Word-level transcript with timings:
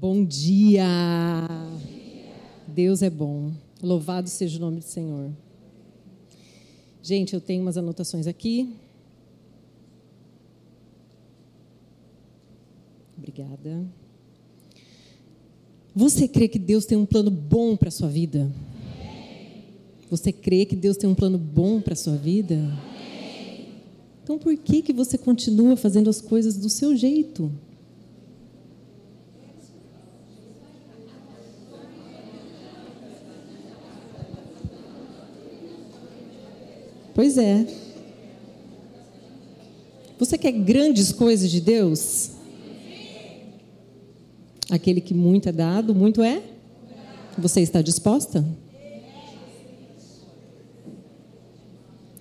Bom 0.00 0.24
dia. 0.24 0.86
Deus 2.66 3.02
é 3.02 3.10
bom. 3.10 3.52
Louvado 3.82 4.30
seja 4.30 4.56
o 4.56 4.60
nome 4.62 4.78
do 4.78 4.84
Senhor. 4.86 5.30
Gente, 7.02 7.34
eu 7.34 7.40
tenho 7.40 7.60
umas 7.60 7.76
anotações 7.76 8.26
aqui. 8.26 8.72
Obrigada. 13.18 13.86
Você 15.94 16.26
crê 16.26 16.48
que 16.48 16.58
Deus 16.58 16.86
tem 16.86 16.96
um 16.96 17.04
plano 17.04 17.30
bom 17.30 17.76
para 17.76 17.88
a 17.88 17.92
sua 17.92 18.08
vida? 18.08 18.50
Você 20.08 20.32
crê 20.32 20.64
que 20.64 20.76
Deus 20.76 20.96
tem 20.96 21.10
um 21.10 21.14
plano 21.14 21.36
bom 21.36 21.78
para 21.78 21.92
a 21.92 21.96
sua 21.96 22.16
vida? 22.16 22.58
Então 24.24 24.38
por 24.38 24.56
que, 24.56 24.80
que 24.80 24.94
você 24.94 25.18
continua 25.18 25.76
fazendo 25.76 26.08
as 26.08 26.22
coisas 26.22 26.56
do 26.56 26.70
seu 26.70 26.96
jeito? 26.96 27.52
Pois 37.20 37.36
é. 37.36 37.66
Você 40.18 40.38
quer 40.38 40.52
grandes 40.52 41.12
coisas 41.12 41.50
de 41.50 41.60
Deus? 41.60 42.30
Aquele 44.70 45.02
que 45.02 45.12
muito 45.12 45.46
é 45.46 45.52
dado, 45.52 45.94
muito 45.94 46.22
é? 46.22 46.42
Você 47.36 47.60
está 47.60 47.82
disposta? 47.82 48.42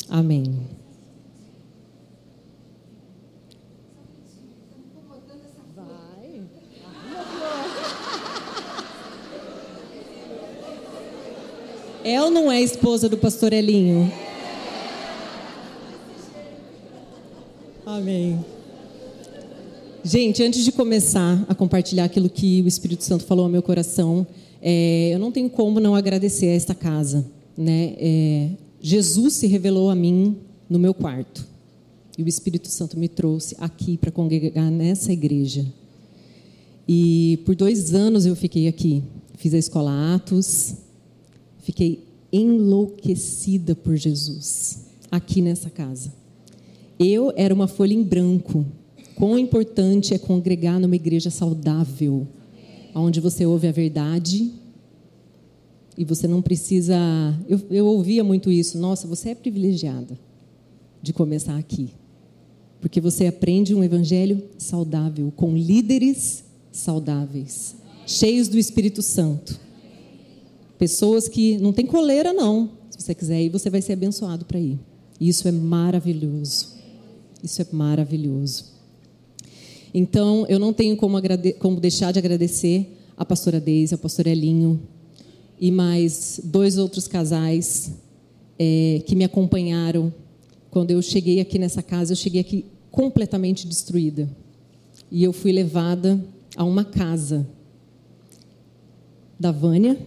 Amém. 0.10 0.68
Vai. 5.78 6.42
É 12.04 12.22
ou 12.22 12.30
não 12.30 12.52
é 12.52 12.60
esposa 12.62 13.08
do 13.08 13.18
pastor 13.18 13.54
Elinho? 13.54 14.12
Amém. 18.00 18.40
Gente, 20.06 20.42
antes 20.42 20.64
de 20.64 20.72
começar 20.72 21.46
a 21.50 21.54
compartilhar 21.54 22.06
aquilo 22.06 22.30
que 22.30 22.62
o 22.62 22.68
Espírito 22.68 23.04
Santo 23.04 23.26
falou 23.26 23.44
ao 23.44 23.52
meu 23.52 23.62
coração, 23.62 24.26
é, 24.62 25.10
eu 25.14 25.20
não 25.20 25.34
tenho 25.34 25.50
como 25.50 25.82
não 25.82 25.94
agradecer 25.94 26.48
a 26.48 26.54
esta 26.54 26.74
casa. 26.74 27.26
Né? 27.58 27.96
É, 27.98 28.50
Jesus 28.80 29.34
se 29.34 29.48
revelou 29.48 29.90
a 29.90 29.96
mim 29.96 30.38
no 30.70 30.80
meu 30.80 30.94
quarto. 30.94 31.46
E 32.18 32.24
o 32.24 32.28
Espírito 32.30 32.70
Santo 32.70 32.98
me 32.98 33.10
trouxe 33.10 33.54
aqui 33.60 33.98
para 33.98 34.12
congregar 34.12 34.72
nessa 34.72 35.12
igreja. 35.12 35.66
E 36.88 37.42
por 37.46 37.54
dois 37.54 37.94
anos 37.94 38.26
eu 38.26 38.34
fiquei 38.34 38.70
aqui. 38.70 39.04
Fiz 39.36 39.54
a 39.54 39.58
escola 39.58 40.16
Atos. 40.16 40.76
Fiquei 41.64 42.06
enlouquecida 42.32 43.76
por 43.76 43.98
Jesus, 43.98 44.86
aqui 45.12 45.42
nessa 45.42 45.70
casa. 45.70 46.19
Eu 47.00 47.32
era 47.38 47.54
uma 47.54 47.68
folha 47.68 47.94
em 47.94 48.04
branco. 48.04 48.66
Quão 49.16 49.40
importante 49.40 50.14
é 50.14 50.18
congregar 50.18 50.80
numa 50.82 50.98
igreja 50.98 51.30
saudável, 51.30 52.28
onde 52.94 53.22
você 53.22 53.46
ouve 53.46 53.68
a 53.68 53.72
verdade 53.72 54.52
e 55.98 56.04
você 56.04 56.28
não 56.28 56.42
precisa. 56.42 56.98
Eu, 57.48 57.62
eu 57.72 57.86
ouvia 57.86 58.24
muito 58.24 58.52
isso. 58.52 58.78
Nossa, 58.78 59.08
você 59.08 59.30
é 59.30 59.36
privilegiada 59.36 60.18
de 61.02 61.14
começar 61.14 61.58
aqui, 61.58 61.90
porque 62.82 63.00
você 63.00 63.28
aprende 63.28 63.74
um 63.74 63.84
evangelho 63.84 64.44
saudável, 64.58 65.32
com 65.36 65.56
líderes 65.56 66.44
saudáveis, 66.72 67.76
cheios 68.06 68.50
do 68.50 68.58
Espírito 68.58 69.02
Santo. 69.02 69.60
Pessoas 70.78 71.28
que 71.30 71.58
não 71.58 71.72
tem 71.72 71.86
coleira, 71.86 72.34
não. 72.34 72.72
Se 72.90 73.02
você 73.02 73.16
quiser 73.16 73.42
ir, 73.42 73.50
você 73.50 73.70
vai 73.70 73.82
ser 73.82 73.94
abençoado 73.94 74.44
para 74.44 74.60
ir. 74.60 74.80
Isso 75.20 75.48
é 75.48 75.52
maravilhoso. 75.52 76.79
Isso 77.44 77.62
é 77.62 77.68
maravilhoso. 77.72 78.66
Então, 79.94 80.46
eu 80.48 80.60
não 80.60 80.72
tenho 80.72 80.96
como, 80.96 81.18
como 81.58 81.80
deixar 81.80 82.12
de 82.12 82.20
agradecer 82.20 82.98
a 83.18 83.26
pastora 83.26 83.60
Deise, 83.60 83.94
ao 83.94 84.00
pastor 84.00 84.28
Elinho 84.28 84.80
e 85.60 85.72
mais 85.72 86.40
dois 86.44 86.78
outros 86.78 87.08
casais 87.08 87.92
é, 88.58 89.02
que 89.06 89.16
me 89.16 89.24
acompanharam 89.24 90.14
quando 90.70 90.92
eu 90.92 91.02
cheguei 91.02 91.40
aqui 91.40 91.58
nessa 91.58 91.82
casa. 91.82 92.14
Eu 92.14 92.18
cheguei 92.18 92.42
aqui 92.42 92.66
completamente 92.92 93.68
destruída 93.68 94.30
e 95.12 95.24
eu 95.24 95.34
fui 95.34 95.52
levada 95.52 96.24
a 96.56 96.64
uma 96.64 96.84
casa 96.84 97.48
da 99.40 99.52
Vânia 99.52 99.98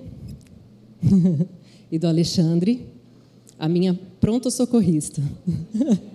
e 1.91 1.99
do 1.99 2.07
Alexandre, 2.07 2.87
a 3.59 3.69
minha 3.69 3.99
pronta 4.21 4.51
socorrista. 4.51 5.23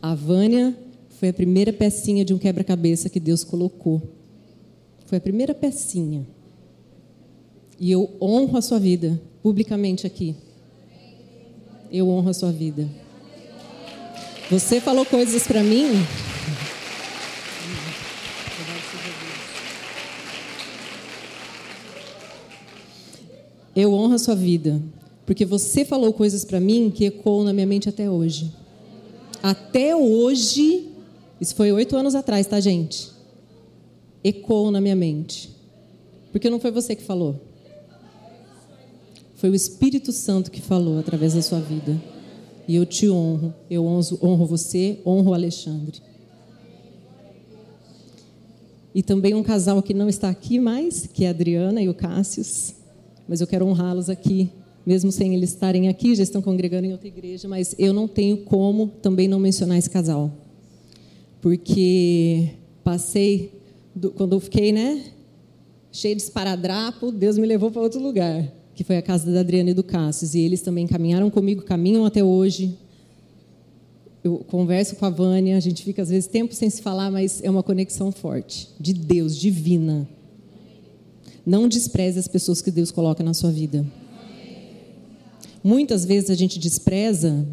a 0.00 0.14
Vânia 0.14 0.76
foi 1.18 1.28
a 1.28 1.32
primeira 1.32 1.72
pecinha 1.72 2.24
de 2.24 2.32
um 2.32 2.38
quebra-cabeça 2.38 3.08
que 3.08 3.18
Deus 3.18 3.42
colocou. 3.42 4.00
Foi 5.06 5.18
a 5.18 5.20
primeira 5.20 5.54
pecinha. 5.54 6.26
E 7.80 7.90
eu 7.90 8.10
honro 8.20 8.56
a 8.56 8.62
sua 8.62 8.78
vida 8.78 9.20
publicamente 9.42 10.06
aqui. 10.06 10.36
Eu 11.90 12.08
honro 12.08 12.30
a 12.30 12.34
sua 12.34 12.52
vida. 12.52 12.88
Você 14.50 14.80
falou 14.80 15.04
coisas 15.04 15.46
para 15.46 15.62
mim. 15.62 15.86
Eu 23.74 23.92
honro 23.94 24.14
a 24.14 24.18
sua 24.18 24.34
vida, 24.34 24.82
porque 25.24 25.44
você 25.44 25.84
falou 25.84 26.12
coisas 26.12 26.44
para 26.44 26.58
mim 26.58 26.90
que 26.94 27.04
ecoam 27.04 27.44
na 27.44 27.52
minha 27.52 27.66
mente 27.66 27.88
até 27.88 28.10
hoje. 28.10 28.52
Até 29.42 29.94
hoje, 29.94 30.88
isso 31.40 31.54
foi 31.54 31.72
oito 31.72 31.96
anos 31.96 32.14
atrás, 32.14 32.46
tá, 32.46 32.58
gente? 32.60 33.10
Ecoam 34.22 34.70
na 34.70 34.80
minha 34.80 34.96
mente. 34.96 35.50
Porque 36.32 36.50
não 36.50 36.60
foi 36.60 36.70
você 36.70 36.94
que 36.94 37.02
falou. 37.02 37.40
Foi 39.36 39.50
o 39.50 39.54
Espírito 39.54 40.12
Santo 40.12 40.50
que 40.50 40.60
falou 40.60 40.98
através 40.98 41.34
da 41.34 41.42
sua 41.42 41.60
vida. 41.60 42.00
E 42.66 42.74
eu 42.74 42.84
te 42.84 43.08
honro. 43.08 43.54
Eu 43.70 43.86
honro, 43.86 44.18
honro 44.22 44.46
você, 44.46 44.98
honro 45.06 45.30
o 45.30 45.34
Alexandre. 45.34 46.02
E 48.94 49.02
também 49.02 49.34
um 49.34 49.42
casal 49.42 49.80
que 49.80 49.94
não 49.94 50.08
está 50.08 50.28
aqui 50.28 50.58
mais, 50.58 51.06
que 51.06 51.24
é 51.24 51.28
a 51.28 51.30
Adriana 51.30 51.80
e 51.80 51.88
o 51.88 51.94
Cássius. 51.94 52.74
Mas 53.28 53.40
eu 53.40 53.46
quero 53.46 53.64
honrá-los 53.64 54.10
aqui, 54.10 54.50
mesmo 54.88 55.12
sem 55.12 55.34
eles 55.34 55.50
estarem 55.50 55.86
aqui, 55.86 56.14
já 56.14 56.22
estão 56.22 56.40
congregando 56.40 56.86
em 56.86 56.92
outra 56.92 57.06
igreja, 57.06 57.46
mas 57.46 57.74
eu 57.78 57.92
não 57.92 58.08
tenho 58.08 58.38
como 58.38 58.86
também 59.02 59.28
não 59.28 59.38
mencionar 59.38 59.76
esse 59.76 59.90
casal. 59.90 60.32
Porque 61.42 62.48
passei, 62.82 63.52
quando 64.16 64.32
eu 64.32 64.40
fiquei, 64.40 64.72
né, 64.72 65.04
cheio 65.92 66.16
de 66.16 66.22
esparadrapo, 66.22 67.12
Deus 67.12 67.36
me 67.36 67.46
levou 67.46 67.70
para 67.70 67.82
outro 67.82 68.00
lugar 68.00 68.50
que 68.74 68.82
foi 68.82 68.96
a 68.96 69.02
casa 69.02 69.30
da 69.30 69.40
Adriana 69.40 69.70
e 69.70 69.74
do 69.74 69.82
Cassius, 69.82 70.34
e 70.34 70.38
eles 70.38 70.62
também 70.62 70.86
caminharam 70.86 71.28
comigo, 71.28 71.62
caminham 71.62 72.06
até 72.06 72.24
hoje. 72.24 72.78
Eu 74.24 74.38
converso 74.38 74.96
com 74.96 75.04
a 75.04 75.10
Vânia, 75.10 75.56
a 75.56 75.60
gente 75.60 75.82
fica 75.82 76.00
às 76.00 76.08
vezes 76.08 76.28
tempo 76.28 76.54
sem 76.54 76.70
se 76.70 76.80
falar, 76.80 77.10
mas 77.10 77.42
é 77.42 77.50
uma 77.50 77.62
conexão 77.62 78.10
forte, 78.10 78.70
de 78.80 78.94
Deus, 78.94 79.36
divina. 79.36 80.08
Não 81.44 81.68
despreze 81.68 82.18
as 82.18 82.28
pessoas 82.28 82.62
que 82.62 82.70
Deus 82.70 82.90
coloca 82.90 83.22
na 83.22 83.34
sua 83.34 83.50
vida. 83.50 83.84
Muitas 85.62 86.04
vezes 86.04 86.30
a 86.30 86.34
gente 86.34 86.58
despreza 86.58 87.46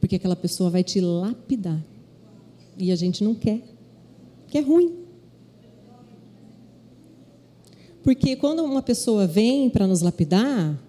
porque 0.00 0.16
aquela 0.16 0.36
pessoa 0.36 0.70
vai 0.70 0.82
te 0.82 1.00
lapidar. 1.00 1.84
E 2.78 2.90
a 2.90 2.96
gente 2.96 3.22
não 3.22 3.34
quer, 3.34 3.62
que 4.48 4.56
é 4.56 4.60
ruim. 4.60 4.94
Porque 8.02 8.34
quando 8.36 8.64
uma 8.64 8.82
pessoa 8.82 9.26
vem 9.26 9.68
para 9.68 9.86
nos 9.86 10.00
lapidar, 10.00 10.80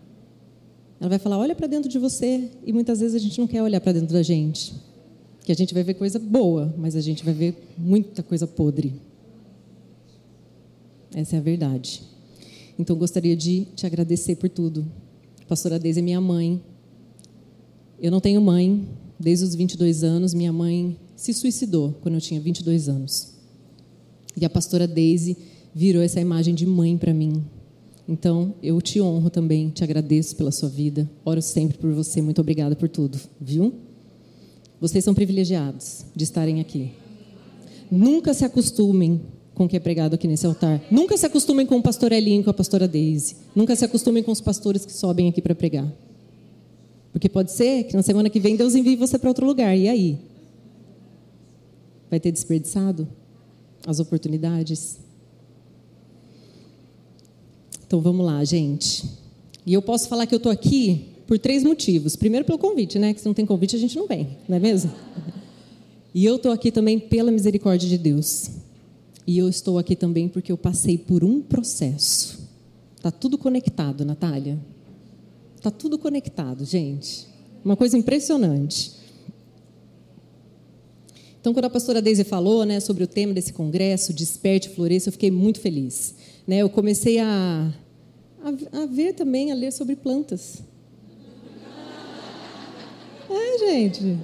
ela 1.00 1.10
vai 1.10 1.20
falar: 1.20 1.38
olha 1.38 1.54
para 1.54 1.68
dentro 1.68 1.90
de 1.90 2.00
você. 2.00 2.50
E 2.66 2.72
muitas 2.72 3.02
vezes 3.02 3.16
a 3.16 3.20
gente 3.20 3.38
não 3.40 3.48
quer 3.48 3.62
olhar 3.62 3.82
para 3.82 3.92
dentro 3.92 4.14
da 4.14 4.24
gente. 4.24 4.74
Que 5.44 5.52
a 5.52 5.56
gente 5.56 5.74
vai 5.74 5.84
ver 5.84 5.96
coisa 5.96 6.18
boa, 6.20 6.74
mas 6.78 6.96
a 6.96 7.02
gente 7.02 7.26
vai 7.26 7.34
ver 7.34 7.56
muita 7.78 8.24
coisa 8.24 8.48
podre. 8.48 8.94
Essa 11.14 11.36
é 11.36 11.40
a 11.40 11.42
verdade. 11.42 12.04
Então 12.80 12.96
gostaria 12.96 13.36
de 13.36 13.66
te 13.76 13.86
agradecer 13.86 14.38
por 14.38 14.50
tudo. 14.50 14.86
Pastora 15.52 15.78
Deise 15.78 16.00
é 16.00 16.02
minha 16.02 16.22
mãe. 16.22 16.62
Eu 18.00 18.10
não 18.10 18.22
tenho 18.22 18.40
mãe 18.40 18.88
desde 19.20 19.44
os 19.44 19.54
22 19.54 20.02
anos. 20.02 20.34
Minha 20.34 20.54
mãe 20.54 20.98
se 21.14 21.34
suicidou 21.34 21.94
quando 22.00 22.16
eu 22.16 22.22
tinha 22.22 22.40
22 22.40 22.88
anos. 22.88 23.34
E 24.40 24.46
a 24.46 24.50
pastora 24.50 24.88
Deise 24.88 25.36
virou 25.76 26.02
essa 26.02 26.22
imagem 26.22 26.56
de 26.56 26.66
mãe 26.66 26.98
para 26.98 27.14
mim. 27.14 27.44
Então, 28.08 28.56
eu 28.64 28.82
te 28.82 29.02
honro 29.02 29.30
também, 29.30 29.70
te 29.72 29.84
agradeço 29.84 30.38
pela 30.38 30.54
sua 30.54 30.70
vida, 30.70 31.12
oro 31.26 31.42
sempre 31.42 31.78
por 31.78 31.92
você, 31.92 32.22
muito 32.22 32.40
obrigada 32.40 32.74
por 32.74 32.88
tudo, 32.88 33.20
viu? 33.38 33.74
Vocês 34.80 35.04
são 35.04 35.14
privilegiados 35.14 36.06
de 36.16 36.24
estarem 36.24 36.62
aqui. 36.62 36.94
Nunca 37.92 38.34
se 38.34 38.46
acostumem 38.46 39.20
com 39.54 39.66
o 39.66 39.68
que 39.68 39.76
é 39.76 39.80
pregado 39.80 40.16
aqui 40.16 40.28
nesse 40.28 40.46
altar. 40.46 40.82
Nunca 40.90 41.18
se 41.18 41.26
acostumem 41.26 41.66
com 41.66 41.78
o 41.78 41.82
pastor 41.82 42.12
Elinho 42.12 42.44
com 42.44 42.50
a 42.50 42.54
pastora 42.54 42.88
Daisy. 42.88 43.36
Nunca 43.56 43.76
se 43.76 43.84
acostumem 43.86 44.24
com 44.24 44.32
os 44.32 44.42
pastores 44.42 44.86
que 44.86 44.94
sobem 44.94 45.30
aqui 45.30 45.42
para 45.42 45.54
pregar. 45.54 45.92
Porque 47.12 47.28
pode 47.28 47.52
ser 47.52 47.84
que 47.84 47.96
na 47.96 48.02
semana 48.02 48.30
que 48.30 48.40
vem 48.40 48.56
Deus 48.56 48.76
envie 48.76 48.96
você 48.96 49.18
para 49.20 49.30
outro 49.30 49.46
lugar. 49.46 49.78
E 49.78 49.88
aí? 49.88 50.18
Vai 52.10 52.20
ter 52.20 52.32
desperdiçado 52.32 53.08
as 53.86 54.00
oportunidades? 54.00 54.98
Então 57.86 58.00
vamos 58.00 58.26
lá, 58.26 58.44
gente. 58.46 59.04
E 59.66 59.74
eu 59.74 59.82
posso 59.82 60.08
falar 60.08 60.26
que 60.26 60.34
eu 60.34 60.38
estou 60.38 60.52
aqui 60.52 61.08
por 61.28 61.38
três 61.38 61.64
motivos. 61.64 62.16
Primeiro, 62.16 62.46
pelo 62.46 62.58
convite, 62.58 62.98
né? 62.98 63.14
Que 63.14 63.20
se 63.20 63.26
não 63.26 63.34
tem 63.34 63.46
convite, 63.46 63.76
a 63.76 63.80
gente 63.80 63.96
não 63.96 64.08
vem, 64.08 64.38
não 64.48 64.58
é 64.58 64.60
mesmo? 64.60 64.92
E 66.14 66.26
eu 66.26 66.38
estou 66.38 66.52
aqui 66.52 66.72
também 66.72 67.00
pela 67.00 67.32
misericórdia 67.32 67.88
de 67.88 67.98
Deus. 67.98 68.50
E 69.26 69.38
eu 69.38 69.48
estou 69.48 69.78
aqui 69.78 69.96
também 69.96 70.28
porque 70.28 70.52
eu 70.52 70.58
passei 70.58 70.98
por 70.98 71.24
um 71.24 71.42
processo. 71.42 72.50
Tá 73.02 73.12
tudo 73.12 73.38
conectado, 73.38 74.06
Natália. 74.06 74.60
Tá 75.62 75.70
tudo 75.70 75.98
conectado, 75.98 76.66
gente. 76.66 77.28
Uma 77.64 77.76
coisa 77.76 77.98
impressionante. 77.98 78.94
Então, 81.40 81.54
quando 81.54 81.66
a 81.66 81.70
pastora 81.70 82.02
Deise 82.02 82.24
falou 82.24 82.66
né, 82.66 82.80
sobre 82.80 83.04
o 83.04 83.08
tema 83.08 83.34
desse 83.34 83.52
congresso, 83.52 84.14
Desperte 84.14 84.70
e 84.70 84.76
Floresça, 84.76 85.10
eu 85.10 85.14
fiquei 85.14 85.32
muito 85.32 85.60
feliz. 85.60 86.14
Né, 86.48 86.58
eu 86.58 86.70
comecei 86.70 87.18
a, 87.20 87.74
a, 88.44 88.82
a 88.84 88.86
ver 88.86 89.14
também, 89.14 89.52
a 89.52 89.56
ler 89.56 89.72
sobre 89.72 89.96
plantas. 89.96 90.62
É, 93.28 93.58
gente. 93.60 94.20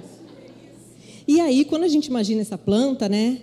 E 1.26 1.40
aí, 1.40 1.64
quando 1.64 1.84
a 1.84 1.88
gente 1.88 2.06
imagina 2.06 2.40
essa 2.40 2.56
planta, 2.56 3.08
né, 3.08 3.42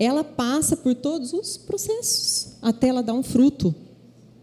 ela 0.00 0.24
passa 0.24 0.74
por 0.78 0.94
todos 0.94 1.34
os 1.34 1.58
processos 1.58 2.54
até 2.62 2.88
ela 2.88 3.02
dar 3.02 3.12
um 3.12 3.22
fruto. 3.22 3.74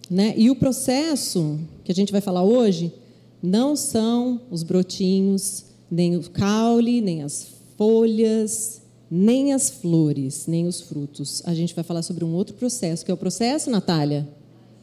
Né? 0.07 0.36
E 0.38 0.51
o 0.51 0.56
processo 0.56 1.59
que 1.83 1.92
a 1.92 1.95
gente 1.95 2.12
vai 2.12 2.21
falar 2.21 2.44
hoje 2.44 2.94
não 3.42 3.75
são 3.75 4.39
os 4.51 4.62
brotinhos, 4.62 5.65
nem 5.89 6.15
o 6.15 6.30
caule, 6.30 7.01
nem 7.01 7.24
as 7.24 7.48
folhas, 7.75 8.83
nem 9.09 9.51
as 9.51 9.71
flores, 9.71 10.45
nem 10.45 10.68
os 10.68 10.80
frutos. 10.80 11.42
A 11.44 11.56
gente 11.56 11.74
vai 11.74 11.83
falar 11.83 12.04
sobre 12.04 12.24
um 12.24 12.36
outro 12.36 12.54
processo, 12.54 13.04
que 13.04 13.09
é 13.09 13.13
o 13.13 13.18
processo, 13.18 13.71
Natália, 13.71 14.27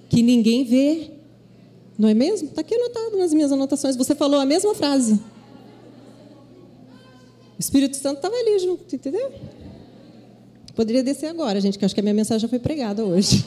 que 0.08 0.22
ninguém 0.22 0.64
vê. 0.64 1.12
Não 1.96 2.08
é 2.08 2.14
mesmo? 2.14 2.48
Está 2.48 2.62
aqui 2.62 2.74
anotado 2.74 3.16
nas 3.16 3.32
minhas 3.32 3.52
anotações. 3.52 3.94
Você 3.94 4.14
falou 4.14 4.40
a 4.40 4.44
mesma 4.44 4.74
frase. 4.74 5.14
O 7.56 7.60
Espírito 7.60 7.96
Santo 7.96 8.16
estava 8.16 8.34
ali 8.34 8.58
junto, 8.58 8.92
entendeu? 8.92 9.30
Poderia 10.74 11.02
descer 11.04 11.26
agora, 11.26 11.60
gente, 11.60 11.78
que 11.78 11.84
acho 11.84 11.94
que 11.94 12.00
a 12.00 12.02
minha 12.02 12.14
mensagem 12.14 12.40
já 12.40 12.48
foi 12.48 12.58
pregada 12.58 13.04
hoje. 13.04 13.44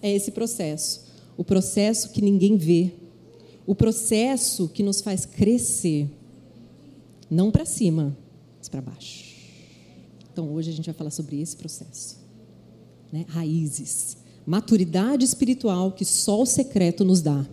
É 0.00 0.14
esse 0.14 0.30
processo. 0.30 1.06
O 1.36 1.42
processo 1.42 2.10
que 2.10 2.22
ninguém 2.22 2.56
vê. 2.56 2.92
O 3.66 3.74
processo 3.74 4.68
que 4.68 4.82
nos 4.82 5.00
faz 5.00 5.24
crescer. 5.24 6.08
Não 7.30 7.50
para 7.50 7.64
cima, 7.64 8.16
mas 8.58 8.68
para 8.68 8.80
baixo. 8.80 9.24
Então 10.32 10.52
hoje 10.52 10.70
a 10.70 10.72
gente 10.72 10.86
vai 10.86 10.94
falar 10.94 11.10
sobre 11.10 11.40
esse 11.40 11.56
processo. 11.56 12.16
Né? 13.12 13.24
Raízes. 13.28 14.18
Maturidade 14.46 15.24
espiritual 15.24 15.92
que 15.92 16.04
só 16.04 16.42
o 16.42 16.46
secreto 16.46 17.04
nos 17.04 17.20
dá. 17.20 17.44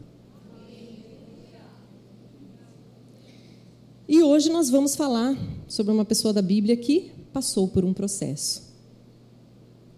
E 4.07 4.21
hoje 4.21 4.51
nós 4.51 4.69
vamos 4.69 4.95
falar 4.95 5.35
sobre 5.67 5.91
uma 5.91 6.05
pessoa 6.05 6.33
da 6.33 6.41
Bíblia 6.41 6.75
que 6.77 7.11
passou 7.33 7.67
por 7.67 7.83
um 7.83 7.93
processo. 7.93 8.63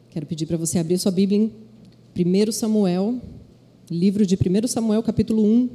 Quero 0.10 0.26
pedir 0.26 0.46
para 0.46 0.58
você 0.58 0.80
abrir 0.80 0.98
sua 0.98 1.12
Bíblia 1.12 1.40
em 1.40 1.52
1 2.18 2.52
Samuel, 2.52 3.22
livro 3.90 4.26
de 4.26 4.36
1 4.36 4.68
Samuel, 4.68 5.04
capítulo 5.04 5.44
1. 5.44 5.70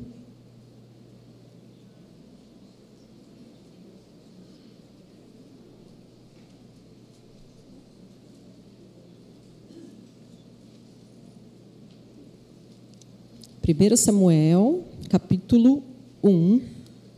Primeiro 13.61 13.97
Samuel, 13.97 14.83
capítulo 15.09 15.85
1, 16.23 16.61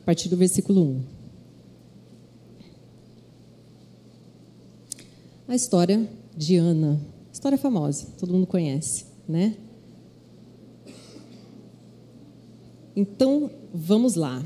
a 0.02 0.04
partir 0.04 0.28
do 0.28 0.36
versículo 0.36 0.82
1. 0.82 1.13
A 5.54 5.56
história 5.56 6.10
de 6.36 6.56
Ana. 6.56 7.00
História 7.32 7.56
famosa, 7.56 8.08
todo 8.18 8.32
mundo 8.32 8.44
conhece, 8.44 9.04
né? 9.28 9.54
Então, 12.96 13.48
vamos 13.72 14.16
lá. 14.16 14.44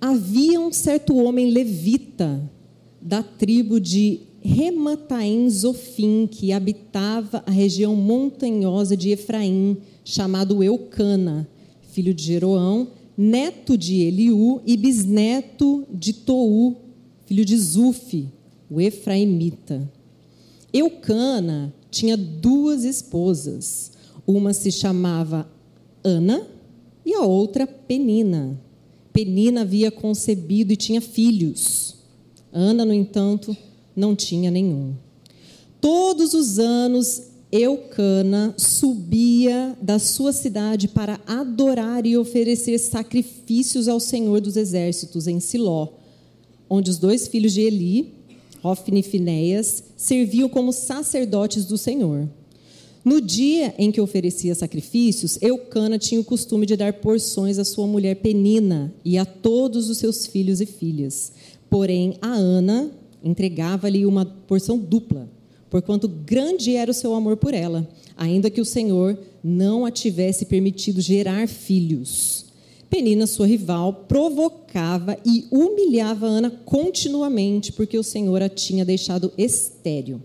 Havia 0.00 0.58
um 0.58 0.72
certo 0.72 1.14
homem 1.16 1.50
levita 1.50 2.50
da 2.98 3.22
tribo 3.22 3.78
de 3.78 4.20
Remataim 4.40 5.50
Zofim, 5.50 6.26
que 6.26 6.50
habitava 6.50 7.44
a 7.46 7.50
região 7.50 7.94
montanhosa 7.94 8.96
de 8.96 9.10
Efraim, 9.10 9.76
chamado 10.02 10.64
Eucana, 10.64 11.46
filho 11.92 12.14
de 12.14 12.22
Jeroão, 12.22 12.88
neto 13.18 13.76
de 13.76 14.00
Eliú 14.00 14.62
e 14.64 14.78
bisneto 14.78 15.86
de 15.92 16.14
Tou, 16.14 16.74
filho 17.26 17.44
de 17.44 17.58
Zufi, 17.58 18.39
o 18.70 18.80
Efraimita. 18.80 19.90
Eucana 20.72 21.74
tinha 21.90 22.16
duas 22.16 22.84
esposas. 22.84 23.92
Uma 24.26 24.52
se 24.52 24.70
chamava 24.70 25.50
Ana 26.04 26.46
e 27.04 27.12
a 27.14 27.22
outra 27.22 27.66
Penina. 27.66 28.58
Penina 29.12 29.62
havia 29.62 29.90
concebido 29.90 30.72
e 30.72 30.76
tinha 30.76 31.00
filhos. 31.00 31.96
Ana, 32.52 32.84
no 32.84 32.94
entanto, 32.94 33.56
não 33.94 34.14
tinha 34.14 34.50
nenhum. 34.50 34.94
Todos 35.80 36.34
os 36.34 36.58
anos 36.58 37.30
Eucana 37.50 38.54
subia 38.56 39.76
da 39.82 39.98
sua 39.98 40.32
cidade 40.32 40.86
para 40.86 41.20
adorar 41.26 42.06
e 42.06 42.16
oferecer 42.16 42.78
sacrifícios 42.78 43.88
ao 43.88 43.98
Senhor 43.98 44.40
dos 44.40 44.56
Exércitos 44.56 45.26
em 45.26 45.40
Siló, 45.40 45.88
onde 46.68 46.90
os 46.90 46.98
dois 46.98 47.26
filhos 47.26 47.52
de 47.52 47.62
Eli, 47.62 48.14
Hofni 48.62 49.00
e 49.00 49.02
Finéias, 49.02 49.82
serviam 49.96 50.48
como 50.48 50.72
sacerdotes 50.72 51.64
do 51.64 51.78
Senhor. 51.78 52.28
No 53.04 53.20
dia 53.20 53.74
em 53.78 53.90
que 53.90 54.00
oferecia 54.00 54.54
sacrifícios, 54.54 55.38
Eucana 55.40 55.98
tinha 55.98 56.20
o 56.20 56.24
costume 56.24 56.66
de 56.66 56.76
dar 56.76 56.94
porções 56.94 57.58
à 57.58 57.64
sua 57.64 57.86
mulher 57.86 58.16
Penina 58.16 58.92
e 59.04 59.16
a 59.16 59.24
todos 59.24 59.88
os 59.88 59.98
seus 59.98 60.26
filhos 60.26 60.60
e 60.60 60.66
filhas. 60.66 61.32
Porém, 61.70 62.16
a 62.20 62.32
Ana 62.32 62.90
entregava-lhe 63.22 64.04
uma 64.04 64.26
porção 64.26 64.78
dupla 64.78 65.28
porquanto 65.70 66.08
grande 66.08 66.74
era 66.74 66.90
o 66.90 66.94
seu 66.94 67.14
amor 67.14 67.36
por 67.36 67.54
ela, 67.54 67.88
ainda 68.16 68.50
que 68.50 68.60
o 68.60 68.64
Senhor 68.64 69.16
não 69.42 69.86
a 69.86 69.90
tivesse 69.90 70.44
permitido 70.44 71.00
gerar 71.00 71.48
filhos. 71.48 72.46
Penina, 72.90 73.24
sua 73.24 73.46
rival, 73.46 74.04
provocava 74.08 75.16
e 75.24 75.46
humilhava 75.48 76.26
Ana 76.26 76.50
continuamente, 76.50 77.72
porque 77.72 77.96
o 77.96 78.02
Senhor 78.02 78.42
a 78.42 78.48
tinha 78.48 78.84
deixado 78.84 79.32
estéril. 79.38 80.20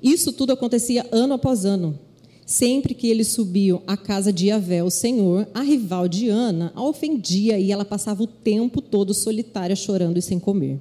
Isso 0.00 0.32
tudo 0.32 0.52
acontecia 0.52 1.04
ano 1.10 1.34
após 1.34 1.64
ano. 1.64 1.98
Sempre 2.46 2.94
que 2.94 3.08
eles 3.08 3.28
subiam 3.28 3.82
à 3.86 3.96
casa 3.96 4.32
de 4.32 4.48
Yahvé, 4.48 4.84
o 4.84 4.90
Senhor, 4.90 5.48
a 5.52 5.62
rival 5.62 6.06
de 6.06 6.28
Ana 6.28 6.72
a 6.76 6.82
ofendia 6.84 7.58
e 7.58 7.72
ela 7.72 7.84
passava 7.84 8.22
o 8.22 8.26
tempo 8.26 8.80
todo 8.80 9.12
solitária, 9.12 9.74
chorando 9.74 10.18
e 10.18 10.22
sem 10.22 10.38
comer. 10.38 10.80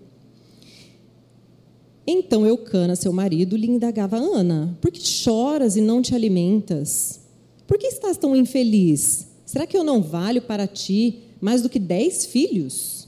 Então 2.06 2.46
Eucana, 2.46 2.96
seu 2.96 3.14
marido, 3.14 3.56
lhe 3.56 3.68
indagava: 3.68 4.18
Ana, 4.18 4.78
por 4.82 4.92
que 4.92 5.02
choras 5.02 5.76
e 5.76 5.82
não 5.82 6.02
te 6.02 6.14
alimentas? 6.14 7.22
Por 7.66 7.78
que 7.78 7.88
estás 7.88 8.18
tão 8.18 8.36
infeliz? 8.36 9.33
Será 9.54 9.68
que 9.68 9.78
eu 9.78 9.84
não 9.84 10.02
valho 10.02 10.42
para 10.42 10.66
ti 10.66 11.20
mais 11.40 11.62
do 11.62 11.70
que 11.70 11.78
dez 11.78 12.26
filhos? 12.26 13.08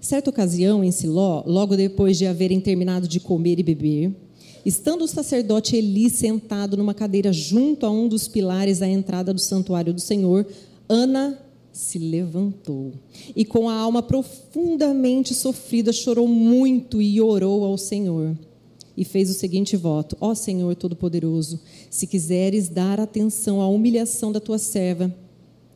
Certa 0.00 0.30
ocasião, 0.30 0.84
em 0.84 0.92
Siló, 0.92 1.42
logo 1.44 1.76
depois 1.76 2.16
de 2.16 2.24
haverem 2.24 2.60
terminado 2.60 3.08
de 3.08 3.18
comer 3.18 3.58
e 3.58 3.64
beber, 3.64 4.14
estando 4.64 5.02
o 5.02 5.08
sacerdote 5.08 5.74
Eli 5.74 6.08
sentado 6.08 6.76
numa 6.76 6.94
cadeira 6.94 7.32
junto 7.32 7.84
a 7.84 7.90
um 7.90 8.06
dos 8.06 8.28
pilares 8.28 8.78
da 8.78 8.86
entrada 8.86 9.34
do 9.34 9.40
santuário 9.40 9.92
do 9.92 10.00
Senhor, 10.00 10.46
Ana 10.88 11.36
se 11.72 11.98
levantou 11.98 12.92
e, 13.34 13.44
com 13.44 13.68
a 13.68 13.74
alma 13.74 14.04
profundamente 14.04 15.34
sofrida, 15.34 15.92
chorou 15.92 16.28
muito 16.28 17.02
e 17.02 17.20
orou 17.20 17.64
ao 17.64 17.76
Senhor. 17.76 18.38
E 18.96 19.04
fez 19.04 19.28
o 19.30 19.34
seguinte 19.34 19.76
voto: 19.76 20.16
Ó 20.20 20.32
Senhor 20.32 20.76
Todo-Poderoso, 20.76 21.58
se 21.90 22.06
quiseres 22.06 22.68
dar 22.68 23.00
atenção 23.00 23.60
à 23.60 23.66
humilhação 23.66 24.30
da 24.30 24.38
tua 24.38 24.58
serva, 24.58 25.12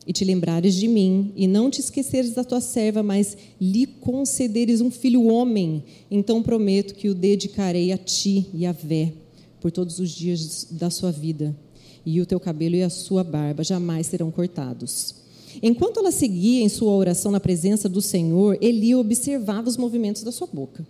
e 0.05 0.11
te 0.11 0.25
lembrares 0.25 0.75
de 0.75 0.87
mim, 0.87 1.31
e 1.35 1.47
não 1.47 1.69
te 1.69 1.79
esqueceres 1.79 2.33
da 2.33 2.43
tua 2.43 2.59
serva, 2.59 3.03
mas 3.03 3.37
lhe 3.59 3.85
concederes 3.85 4.81
um 4.81 4.89
filho 4.89 5.27
homem, 5.27 5.83
então 6.09 6.41
prometo 6.41 6.95
que 6.95 7.09
o 7.09 7.13
dedicarei 7.13 7.91
a 7.91 7.97
ti 7.97 8.47
e 8.53 8.65
a 8.65 8.71
Vé 8.71 9.13
por 9.59 9.71
todos 9.71 9.99
os 9.99 10.09
dias 10.09 10.67
da 10.71 10.89
sua 10.89 11.11
vida, 11.11 11.55
e 12.03 12.19
o 12.19 12.25
teu 12.25 12.39
cabelo 12.39 12.75
e 12.75 12.81
a 12.81 12.89
sua 12.89 13.23
barba 13.23 13.63
jamais 13.63 14.07
serão 14.07 14.31
cortados. 14.31 15.15
Enquanto 15.61 15.99
ela 15.99 16.11
seguia 16.11 16.63
em 16.63 16.69
sua 16.69 16.93
oração 16.93 17.31
na 17.31 17.39
presença 17.39 17.87
do 17.87 18.01
Senhor, 18.01 18.57
Eli 18.59 18.95
observava 18.95 19.69
os 19.69 19.77
movimentos 19.77 20.23
da 20.23 20.31
sua 20.31 20.47
boca. 20.47 20.85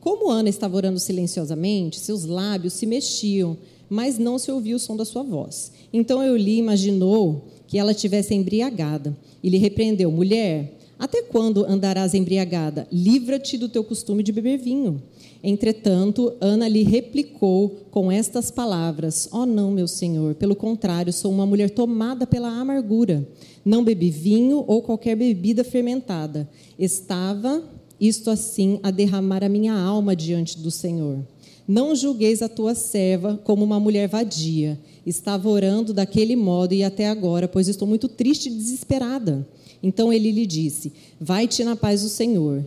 Como 0.00 0.30
Ana 0.30 0.48
estava 0.48 0.76
orando 0.76 1.00
silenciosamente, 1.00 1.98
seus 1.98 2.24
lábios 2.24 2.74
se 2.74 2.86
mexiam, 2.86 3.56
mas 3.88 4.18
não 4.18 4.38
se 4.38 4.52
ouvia 4.52 4.76
o 4.76 4.78
som 4.78 4.96
da 4.96 5.04
sua 5.04 5.22
voz. 5.22 5.72
Então 5.92 6.22
Eli 6.22 6.58
imaginou 6.58 7.48
que 7.74 7.78
ela 7.80 7.92
tivesse 7.92 8.32
embriagada 8.32 9.16
e 9.42 9.50
lhe 9.50 9.58
repreendeu: 9.58 10.08
Mulher, 10.08 10.78
até 10.96 11.22
quando 11.22 11.64
andarás 11.64 12.14
embriagada? 12.14 12.86
Livra-te 12.92 13.58
do 13.58 13.68
teu 13.68 13.82
costume 13.82 14.22
de 14.22 14.30
beber 14.30 14.58
vinho. 14.58 15.02
Entretanto, 15.42 16.32
Ana 16.40 16.68
lhe 16.68 16.84
replicou 16.84 17.88
com 17.90 18.12
estas 18.12 18.48
palavras: 18.48 19.28
oh, 19.32 19.44
não, 19.44 19.72
meu 19.72 19.88
senhor, 19.88 20.36
pelo 20.36 20.54
contrário, 20.54 21.12
sou 21.12 21.32
uma 21.32 21.44
mulher 21.44 21.68
tomada 21.68 22.28
pela 22.28 22.48
amargura. 22.48 23.26
Não 23.64 23.82
bebi 23.82 24.08
vinho 24.08 24.62
ou 24.68 24.80
qualquer 24.80 25.16
bebida 25.16 25.64
fermentada. 25.64 26.48
Estava 26.78 27.60
isto 27.98 28.30
assim 28.30 28.78
a 28.84 28.92
derramar 28.92 29.42
a 29.42 29.48
minha 29.48 29.74
alma 29.74 30.14
diante 30.14 30.60
do 30.60 30.70
Senhor. 30.70 31.26
Não 31.66 31.96
julgueis 31.96 32.40
a 32.40 32.48
tua 32.48 32.74
serva 32.74 33.40
como 33.42 33.64
uma 33.64 33.80
mulher 33.80 34.06
vadia. 34.06 34.78
Estava 35.06 35.48
orando 35.48 35.92
daquele 35.92 36.34
modo 36.34 36.72
e 36.72 36.82
até 36.82 37.08
agora, 37.08 37.46
pois 37.46 37.68
estou 37.68 37.86
muito 37.86 38.08
triste 38.08 38.48
e 38.48 38.52
desesperada. 38.52 39.46
Então 39.82 40.12
ele 40.12 40.30
lhe 40.30 40.46
disse: 40.46 40.92
Vai-te 41.20 41.62
na 41.62 41.76
paz 41.76 42.02
do 42.02 42.08
Senhor, 42.08 42.64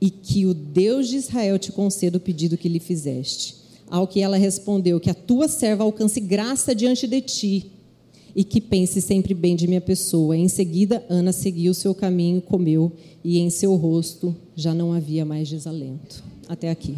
e 0.00 0.10
que 0.10 0.46
o 0.46 0.54
Deus 0.54 1.08
de 1.08 1.16
Israel 1.16 1.58
te 1.58 1.72
conceda 1.72 2.16
o 2.16 2.20
pedido 2.20 2.56
que 2.56 2.68
lhe 2.68 2.78
fizeste. 2.78 3.56
Ao 3.88 4.06
que 4.06 4.20
ela 4.20 4.36
respondeu: 4.36 5.00
Que 5.00 5.10
a 5.10 5.14
tua 5.14 5.48
serva 5.48 5.82
alcance 5.82 6.20
graça 6.20 6.74
diante 6.74 7.06
de 7.06 7.20
ti 7.20 7.70
e 8.38 8.44
que 8.44 8.60
pense 8.60 9.00
sempre 9.00 9.34
bem 9.34 9.56
de 9.56 9.66
minha 9.66 9.80
pessoa. 9.80 10.36
Em 10.36 10.46
seguida, 10.46 11.04
Ana 11.08 11.32
seguiu 11.32 11.74
seu 11.74 11.92
caminho, 11.92 12.40
comeu, 12.40 12.92
e 13.24 13.40
em 13.40 13.50
seu 13.50 13.74
rosto 13.74 14.36
já 14.54 14.72
não 14.72 14.92
havia 14.92 15.24
mais 15.24 15.48
desalento. 15.48 16.22
Até 16.48 16.70
aqui. 16.70 16.96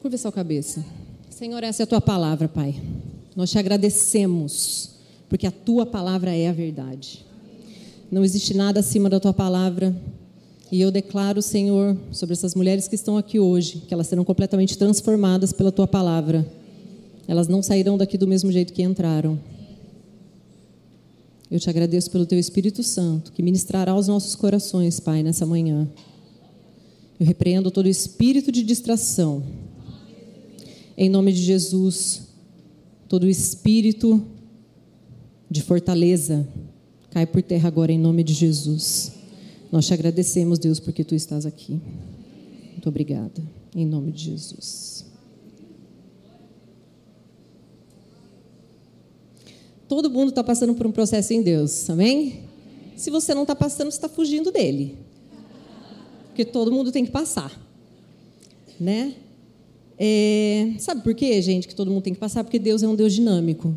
Curva 0.00 0.16
sua 0.16 0.32
cabeça. 0.32 0.84
Senhor, 1.40 1.64
essa 1.64 1.82
é 1.82 1.84
a 1.84 1.86
tua 1.86 2.02
palavra, 2.02 2.48
Pai. 2.48 2.78
Nós 3.34 3.50
te 3.50 3.58
agradecemos, 3.58 4.90
porque 5.26 5.46
a 5.46 5.50
tua 5.50 5.86
palavra 5.86 6.36
é 6.36 6.46
a 6.46 6.52
verdade. 6.52 7.24
Não 8.12 8.22
existe 8.22 8.52
nada 8.52 8.80
acima 8.80 9.08
da 9.08 9.18
tua 9.18 9.32
palavra. 9.32 9.96
E 10.70 10.78
eu 10.82 10.90
declaro, 10.90 11.40
Senhor, 11.40 11.96
sobre 12.12 12.34
essas 12.34 12.54
mulheres 12.54 12.86
que 12.86 12.94
estão 12.94 13.16
aqui 13.16 13.40
hoje, 13.40 13.82
que 13.88 13.94
elas 13.94 14.06
serão 14.06 14.22
completamente 14.22 14.76
transformadas 14.76 15.50
pela 15.50 15.72
tua 15.72 15.88
palavra 15.88 16.46
elas 17.26 17.48
não 17.48 17.62
sairão 17.62 17.96
daqui 17.96 18.18
do 18.18 18.26
mesmo 18.26 18.52
jeito 18.52 18.72
que 18.74 18.82
entraram. 18.82 19.38
Eu 21.50 21.58
te 21.58 21.70
agradeço 21.70 22.10
pelo 22.10 22.26
teu 22.26 22.38
Espírito 22.38 22.82
Santo, 22.82 23.32
que 23.32 23.42
ministrará 23.42 23.92
aos 23.92 24.08
nossos 24.08 24.34
corações, 24.34 25.00
Pai, 25.00 25.22
nessa 25.22 25.46
manhã. 25.46 25.88
Eu 27.18 27.24
repreendo 27.24 27.70
todo 27.70 27.88
espírito 27.88 28.52
de 28.52 28.62
distração. 28.62 29.42
Em 31.02 31.08
nome 31.08 31.32
de 31.32 31.40
Jesus, 31.42 32.28
todo 33.08 33.26
espírito 33.26 34.22
de 35.50 35.62
fortaleza 35.62 36.46
cai 37.08 37.26
por 37.26 37.40
terra 37.40 37.68
agora 37.68 37.90
em 37.90 37.98
nome 37.98 38.22
de 38.22 38.34
Jesus. 38.34 39.12
Nós 39.72 39.86
te 39.86 39.94
agradecemos, 39.94 40.58
Deus, 40.58 40.78
porque 40.78 41.02
tu 41.02 41.14
estás 41.14 41.46
aqui. 41.46 41.80
Muito 42.72 42.86
obrigada. 42.86 43.42
Em 43.74 43.86
nome 43.86 44.12
de 44.12 44.24
Jesus. 44.24 45.06
Todo 49.88 50.10
mundo 50.10 50.28
está 50.28 50.44
passando 50.44 50.74
por 50.74 50.86
um 50.86 50.92
processo 50.92 51.32
em 51.32 51.40
Deus, 51.40 51.88
amém? 51.88 52.42
Se 52.94 53.10
você 53.10 53.32
não 53.32 53.44
está 53.44 53.56
passando, 53.56 53.90
você 53.90 53.96
está 53.96 54.08
fugindo 54.10 54.52
dele. 54.52 54.98
Porque 56.26 56.44
todo 56.44 56.70
mundo 56.70 56.92
tem 56.92 57.06
que 57.06 57.10
passar. 57.10 57.58
Né? 58.78 59.14
É, 60.02 60.72
sabe 60.78 61.02
por 61.02 61.14
quê, 61.14 61.42
gente, 61.42 61.68
que 61.68 61.74
todo 61.74 61.90
mundo 61.90 62.02
tem 62.02 62.14
que 62.14 62.18
passar? 62.18 62.42
Porque 62.42 62.58
Deus 62.58 62.82
é 62.82 62.88
um 62.88 62.94
Deus 62.94 63.12
dinâmico. 63.12 63.74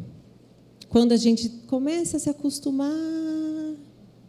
Quando 0.87 1.11
a 1.11 1.17
gente 1.17 1.49
começa 1.67 2.15
a 2.15 2.19
se 2.19 2.29
acostumar, 2.29 2.89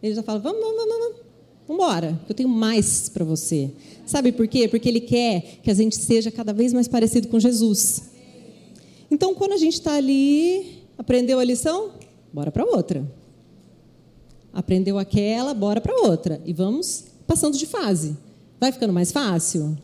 ele 0.03 0.13
já 0.13 0.21
fala: 0.21 0.39
vamos, 0.39 0.59
vamos, 0.59 0.75
vamos, 0.75 0.97
vamos. 0.97 1.25
Vambora, 1.67 2.19
eu 2.27 2.35
tenho 2.35 2.49
mais 2.49 3.07
para 3.07 3.23
você. 3.23 3.71
Sabe 4.05 4.31
por 4.31 4.47
quê? 4.47 4.67
Porque 4.67 4.87
Ele 4.87 4.99
quer 4.99 5.59
que 5.63 5.71
a 5.71 5.73
gente 5.73 5.95
seja 5.95 6.29
cada 6.29 6.53
vez 6.53 6.73
mais 6.73 6.87
parecido 6.87 7.27
com 7.27 7.39
Jesus. 7.39 8.03
Então, 9.09 9.33
quando 9.33 9.53
a 9.53 9.57
gente 9.57 9.73
está 9.73 9.95
ali 9.95 10.85
Aprendeu 10.97 11.39
a 11.39 11.43
lição? 11.43 11.91
Bora 12.31 12.51
para 12.51 12.63
outra. 12.63 13.05
Aprendeu 14.53 14.97
aquela, 14.97 15.53
bora 15.53 15.81
para 15.81 15.93
outra. 15.93 16.41
E 16.45 16.53
vamos 16.53 17.05
passando 17.27 17.57
de 17.57 17.65
fase. 17.65 18.15
Vai 18.59 18.71
ficando 18.71 18.93
mais 18.93 19.11
fácil? 19.11 19.77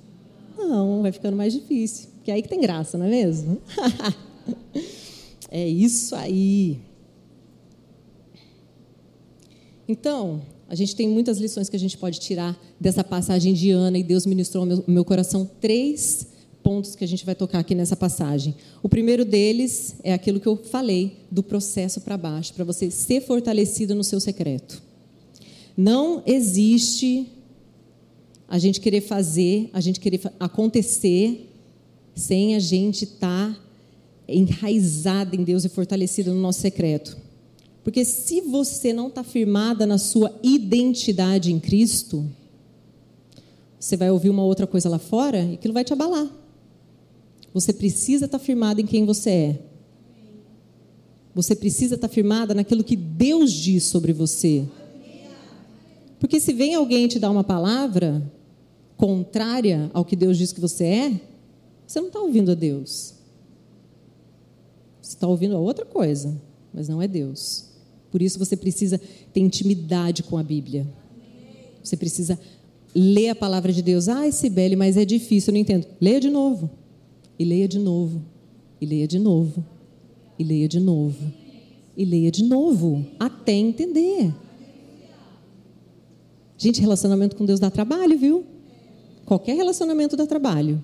Não, 0.67 1.01
vai 1.01 1.11
ficando 1.11 1.35
mais 1.35 1.53
difícil. 1.53 2.09
Que 2.23 2.31
é 2.31 2.35
aí 2.35 2.41
que 2.41 2.49
tem 2.49 2.61
graça, 2.61 2.97
não 2.97 3.05
é 3.05 3.09
mesmo? 3.09 3.61
é 5.49 5.67
isso 5.67 6.15
aí. 6.15 6.79
Então, 9.87 10.41
a 10.69 10.75
gente 10.75 10.95
tem 10.95 11.07
muitas 11.09 11.37
lições 11.37 11.67
que 11.67 11.75
a 11.75 11.79
gente 11.79 11.97
pode 11.97 12.19
tirar 12.19 12.57
dessa 12.79 13.03
passagem 13.03 13.53
de 13.53 13.71
Ana 13.71 13.97
e 13.97 14.03
Deus 14.03 14.25
ministrou 14.25 14.61
ao 14.61 14.67
meu, 14.67 14.83
meu 14.87 15.05
coração 15.05 15.49
três 15.59 16.27
pontos 16.63 16.95
que 16.95 17.03
a 17.03 17.07
gente 17.07 17.25
vai 17.25 17.35
tocar 17.35 17.59
aqui 17.59 17.75
nessa 17.75 17.95
passagem. 17.95 18.55
O 18.81 18.87
primeiro 18.87 19.25
deles 19.25 19.95
é 20.03 20.13
aquilo 20.13 20.39
que 20.39 20.47
eu 20.47 20.55
falei 20.55 21.17
do 21.29 21.41
processo 21.43 22.01
para 22.01 22.15
baixo, 22.17 22.53
para 22.53 22.63
você 22.63 22.89
ser 22.89 23.21
fortalecido 23.21 23.95
no 23.95 24.03
seu 24.03 24.19
secreto. 24.19 24.81
Não 25.75 26.21
existe 26.25 27.27
a 28.51 28.59
gente 28.59 28.81
querer 28.81 28.99
fazer, 28.99 29.69
a 29.71 29.79
gente 29.79 29.97
querer 29.97 30.19
acontecer 30.37 31.49
sem 32.13 32.53
a 32.53 32.59
gente 32.59 33.05
estar 33.05 33.53
tá 33.53 33.59
enraizada 34.27 35.37
em 35.37 35.43
Deus 35.45 35.63
e 35.63 35.69
fortalecida 35.69 36.33
no 36.33 36.41
nosso 36.41 36.59
secreto. 36.59 37.15
Porque 37.81 38.03
se 38.03 38.41
você 38.41 38.91
não 38.91 39.07
está 39.07 39.23
firmada 39.23 39.87
na 39.87 39.97
sua 39.97 40.37
identidade 40.43 41.49
em 41.49 41.61
Cristo, 41.61 42.29
você 43.79 43.95
vai 43.95 44.11
ouvir 44.11 44.29
uma 44.29 44.43
outra 44.43 44.67
coisa 44.67 44.89
lá 44.89 44.99
fora 44.99 45.39
e 45.39 45.53
aquilo 45.53 45.73
vai 45.73 45.85
te 45.85 45.93
abalar. 45.93 46.27
Você 47.53 47.71
precisa 47.71 48.25
estar 48.25 48.37
firmada 48.37 48.81
em 48.81 48.85
quem 48.85 49.05
você 49.05 49.29
é. 49.29 49.59
Você 51.33 51.55
precisa 51.55 51.95
estar 51.95 52.09
firmada 52.09 52.53
naquilo 52.53 52.83
que 52.83 52.97
Deus 52.97 53.53
diz 53.53 53.83
sobre 53.85 54.11
você. 54.11 54.65
Porque 56.19 56.37
se 56.41 56.51
vem 56.51 56.75
alguém 56.75 57.07
te 57.07 57.17
dar 57.17 57.31
uma 57.31 57.45
palavra 57.45 58.21
contrária 59.01 59.89
ao 59.95 60.05
que 60.05 60.15
Deus 60.15 60.37
diz 60.37 60.53
que 60.53 60.61
você 60.61 60.83
é, 60.83 61.21
você 61.87 61.99
não 61.99 62.09
está 62.09 62.19
ouvindo 62.19 62.51
a 62.51 62.53
Deus. 62.53 63.15
Você 65.01 65.15
está 65.15 65.27
ouvindo 65.27 65.57
a 65.57 65.59
outra 65.59 65.83
coisa, 65.83 66.39
mas 66.71 66.87
não 66.87 67.01
é 67.01 67.07
Deus. 67.07 67.65
Por 68.11 68.21
isso 68.21 68.37
você 68.37 68.55
precisa 68.55 69.01
ter 69.33 69.39
intimidade 69.39 70.21
com 70.21 70.37
a 70.37 70.43
Bíblia. 70.43 70.85
Você 71.83 71.97
precisa 71.97 72.39
ler 72.93 73.29
a 73.29 73.35
palavra 73.35 73.73
de 73.73 73.81
Deus. 73.81 74.07
Ah, 74.07 74.31
Sibeli, 74.31 74.75
mas 74.75 74.95
é 74.95 75.03
difícil, 75.03 75.49
eu 75.49 75.53
não 75.53 75.61
entendo. 75.61 75.87
Leia 75.99 76.19
de 76.19 76.29
novo. 76.29 76.69
E 77.39 77.43
leia 77.43 77.67
de 77.67 77.79
novo. 77.79 78.21
E 78.79 78.85
leia 78.85 79.07
de 79.07 79.17
novo. 79.17 79.65
E 80.37 80.43
leia 80.43 80.67
de 80.67 80.79
novo. 80.79 81.33
E 81.97 82.05
leia 82.05 82.29
de 82.29 82.43
novo. 82.43 83.03
Até 83.19 83.53
entender. 83.53 84.31
Gente, 86.55 86.79
relacionamento 86.79 87.35
com 87.35 87.45
Deus 87.45 87.59
dá 87.59 87.71
trabalho, 87.71 88.15
viu? 88.15 88.50
Qualquer 89.31 89.55
relacionamento 89.55 90.17
dá 90.17 90.27
trabalho. 90.27 90.83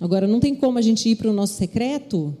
Agora, 0.00 0.26
não 0.26 0.40
tem 0.40 0.54
como 0.54 0.78
a 0.78 0.80
gente 0.80 1.06
ir 1.06 1.16
para 1.16 1.28
o 1.28 1.34
nosso 1.34 1.52
secreto. 1.52 2.34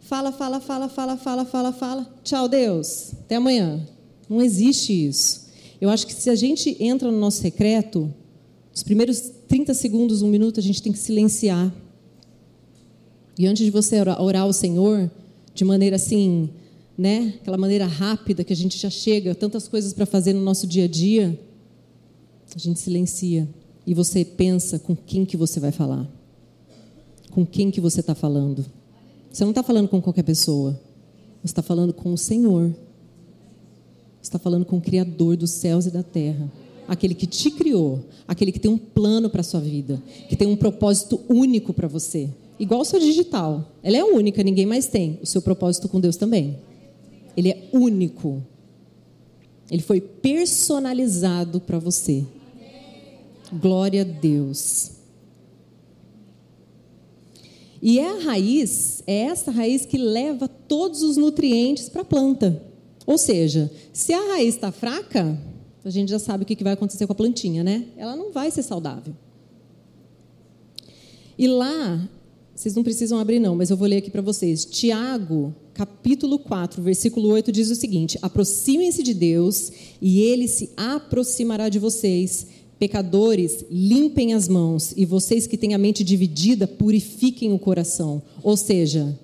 Fala, 0.00 0.32
fala, 0.32 0.60
fala, 0.60 0.88
fala, 0.88 1.18
fala, 1.18 1.44
fala, 1.44 1.72
fala. 1.74 2.14
Tchau, 2.24 2.48
Deus. 2.48 3.12
Até 3.20 3.36
amanhã. 3.36 3.86
Não 4.30 4.40
existe 4.40 4.94
isso. 5.08 5.46
Eu 5.78 5.90
acho 5.90 6.06
que 6.06 6.14
se 6.14 6.30
a 6.30 6.34
gente 6.34 6.74
entra 6.82 7.10
no 7.10 7.18
nosso 7.18 7.42
secreto, 7.42 8.10
os 8.74 8.82
primeiros 8.82 9.30
30 9.46 9.74
segundos, 9.74 10.22
um 10.22 10.28
minuto, 10.28 10.58
a 10.58 10.62
gente 10.62 10.82
tem 10.82 10.90
que 10.90 10.98
silenciar. 10.98 11.70
E 13.38 13.46
antes 13.46 13.62
de 13.62 13.70
você 13.70 14.00
orar 14.00 14.44
ao 14.44 14.54
Senhor, 14.54 15.10
de 15.54 15.66
maneira 15.66 15.96
assim, 15.96 16.48
né? 16.96 17.34
Aquela 17.42 17.58
maneira 17.58 17.84
rápida 17.84 18.42
que 18.42 18.54
a 18.54 18.56
gente 18.56 18.78
já 18.78 18.88
chega, 18.88 19.34
tantas 19.34 19.68
coisas 19.68 19.92
para 19.92 20.06
fazer 20.06 20.32
no 20.32 20.40
nosso 20.40 20.66
dia 20.66 20.84
a 20.84 20.88
dia, 20.88 21.38
a 22.56 22.58
gente 22.58 22.80
silencia 22.80 23.48
e 23.86 23.94
você 23.94 24.24
pensa 24.24 24.78
com 24.78 24.94
quem 24.94 25.24
que 25.24 25.36
você 25.36 25.58
vai 25.58 25.72
falar, 25.72 26.08
com 27.30 27.44
quem 27.44 27.70
que 27.70 27.80
você 27.80 28.00
está 28.00 28.14
falando. 28.14 28.64
Você 29.32 29.44
não 29.44 29.50
está 29.50 29.62
falando 29.62 29.88
com 29.88 30.00
qualquer 30.00 30.22
pessoa. 30.22 30.78
Você 31.42 31.46
está 31.46 31.62
falando 31.62 31.92
com 31.92 32.12
o 32.12 32.18
Senhor. 32.18 32.68
Você 34.20 34.28
está 34.28 34.38
falando 34.38 34.64
com 34.64 34.76
o 34.76 34.80
Criador 34.80 35.36
dos 35.36 35.50
céus 35.50 35.86
e 35.86 35.90
da 35.90 36.02
terra. 36.02 36.50
Aquele 36.86 37.14
que 37.14 37.26
te 37.26 37.50
criou, 37.50 38.04
aquele 38.28 38.52
que 38.52 38.60
tem 38.60 38.70
um 38.70 38.78
plano 38.78 39.30
para 39.30 39.40
a 39.40 39.44
sua 39.44 39.60
vida, 39.60 40.02
que 40.28 40.36
tem 40.36 40.46
um 40.46 40.56
propósito 40.56 41.20
único 41.28 41.72
para 41.72 41.88
você. 41.88 42.28
Igual 42.58 42.84
sua 42.84 43.00
digital. 43.00 43.72
Ela 43.82 43.96
é 43.96 44.04
única, 44.04 44.42
ninguém 44.42 44.66
mais 44.66 44.86
tem. 44.86 45.18
O 45.22 45.26
seu 45.26 45.40
propósito 45.42 45.88
com 45.88 45.98
Deus 45.98 46.16
também. 46.16 46.58
Ele 47.36 47.50
é 47.50 47.68
único. 47.72 48.42
Ele 49.70 49.82
foi 49.82 50.00
personalizado 50.00 51.60
para 51.60 51.78
você. 51.78 52.24
Glória 53.52 54.02
a 54.02 54.04
Deus. 54.04 54.92
E 57.82 57.98
é 57.98 58.08
a 58.08 58.20
raiz, 58.20 59.02
é 59.06 59.22
essa 59.22 59.50
raiz 59.50 59.84
que 59.84 59.98
leva 59.98 60.46
todos 60.46 61.02
os 61.02 61.16
nutrientes 61.16 61.88
para 61.88 62.02
a 62.02 62.04
planta. 62.04 62.62
Ou 63.04 63.18
seja, 63.18 63.70
se 63.92 64.12
a 64.12 64.34
raiz 64.34 64.54
está 64.54 64.70
fraca, 64.70 65.36
a 65.84 65.90
gente 65.90 66.08
já 66.08 66.18
sabe 66.18 66.44
o 66.44 66.46
que 66.46 66.62
vai 66.62 66.74
acontecer 66.74 67.06
com 67.06 67.12
a 67.12 67.16
plantinha, 67.16 67.64
né? 67.64 67.86
Ela 67.96 68.14
não 68.14 68.30
vai 68.30 68.50
ser 68.52 68.62
saudável. 68.62 69.12
E 71.36 71.48
lá, 71.48 72.08
vocês 72.54 72.76
não 72.76 72.84
precisam 72.84 73.18
abrir 73.18 73.40
não, 73.40 73.56
mas 73.56 73.70
eu 73.70 73.76
vou 73.76 73.88
ler 73.88 73.96
aqui 73.96 74.10
para 74.10 74.22
vocês. 74.22 74.64
Tiago, 74.64 75.52
capítulo 75.74 76.38
4, 76.38 76.80
versículo 76.80 77.28
8 77.30 77.50
diz 77.50 77.68
o 77.70 77.74
seguinte: 77.74 78.16
Aproximem-se 78.22 79.02
de 79.02 79.12
Deus 79.12 79.72
e 80.00 80.20
ele 80.20 80.46
se 80.46 80.70
aproximará 80.76 81.68
de 81.68 81.80
vocês. 81.80 82.46
Pecadores, 82.82 83.64
limpem 83.70 84.34
as 84.34 84.48
mãos, 84.48 84.92
e 84.96 85.06
vocês 85.06 85.46
que 85.46 85.56
têm 85.56 85.72
a 85.72 85.78
mente 85.78 86.02
dividida, 86.02 86.66
purifiquem 86.66 87.52
o 87.52 87.58
coração. 87.60 88.20
Ou 88.42 88.56
seja, 88.56 89.16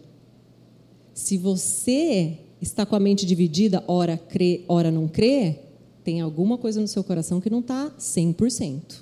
se 1.13 1.37
você 1.37 2.39
está 2.63 2.87
com 2.87 2.95
a 2.95 3.01
mente 3.01 3.27
dividida, 3.27 3.83
ora 3.89 4.17
crê, 4.17 4.63
ora 4.69 4.93
não 4.93 5.09
crê, 5.09 5.57
tem 6.05 6.21
alguma 6.21 6.57
coisa 6.57 6.81
no 6.81 6.87
seu 6.87 7.03
coração 7.03 7.41
que 7.41 7.51
não 7.51 7.59
está 7.59 7.91
100%. 7.99 9.01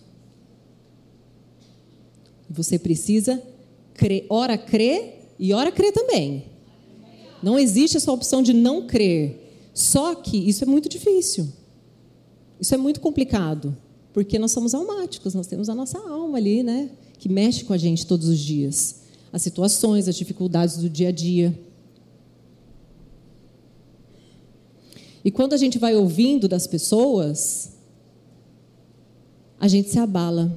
Você 2.48 2.78
precisa 2.78 3.42
crer, 3.92 4.24
ora 4.30 4.56
crer 4.56 5.34
e 5.38 5.52
ora 5.52 5.70
crer 5.70 5.92
também. 5.92 6.44
Não 7.42 7.58
existe 7.58 7.98
essa 7.98 8.10
opção 8.10 8.42
de 8.42 8.54
não 8.54 8.86
crer. 8.86 9.38
Só 9.74 10.14
que 10.14 10.38
isso 10.38 10.64
é 10.64 10.66
muito 10.66 10.88
difícil. 10.88 11.46
Isso 12.58 12.74
é 12.74 12.78
muito 12.78 13.02
complicado 13.02 13.76
porque 14.16 14.38
nós 14.38 14.50
somos 14.50 14.74
almáticos, 14.74 15.34
nós 15.34 15.46
temos 15.46 15.68
a 15.68 15.74
nossa 15.74 15.98
alma 15.98 16.38
ali, 16.38 16.62
né, 16.62 16.88
que 17.18 17.28
mexe 17.28 17.66
com 17.66 17.74
a 17.74 17.76
gente 17.76 18.06
todos 18.06 18.28
os 18.28 18.38
dias. 18.38 19.02
As 19.30 19.42
situações, 19.42 20.08
as 20.08 20.16
dificuldades 20.16 20.78
do 20.78 20.88
dia 20.88 21.08
a 21.08 21.12
dia. 21.12 21.54
E 25.22 25.30
quando 25.30 25.52
a 25.52 25.58
gente 25.58 25.78
vai 25.78 25.94
ouvindo 25.94 26.48
das 26.48 26.66
pessoas, 26.66 27.72
a 29.60 29.68
gente 29.68 29.90
se 29.90 29.98
abala. 29.98 30.50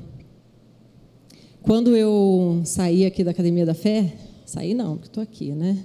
Quando 1.62 1.98
eu 1.98 2.62
saí 2.64 3.06
aqui 3.06 3.26
da 3.26 3.32
Academia 3.32 3.66
da 3.66 3.74
Fé, 3.74 4.16
saí 4.46 4.74
não, 4.74 4.96
porque 4.96 5.10
estou 5.10 5.22
aqui, 5.22 5.52
né? 5.52 5.84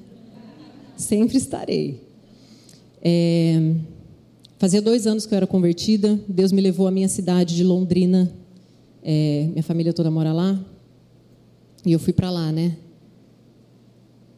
Sempre 0.97 1.39
estarei. 1.39 2.01
É, 3.03 3.75
Fazia 4.59 4.81
dois 4.81 5.07
anos 5.07 5.27
que 5.27 5.35
eu 5.35 5.37
era 5.37 5.47
convertida. 5.47 6.19
Deus 6.29 6.53
me 6.53 6.61
levou 6.61 6.87
à 6.87 6.91
minha 6.91 7.09
cidade 7.09 7.55
de 7.57 7.65
Londrina. 7.65 8.33
É, 9.03 9.49
minha 9.51 9.63
família 9.63 9.93
toda 9.93 10.11
mora 10.11 10.33
lá. 10.33 10.65
E 11.85 11.93
eu 11.93 11.99
fui 11.99 12.13
para 12.13 12.31
lá, 12.31 12.51
né? 12.51 12.77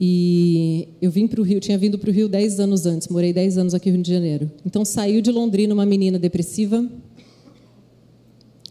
E 0.00 0.88
eu 1.00 1.11
vim 1.11 1.26
para 1.26 1.40
o 1.40 1.44
Rio, 1.44 1.58
tinha 1.61 1.78
vindo 1.78 1.99
para 1.99 2.11
o 2.11 2.12
Rio 2.12 2.28
dez 2.28 2.61
anos 2.61 2.85
antes, 2.85 3.08
morei 3.08 3.32
dez 3.32 3.56
anos 3.56 3.73
aqui 3.73 3.88
no 3.88 3.96
Rio 3.96 4.02
de 4.02 4.12
Janeiro. 4.12 4.50
Então 4.64 4.85
saiu 4.85 5.23
de 5.23 5.30
Londrina 5.30 5.73
uma 5.73 5.87
menina 5.87 6.18
depressiva, 6.18 6.87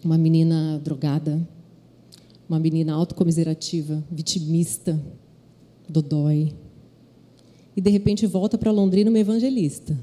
uma 0.04 0.18
menina 0.20 0.80
drogada, 0.84 1.48
uma 2.48 2.60
menina 2.60 2.94
autocomiserativa, 2.94 4.04
vitimista, 4.12 5.02
dodói. 5.89 6.54
E 7.76 7.82
de 7.82 7.89
repente 7.89 8.28
volta 8.28 8.58
para 8.58 8.69
Londrina 8.72 9.10
uma 9.10 9.19
evangelista. 9.19 9.98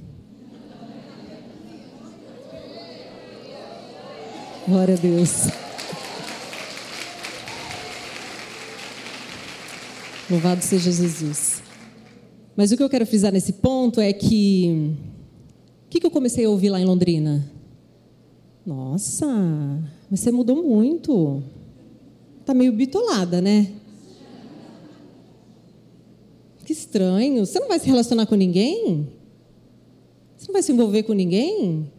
Glória 4.67 4.95
a 4.95 4.97
Deus. 4.97 5.49
Louvado 10.31 10.63
seja 10.63 10.93
Jesus. 10.93 11.61
Mas 12.57 12.71
o 12.71 12.77
que 12.77 12.83
eu 12.83 12.89
quero 12.89 13.05
frisar 13.05 13.33
nesse 13.33 13.55
ponto 13.55 14.01
é 14.01 14.13
que. 14.13 14.95
O 15.87 15.91
que, 15.91 15.99
que 15.99 16.07
eu 16.07 16.11
comecei 16.13 16.45
a 16.45 16.49
ouvir 16.49 16.71
lá 16.71 16.81
em 16.81 16.85
Londrina? 16.85 17.45
Nossa, 18.65 19.27
mas 20.09 20.21
você 20.21 20.31
mudou 20.31 20.63
muito. 20.63 21.43
Tá 22.47 22.55
meio 22.55 22.73
bitolada, 22.73 23.41
né? 23.41 23.73
Que 26.65 26.73
estranho. 26.73 27.45
Você 27.45 27.59
não 27.59 27.67
vai 27.67 27.81
se 27.81 27.87
relacionar 27.87 28.27
com 28.27 28.37
ninguém? 28.37 29.09
Você 30.37 30.47
não 30.47 30.53
vai 30.53 30.63
se 30.63 30.71
envolver 30.71 31.03
com 31.03 31.15
ninguém? 31.15 31.91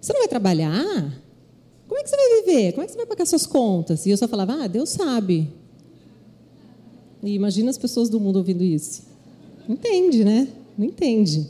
Você 0.00 0.12
não 0.12 0.20
vai 0.20 0.28
trabalhar? 0.28 1.23
Como 1.94 2.00
é 2.00 2.02
que 2.02 2.10
você 2.10 2.16
vai 2.16 2.42
viver? 2.42 2.72
Como 2.72 2.82
é 2.82 2.86
que 2.86 2.92
você 2.92 2.98
vai 2.98 3.06
pagar 3.06 3.24
suas 3.24 3.46
contas? 3.46 4.04
E 4.04 4.10
eu 4.10 4.16
só 4.16 4.26
falava, 4.26 4.64
ah, 4.64 4.66
Deus 4.66 4.88
sabe. 4.88 5.48
E 7.22 7.34
imagina 7.34 7.70
as 7.70 7.78
pessoas 7.78 8.08
do 8.08 8.18
mundo 8.18 8.34
ouvindo 8.34 8.64
isso. 8.64 9.04
Entende, 9.68 10.24
né? 10.24 10.48
Não 10.76 10.86
entende. 10.86 11.46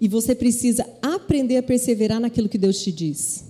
E 0.00 0.08
você 0.08 0.34
precisa 0.34 0.84
aprender 1.00 1.58
a 1.58 1.62
perseverar 1.62 2.18
naquilo 2.18 2.48
que 2.48 2.58
Deus 2.58 2.82
te 2.82 2.90
diz. 2.90 3.44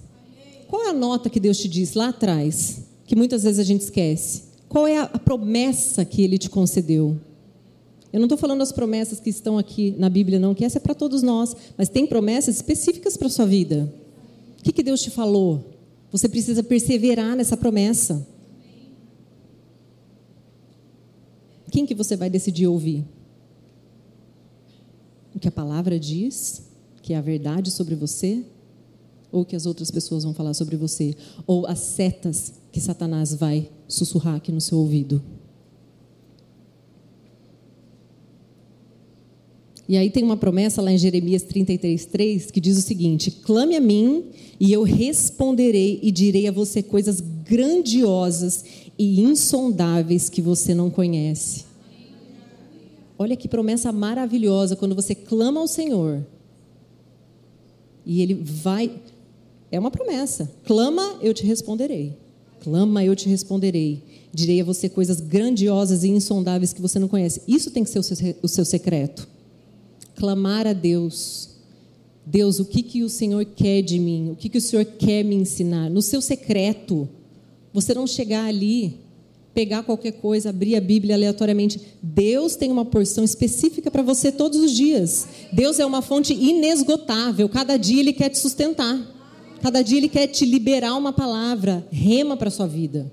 Qual 0.69 0.85
é 0.85 0.91
a 0.91 0.93
nota 0.93 1.31
que 1.31 1.41
Deus 1.41 1.57
te 1.57 1.67
diz 1.67 1.95
lá 1.95 2.11
atrás, 2.11 2.83
que 3.07 3.17
muitas 3.17 3.45
vezes 3.45 3.59
a 3.59 3.65
gente 3.65 3.81
esquece? 3.81 4.43
Qual 4.69 4.87
é 4.87 4.99
a 4.99 5.19
promessa 5.19 6.05
que 6.05 6.23
Ele 6.23 6.37
te 6.37 6.51
concedeu? 6.51 7.19
Eu 8.13 8.21
não 8.21 8.27
estou 8.27 8.39
falando 8.39 8.61
das 8.61 8.73
promessas 8.73 9.21
que 9.21 9.29
estão 9.29 9.59
aqui 9.59 9.95
na 9.99 10.09
Bíblia, 10.09 10.39
não, 10.39 10.55
que 10.55 10.65
essa 10.65 10.79
é 10.79 10.81
para 10.81 10.95
todos 10.95 11.23
nós, 11.23 11.55
mas 11.77 11.89
tem 11.89 12.07
promessas 12.07 12.57
específicas 12.57 13.17
para 13.17 13.27
a 13.27 13.31
sua 13.31 13.47
vida. 13.47 13.93
O 14.59 14.63
que, 14.63 14.73
que 14.73 14.83
Deus 14.83 15.03
te 15.03 15.11
falou? 15.11 15.65
Você 16.11 16.29
precisa 16.29 16.63
perseverar 16.63 17.37
nessa 17.37 17.57
promessa. 17.57 18.27
Quem 21.71 21.85
que 21.85 21.95
você 21.95 22.17
vai 22.17 22.31
decidir 22.31 22.67
ouvir? 22.67 23.05
O 25.35 25.39
que 25.39 25.49
a 25.49 25.53
palavra 25.53 25.99
diz, 25.99 26.63
que 27.03 27.13
é 27.13 27.17
a 27.17 27.21
verdade 27.21 27.71
sobre 27.71 27.95
você, 27.95 28.43
ou 29.31 29.45
que 29.45 29.55
as 29.55 29.67
outras 29.67 29.91
pessoas 29.91 30.25
vão 30.25 30.33
falar 30.33 30.55
sobre 30.55 30.77
você, 30.77 31.15
ou 31.47 31.67
as 31.67 31.79
setas 31.79 32.55
que 32.73 32.81
Satanás 32.81 33.35
vai 33.35 33.71
sussurrar 33.87 34.37
aqui 34.37 34.51
no 34.51 34.61
seu 34.61 34.79
ouvido. 34.79 35.23
E 39.89 39.97
aí 39.97 40.11
tem 40.11 40.23
uma 40.23 40.37
promessa 40.37 40.83
lá 40.83 40.93
em 40.93 40.99
Jeremias 40.99 41.43
33, 41.45 42.05
3, 42.05 42.51
que 42.51 42.61
diz 42.61 42.77
o 42.77 42.83
seguinte: 42.83 43.31
Clame 43.31 43.75
a 43.75 43.81
mim 43.81 44.27
e 44.61 44.71
eu 44.71 44.83
responderei 44.83 45.99
e 46.03 46.13
direi 46.13 46.47
a 46.47 46.53
você 46.53 46.83
coisas 46.83 47.21
grandiosas 47.21 48.65
e 48.99 49.23
insondáveis 49.23 50.29
que 50.29 50.43
você 50.43 50.75
não 50.75 50.91
conhece. 50.91 51.65
Olha 53.19 53.35
que 53.35 53.49
promessa 53.49 53.91
maravilhosa 53.91 54.77
quando 54.77 54.95
você 54.95 55.15
clama 55.15 55.59
ao 55.59 55.67
Senhor. 55.67 56.25
E 58.05 58.21
ele 58.21 58.35
vai. 58.35 58.93
É 59.73 59.79
uma 59.79 59.91
promessa. 59.91 60.51
Clama, 60.65 61.19
eu 61.23 61.33
te 61.33 61.47
responderei. 61.47 62.13
Clama, 62.61 63.05
eu 63.05 63.17
te 63.17 63.27
responderei. 63.27 64.03
Direi 64.35 64.61
a 64.61 64.65
você 64.65 64.89
coisas 64.89 65.21
grandiosas 65.21 66.05
e 66.05 66.09
insondáveis 66.09 66.75
que 66.75 66.83
você 66.83 66.99
não 66.99 67.09
conhece. 67.09 67.41
Isso 67.49 67.71
tem 67.71 67.83
que 67.83 67.91
ser 67.91 67.99
o 67.99 68.03
seu, 68.03 68.17
o 68.43 68.49
seu 68.49 68.65
secreto 68.65 69.38
clamar 70.19 70.67
a 70.67 70.73
Deus. 70.73 71.51
Deus, 72.27 72.59
o 72.59 72.65
que, 72.65 72.83
que 72.83 73.03
o 73.03 73.09
Senhor 73.09 73.45
quer 73.45 73.81
de 73.81 73.99
mim? 73.99 74.33
O 74.33 74.37
que, 74.37 74.49
que 74.49 74.59
o 74.59 74.61
Senhor 74.61 74.85
quer 74.85 75.23
me 75.23 75.35
ensinar? 75.35 75.89
No 75.89 76.03
seu 76.03 76.21
secreto. 76.21 77.09
Você 77.73 77.95
não 77.95 78.07
chegar 78.07 78.45
ali, 78.45 78.97
pegar 79.55 79.83
qualquer 79.83 80.13
coisa, 80.13 80.51
abrir 80.51 80.77
a 80.77 80.81
Bíblia 80.81 81.15
aleatoriamente. 81.15 81.81
Deus 82.03 82.57
tem 82.57 82.71
uma 82.71 82.85
porção 82.85 83.25
específica 83.25 83.91
para 83.91 84.03
você 84.03 84.31
todos 84.31 84.59
os 84.61 84.73
dias. 84.73 85.27
Deus 85.53 85.79
é 85.79 85.87
uma 85.87 86.03
fonte 86.03 86.35
inesgotável. 86.35 87.49
Cada 87.49 87.77
dia 87.77 88.01
Ele 88.01 88.13
quer 88.13 88.29
te 88.29 88.39
sustentar. 88.39 89.01
Cada 89.63 89.81
dia 89.81 89.99
Ele 89.99 90.09
quer 90.09 90.27
te 90.27 90.45
liberar 90.45 90.95
uma 90.97 91.13
palavra. 91.13 91.87
Rema 91.91 92.37
para 92.37 92.49
a 92.49 92.53
sua 92.53 92.67
vida. 92.67 93.11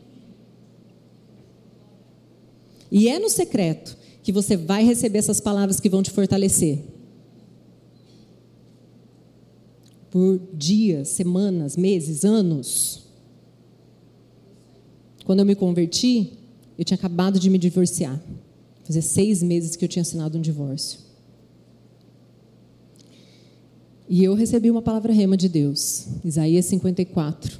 E 2.92 3.08
é 3.08 3.20
no 3.20 3.30
secreto 3.30 3.96
que 4.24 4.32
você 4.32 4.58
vai 4.58 4.84
receber 4.84 5.20
essas 5.20 5.40
palavras 5.40 5.80
que 5.80 5.88
vão 5.88 6.02
te 6.02 6.10
fortalecer. 6.10 6.95
Por 10.16 10.40
dias, 10.54 11.10
semanas, 11.10 11.76
meses, 11.76 12.24
anos. 12.24 13.04
Quando 15.26 15.42
eu 15.42 15.46
me 15.46 15.56
converti, 15.56 16.38
eu 16.78 16.86
tinha 16.86 16.96
acabado 16.96 17.38
de 17.38 17.50
me 17.50 17.58
divorciar. 17.58 18.24
Fazia 18.86 19.02
seis 19.02 19.44
meses 19.44 19.76
que 19.76 19.84
eu 19.84 19.90
tinha 19.90 20.04
assinado 20.04 20.38
um 20.38 20.42
divórcio. 20.42 21.02
E 24.08 24.24
eu 24.24 24.36
recebi 24.36 24.72
uma 24.72 24.82
palavra 24.82 25.12
rema 25.12 25.36
de 25.36 25.50
Deus, 25.50 26.08
Isaías 26.24 26.64
54, 26.64 27.60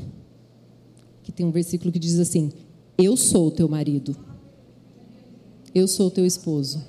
que 1.24 1.34
tem 1.34 1.46
um 1.46 1.52
versículo 1.52 1.92
que 1.92 2.00
diz 2.00 2.18
assim: 2.20 2.54
Eu 2.98 3.18
sou 3.18 3.48
o 3.48 3.52
teu 3.52 3.68
marido, 3.68 4.16
eu 5.74 5.90
sou 5.90 6.08
o 6.08 6.12
teu 6.12 6.26
esposo, 6.26 6.82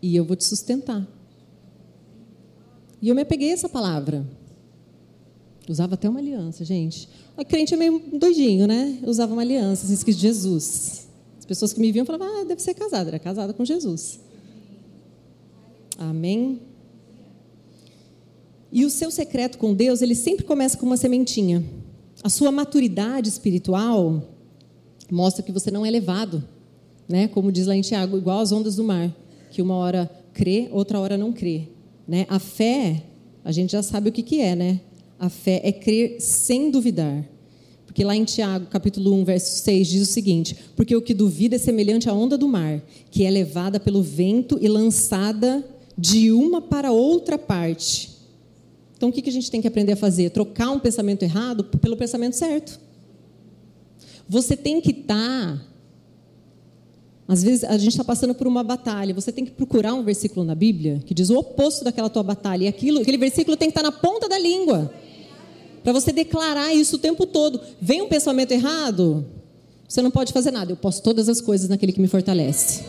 e 0.00 0.14
eu 0.14 0.24
vou 0.24 0.36
te 0.36 0.44
sustentar. 0.44 1.17
E 3.00 3.08
eu 3.08 3.14
me 3.14 3.22
apeguei 3.22 3.50
a 3.50 3.54
essa 3.54 3.68
palavra. 3.68 4.26
Usava 5.68 5.94
até 5.94 6.08
uma 6.08 6.18
aliança, 6.18 6.64
gente. 6.64 7.08
A 7.36 7.44
crente 7.44 7.74
é 7.74 7.76
meio 7.76 8.02
doidinho, 8.14 8.66
né? 8.66 8.98
Eu 9.02 9.10
usava 9.10 9.32
uma 9.32 9.42
aliança, 9.42 9.86
se 9.86 9.92
esquece 9.92 10.18
Jesus. 10.18 11.08
As 11.38 11.44
pessoas 11.44 11.72
que 11.72 11.80
me 11.80 11.92
viam 11.92 12.06
falavam, 12.06 12.40
ah, 12.40 12.44
deve 12.44 12.62
ser 12.62 12.74
casada. 12.74 13.10
Era 13.10 13.18
casada 13.18 13.52
com 13.52 13.64
Jesus. 13.64 14.18
Amém? 15.98 16.60
E 18.72 18.84
o 18.84 18.90
seu 18.90 19.10
secreto 19.10 19.58
com 19.58 19.74
Deus, 19.74 20.02
ele 20.02 20.14
sempre 20.14 20.44
começa 20.44 20.76
com 20.76 20.86
uma 20.86 20.96
sementinha. 20.96 21.64
A 22.22 22.28
sua 22.28 22.50
maturidade 22.50 23.28
espiritual 23.28 24.22
mostra 25.10 25.42
que 25.42 25.52
você 25.52 25.70
não 25.70 25.84
é 25.84 25.90
levado, 25.90 26.42
né? 27.08 27.28
Como 27.28 27.52
diz 27.52 27.66
lá 27.66 27.74
em 27.74 27.80
Tiago, 27.80 28.16
igual 28.16 28.40
as 28.40 28.52
ondas 28.52 28.76
do 28.76 28.84
mar, 28.84 29.14
que 29.50 29.62
uma 29.62 29.76
hora 29.76 30.10
crê, 30.32 30.68
outra 30.70 31.00
hora 31.00 31.16
não 31.16 31.32
crê, 31.32 31.68
né? 32.08 32.24
A 32.28 32.38
fé, 32.38 33.02
a 33.44 33.52
gente 33.52 33.72
já 33.72 33.82
sabe 33.82 34.08
o 34.08 34.12
que 34.12 34.22
que 34.22 34.40
é, 34.40 34.56
né? 34.56 34.80
A 35.18 35.28
fé 35.28 35.60
é 35.62 35.70
crer 35.70 36.20
sem 36.20 36.70
duvidar. 36.70 37.28
Porque 37.84 38.02
lá 38.02 38.16
em 38.16 38.24
Tiago, 38.24 38.66
capítulo 38.66 39.12
1, 39.12 39.24
verso 39.24 39.62
6, 39.62 39.88
diz 39.88 40.02
o 40.02 40.12
seguinte: 40.12 40.56
Porque 40.74 40.96
o 40.96 41.02
que 41.02 41.12
duvida 41.12 41.56
é 41.56 41.58
semelhante 41.58 42.08
à 42.08 42.14
onda 42.14 42.38
do 42.38 42.48
mar, 42.48 42.82
que 43.10 43.24
é 43.24 43.30
levada 43.30 43.78
pelo 43.78 44.02
vento 44.02 44.58
e 44.60 44.68
lançada 44.68 45.64
de 45.96 46.32
uma 46.32 46.62
para 46.62 46.92
outra 46.92 47.36
parte. 47.36 48.16
Então, 48.96 49.10
o 49.10 49.12
que 49.12 49.28
a 49.28 49.32
gente 49.32 49.50
tem 49.50 49.60
que 49.60 49.68
aprender 49.68 49.92
a 49.92 49.96
fazer? 49.96 50.30
Trocar 50.30 50.70
um 50.70 50.78
pensamento 50.78 51.22
errado 51.22 51.64
pelo 51.64 51.96
pensamento 51.96 52.34
certo. 52.34 52.80
Você 54.28 54.56
tem 54.56 54.80
que 54.80 54.90
estar 54.90 55.56
tá 55.56 55.67
às 57.28 57.42
vezes 57.42 57.62
a 57.62 57.76
gente 57.76 57.90
está 57.90 58.02
passando 58.02 58.34
por 58.34 58.46
uma 58.46 58.64
batalha, 58.64 59.12
você 59.12 59.30
tem 59.30 59.44
que 59.44 59.50
procurar 59.50 59.92
um 59.92 60.02
versículo 60.02 60.46
na 60.46 60.54
Bíblia 60.54 61.02
que 61.04 61.12
diz 61.12 61.28
o 61.28 61.36
oposto 61.36 61.84
daquela 61.84 62.08
tua 62.08 62.22
batalha. 62.22 62.64
E 62.64 62.68
aquilo, 62.68 63.02
aquele 63.02 63.18
versículo 63.18 63.54
tem 63.54 63.70
que 63.70 63.78
estar 63.78 63.82
tá 63.82 63.94
na 63.94 64.02
ponta 64.02 64.26
da 64.26 64.38
língua. 64.38 64.90
Para 65.84 65.92
você 65.92 66.10
declarar 66.10 66.72
isso 66.72 66.96
o 66.96 66.98
tempo 66.98 67.26
todo. 67.26 67.60
Vem 67.78 68.00
um 68.00 68.08
pensamento 68.08 68.52
errado, 68.52 69.26
você 69.86 70.00
não 70.00 70.10
pode 70.10 70.32
fazer 70.32 70.50
nada. 70.50 70.72
Eu 70.72 70.76
posso 70.76 71.02
todas 71.02 71.28
as 71.28 71.38
coisas 71.38 71.68
naquele 71.68 71.92
que 71.92 72.00
me 72.00 72.08
fortalece. 72.08 72.84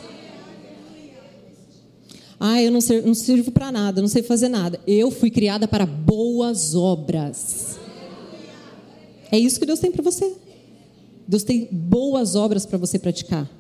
Ah, 2.40 2.62
eu 2.62 2.72
não 2.72 2.80
sirvo, 2.80 3.08
não 3.08 3.14
sirvo 3.14 3.52
para 3.52 3.70
nada, 3.74 4.00
não 4.00 4.08
sei 4.08 4.24
fazer 4.24 4.48
nada. 4.48 4.80
Eu 4.88 5.12
fui 5.12 5.30
criada 5.30 5.68
para 5.68 5.86
boas 5.86 6.74
obras. 6.76 7.78
É 9.30 9.38
isso 9.38 9.60
que 9.60 9.66
Deus 9.66 9.80
tem 9.80 9.92
para 9.92 10.02
você. 10.02 10.34
Deus 11.28 11.44
tem 11.44 11.68
boas 11.70 12.36
obras 12.36 12.66
para 12.66 12.78
você 12.78 12.98
praticar. 12.98 13.59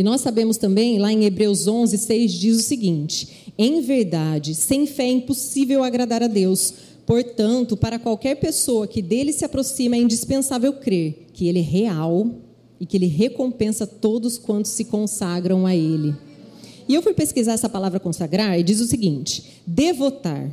E 0.00 0.02
nós 0.02 0.22
sabemos 0.22 0.56
também, 0.56 0.98
lá 0.98 1.12
em 1.12 1.26
Hebreus 1.26 1.68
11, 1.68 1.98
6, 1.98 2.32
diz 2.32 2.56
o 2.56 2.62
seguinte: 2.62 3.52
Em 3.58 3.82
verdade, 3.82 4.54
sem 4.54 4.86
fé 4.86 5.02
é 5.02 5.10
impossível 5.10 5.84
agradar 5.84 6.22
a 6.22 6.26
Deus. 6.26 6.72
Portanto, 7.04 7.76
para 7.76 7.98
qualquer 7.98 8.36
pessoa 8.36 8.88
que 8.88 9.02
dele 9.02 9.30
se 9.30 9.44
aproxima, 9.44 9.96
é 9.96 9.98
indispensável 9.98 10.72
crer 10.72 11.26
que 11.34 11.46
ele 11.46 11.58
é 11.58 11.62
real 11.62 12.30
e 12.80 12.86
que 12.86 12.96
ele 12.96 13.08
recompensa 13.08 13.86
todos 13.86 14.38
quantos 14.38 14.70
se 14.70 14.86
consagram 14.86 15.66
a 15.66 15.76
ele. 15.76 16.14
E 16.88 16.94
eu 16.94 17.02
fui 17.02 17.12
pesquisar 17.12 17.52
essa 17.52 17.68
palavra 17.68 18.00
consagrar 18.00 18.58
e 18.58 18.62
diz 18.62 18.80
o 18.80 18.86
seguinte: 18.86 19.60
devotar, 19.66 20.50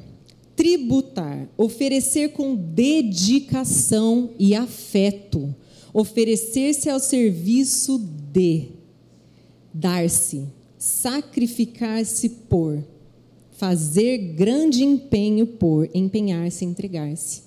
tributar, 0.57 1.47
oferecer 1.55 2.33
com 2.33 2.53
dedicação 2.53 4.31
e 4.37 4.53
afeto, 4.53 5.55
oferecer-se 5.93 6.89
ao 6.89 6.99
serviço 6.99 7.97
de 8.33 8.75
dar-se, 9.79 10.47
sacrificar-se 10.77 12.29
por, 12.29 12.83
fazer 13.51 14.17
grande 14.33 14.83
empenho 14.83 15.45
por, 15.45 15.87
empenhar-se, 15.93 16.65
entregar-se. 16.65 17.43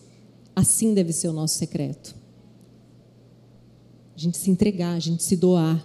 Assim 0.55 0.95
deve 0.95 1.13
ser 1.13 1.29
o 1.29 1.33
nosso 1.33 1.57
secreto. 1.59 2.15
A 4.15 4.19
gente 4.19 4.37
se 4.37 4.51
entregar, 4.51 4.95
a 4.95 5.01
gente 5.01 5.23
se 5.23 5.37
doar, 5.37 5.85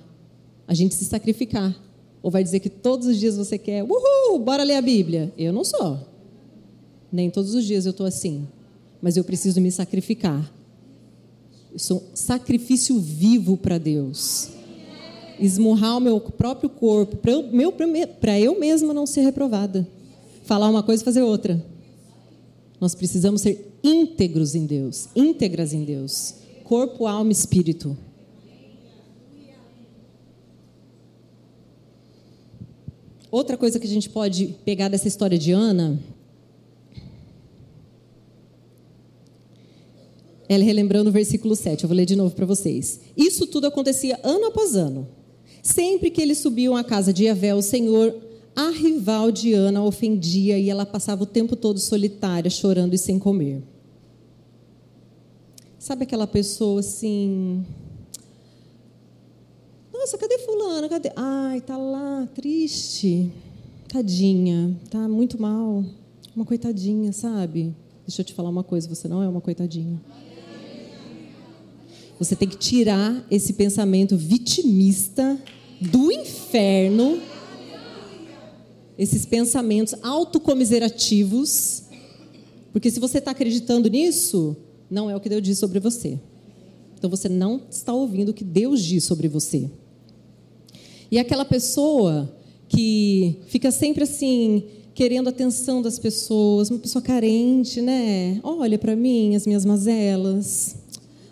a 0.68 0.74
gente 0.74 0.94
se 0.94 1.06
sacrificar. 1.06 1.76
Ou 2.22 2.30
vai 2.30 2.44
dizer 2.44 2.60
que 2.60 2.70
todos 2.70 3.08
os 3.08 3.20
dias 3.20 3.38
você 3.38 3.58
quer, 3.58 3.84
uhul, 3.84 4.40
bora 4.40 4.64
ler 4.64 4.76
a 4.76 4.82
Bíblia. 4.82 5.34
Eu 5.38 5.54
não 5.54 5.64
sou. 5.64 6.00
Nem 7.12 7.30
todos 7.30 7.54
os 7.56 7.64
dias 7.66 7.86
eu 7.86 7.92
estou 7.92 8.06
assim. 8.06 8.48
Mas 9.02 9.16
eu 9.18 9.24
preciso 9.24 9.62
me 9.62 9.72
sacrificar. 9.72 10.52
Eu 11.72 11.80
sou 11.80 12.04
um 12.12 12.16
sacrifício 12.16 13.00
vivo 13.00 13.58
para 13.58 13.78
Deus 13.78 14.56
esmurrar 15.40 15.98
o 15.98 16.00
meu 16.00 16.20
próprio 16.20 16.70
corpo, 16.70 17.18
para 17.18 17.32
eu, 17.32 18.54
eu 18.54 18.60
mesma 18.60 18.94
não 18.94 19.06
ser 19.06 19.22
reprovada. 19.22 19.88
Falar 20.44 20.70
uma 20.70 20.84
coisa 20.84 21.02
e 21.02 21.06
fazer 21.06 21.22
outra. 21.22 21.64
Nós 22.80 22.94
precisamos 22.94 23.42
ser 23.42 23.74
íntegros 23.84 24.56
em 24.56 24.66
Deus, 24.66 25.08
íntegras 25.16 25.74
em 25.74 25.84
Deus. 25.84 26.36
Corpo, 26.64 27.08
alma 27.08 27.32
e 27.32 27.34
espírito. 27.34 27.98
Outra 33.32 33.58
coisa 33.58 33.80
que 33.80 33.88
a 33.88 33.90
gente 33.90 34.10
pode 34.10 34.56
pegar 34.64 34.88
dessa 34.88 35.08
história 35.08 35.38
de 35.38 35.52
Ana 35.52 36.00
ela 40.48 40.64
relembrando 40.64 41.10
o 41.10 41.14
versículo 41.14 41.56
7, 41.56 41.84
eu 41.84 41.88
vou 41.88 41.96
ler 41.96 42.06
de 42.06 42.16
novo 42.16 42.36
para 42.36 42.46
vocês. 42.46 43.00
Isso 43.18 43.48
tudo 43.48 43.68
acontecia 43.68 44.20
ano 44.24 44.46
após 44.46 44.76
ano. 44.76 45.08
Sempre 45.66 46.12
que 46.12 46.22
eles 46.22 46.38
subiam 46.38 46.76
à 46.76 46.84
casa 46.84 47.12
de 47.12 47.24
Yavé, 47.24 47.56
o 47.56 47.62
Senhor, 47.62 48.16
a 48.56 48.70
rival 48.70 49.32
de 49.32 49.52
Ana, 49.54 49.84
ofendia 49.84 50.60
e 50.60 50.70
ela 50.70 50.86
passava 50.86 51.24
o 51.24 51.26
tempo 51.26 51.56
todo 51.56 51.80
solitária, 51.80 52.52
chorando 52.52 52.94
e 52.94 53.00
sem 53.00 53.18
comer. 53.18 53.64
Sabe 55.80 56.04
aquela 56.04 56.28
pessoa 56.28 56.82
assim. 56.82 57.66
Nossa, 59.92 60.20
cadê 60.20 60.38
Fulana? 60.38 60.88
Cadê? 60.88 61.12
Ai, 61.16 61.60
tá 61.62 61.76
lá, 61.76 62.30
triste. 62.36 63.32
Tadinha, 63.88 64.80
tá 64.92 65.08
muito 65.08 65.42
mal. 65.42 65.84
Uma 66.36 66.46
coitadinha, 66.46 67.12
sabe? 67.12 67.74
Deixa 68.06 68.22
eu 68.22 68.26
te 68.26 68.36
falar 68.36 68.50
uma 68.50 68.64
coisa: 68.64 68.88
você 68.88 69.08
não 69.08 69.24
é 69.24 69.28
uma 69.28 69.42
coitadinha. 69.42 70.00
Você 72.20 72.36
tem 72.36 72.48
que 72.48 72.56
tirar 72.56 73.26
esse 73.32 73.54
pensamento 73.54 74.16
vitimista 74.16 75.38
do 75.80 76.12
inferno, 76.12 77.22
esses 78.98 79.26
pensamentos 79.26 79.96
autocomiserativos, 80.02 81.84
porque 82.72 82.90
se 82.92 83.00
você 83.00 83.20
está 83.20 83.32
acreditando 83.32 83.90
nisso, 83.90 84.56
não 84.90 85.10
é 85.10 85.16
o 85.16 85.20
que 85.20 85.30
Deus 85.30 85.42
diz 85.42 85.58
sobre 85.58 85.80
você. 85.80 86.20
Então 86.98 87.10
você 87.10 87.30
não 87.30 87.62
está 87.70 87.94
ouvindo 87.94 88.30
o 88.30 88.34
que 88.34 88.44
Deus 88.44 88.84
diz 88.84 89.04
sobre 89.04 89.28
você. 89.28 89.70
E 91.12 91.20
aquela 91.20 91.46
pessoa 91.46 92.34
que 92.68 93.38
fica 93.48 93.70
sempre 93.72 94.04
assim, 94.04 94.64
querendo 94.94 95.28
a 95.28 95.30
atenção 95.30 95.82
das 95.82 96.00
pessoas, 96.00 96.70
uma 96.70 96.80
pessoa 96.80 97.02
carente, 97.02 97.82
né? 97.82 98.40
Olha 98.44 98.78
para 98.80 98.96
mim, 98.96 99.36
as 99.36 99.46
minhas 99.46 99.66
mazelas. 99.66 100.76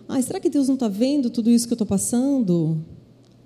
Ai, 0.07 0.21
será 0.21 0.39
que 0.39 0.49
Deus 0.49 0.67
não 0.67 0.75
está 0.75 0.87
vendo 0.87 1.29
tudo 1.29 1.49
isso 1.49 1.65
que 1.65 1.73
eu 1.73 1.75
estou 1.75 1.87
passando? 1.87 2.77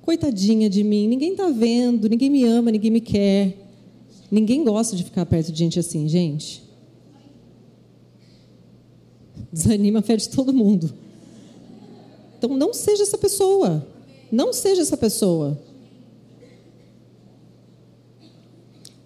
Coitadinha 0.08 0.70
de 0.70 0.86
mim, 0.86 1.06
ninguém 1.06 1.34
está 1.34 1.50
vendo, 1.50 2.08
ninguém 2.08 2.30
me 2.30 2.46
ama, 2.46 2.72
ninguém 2.72 2.90
me 2.90 3.02
quer. 3.02 3.58
Ninguém 4.32 4.64
gosta 4.64 4.96
de 4.96 5.04
ficar 5.04 5.26
perto 5.26 5.52
de 5.52 5.60
gente 5.60 5.78
assim, 5.78 6.08
gente. 6.08 6.64
Desanima 9.52 10.00
a 10.00 10.02
fé 10.02 10.16
de 10.16 10.30
todo 10.30 10.54
mundo. 10.54 10.94
Então 12.38 12.56
não 12.56 12.74
seja 12.74 13.04
essa 13.04 13.18
pessoa. 13.18 13.86
Não 14.32 14.54
seja 14.54 14.82
essa 14.82 14.96
pessoa. 14.96 15.60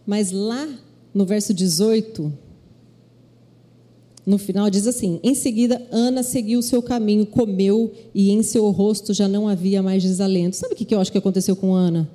Mas 0.06 0.32
lá 0.32 0.70
no 1.12 1.26
verso 1.26 1.52
18, 1.52 2.32
no 4.26 4.38
final 4.38 4.70
diz 4.70 4.88
assim: 4.88 5.20
Em 5.24 5.34
seguida, 5.34 5.82
Ana 5.92 6.24
seguiu 6.24 6.62
seu 6.62 6.82
caminho, 6.82 7.26
comeu 7.26 7.92
e 8.14 8.32
em 8.32 8.44
seu 8.44 8.70
rosto 8.70 9.14
já 9.14 9.28
não 9.28 9.48
havia 9.48 9.82
mais 9.82 10.04
desalento. 10.04 10.56
Sabe 10.56 10.74
o 10.74 10.78
que 10.78 10.94
eu 10.94 11.00
acho 11.00 11.12
que 11.12 11.18
aconteceu 11.18 11.56
com 11.56 11.74
Ana? 11.74 12.10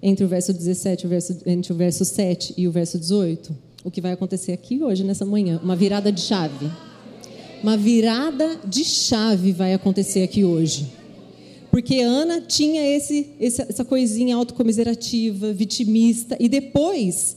Entre 0.00 0.24
o 0.24 0.28
verso 0.28 0.52
17, 0.52 1.06
o 1.06 1.08
verso, 1.08 1.36
entre 1.44 1.72
o 1.72 1.76
verso 1.76 2.04
7 2.04 2.54
e 2.56 2.68
o 2.68 2.70
verso 2.70 2.98
18? 2.98 3.54
O 3.82 3.90
que 3.90 4.00
vai 4.00 4.12
acontecer 4.12 4.52
aqui 4.52 4.82
hoje, 4.82 5.02
nessa 5.02 5.24
manhã? 5.24 5.60
Uma 5.62 5.74
virada 5.74 6.12
de 6.12 6.20
chave. 6.20 6.70
Uma 7.62 7.76
virada 7.76 8.60
de 8.64 8.84
chave 8.84 9.50
vai 9.50 9.74
acontecer 9.74 10.22
aqui 10.22 10.44
hoje. 10.44 10.86
Porque 11.70 12.00
Ana 12.00 12.40
tinha 12.40 12.84
esse, 12.86 13.30
essa 13.40 13.84
coisinha 13.84 14.36
autocomiserativa, 14.36 15.52
vitimista, 15.52 16.36
e 16.38 16.48
depois, 16.48 17.36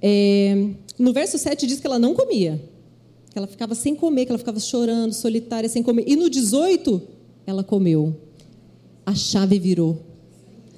é, 0.00 0.68
no 0.98 1.12
verso 1.12 1.38
7 1.38 1.66
diz 1.66 1.80
que 1.80 1.86
ela 1.86 1.98
não 1.98 2.14
comia, 2.14 2.60
que 3.34 3.38
ela 3.38 3.48
ficava 3.48 3.74
sem 3.74 3.96
comer, 3.96 4.26
que 4.26 4.30
ela 4.30 4.38
ficava 4.38 4.60
chorando, 4.60 5.12
solitária, 5.12 5.68
sem 5.68 5.82
comer. 5.82 6.04
E 6.06 6.14
no 6.14 6.30
18, 6.30 7.02
ela 7.44 7.64
comeu. 7.64 8.14
A 9.04 9.12
chave 9.12 9.58
virou. 9.58 10.00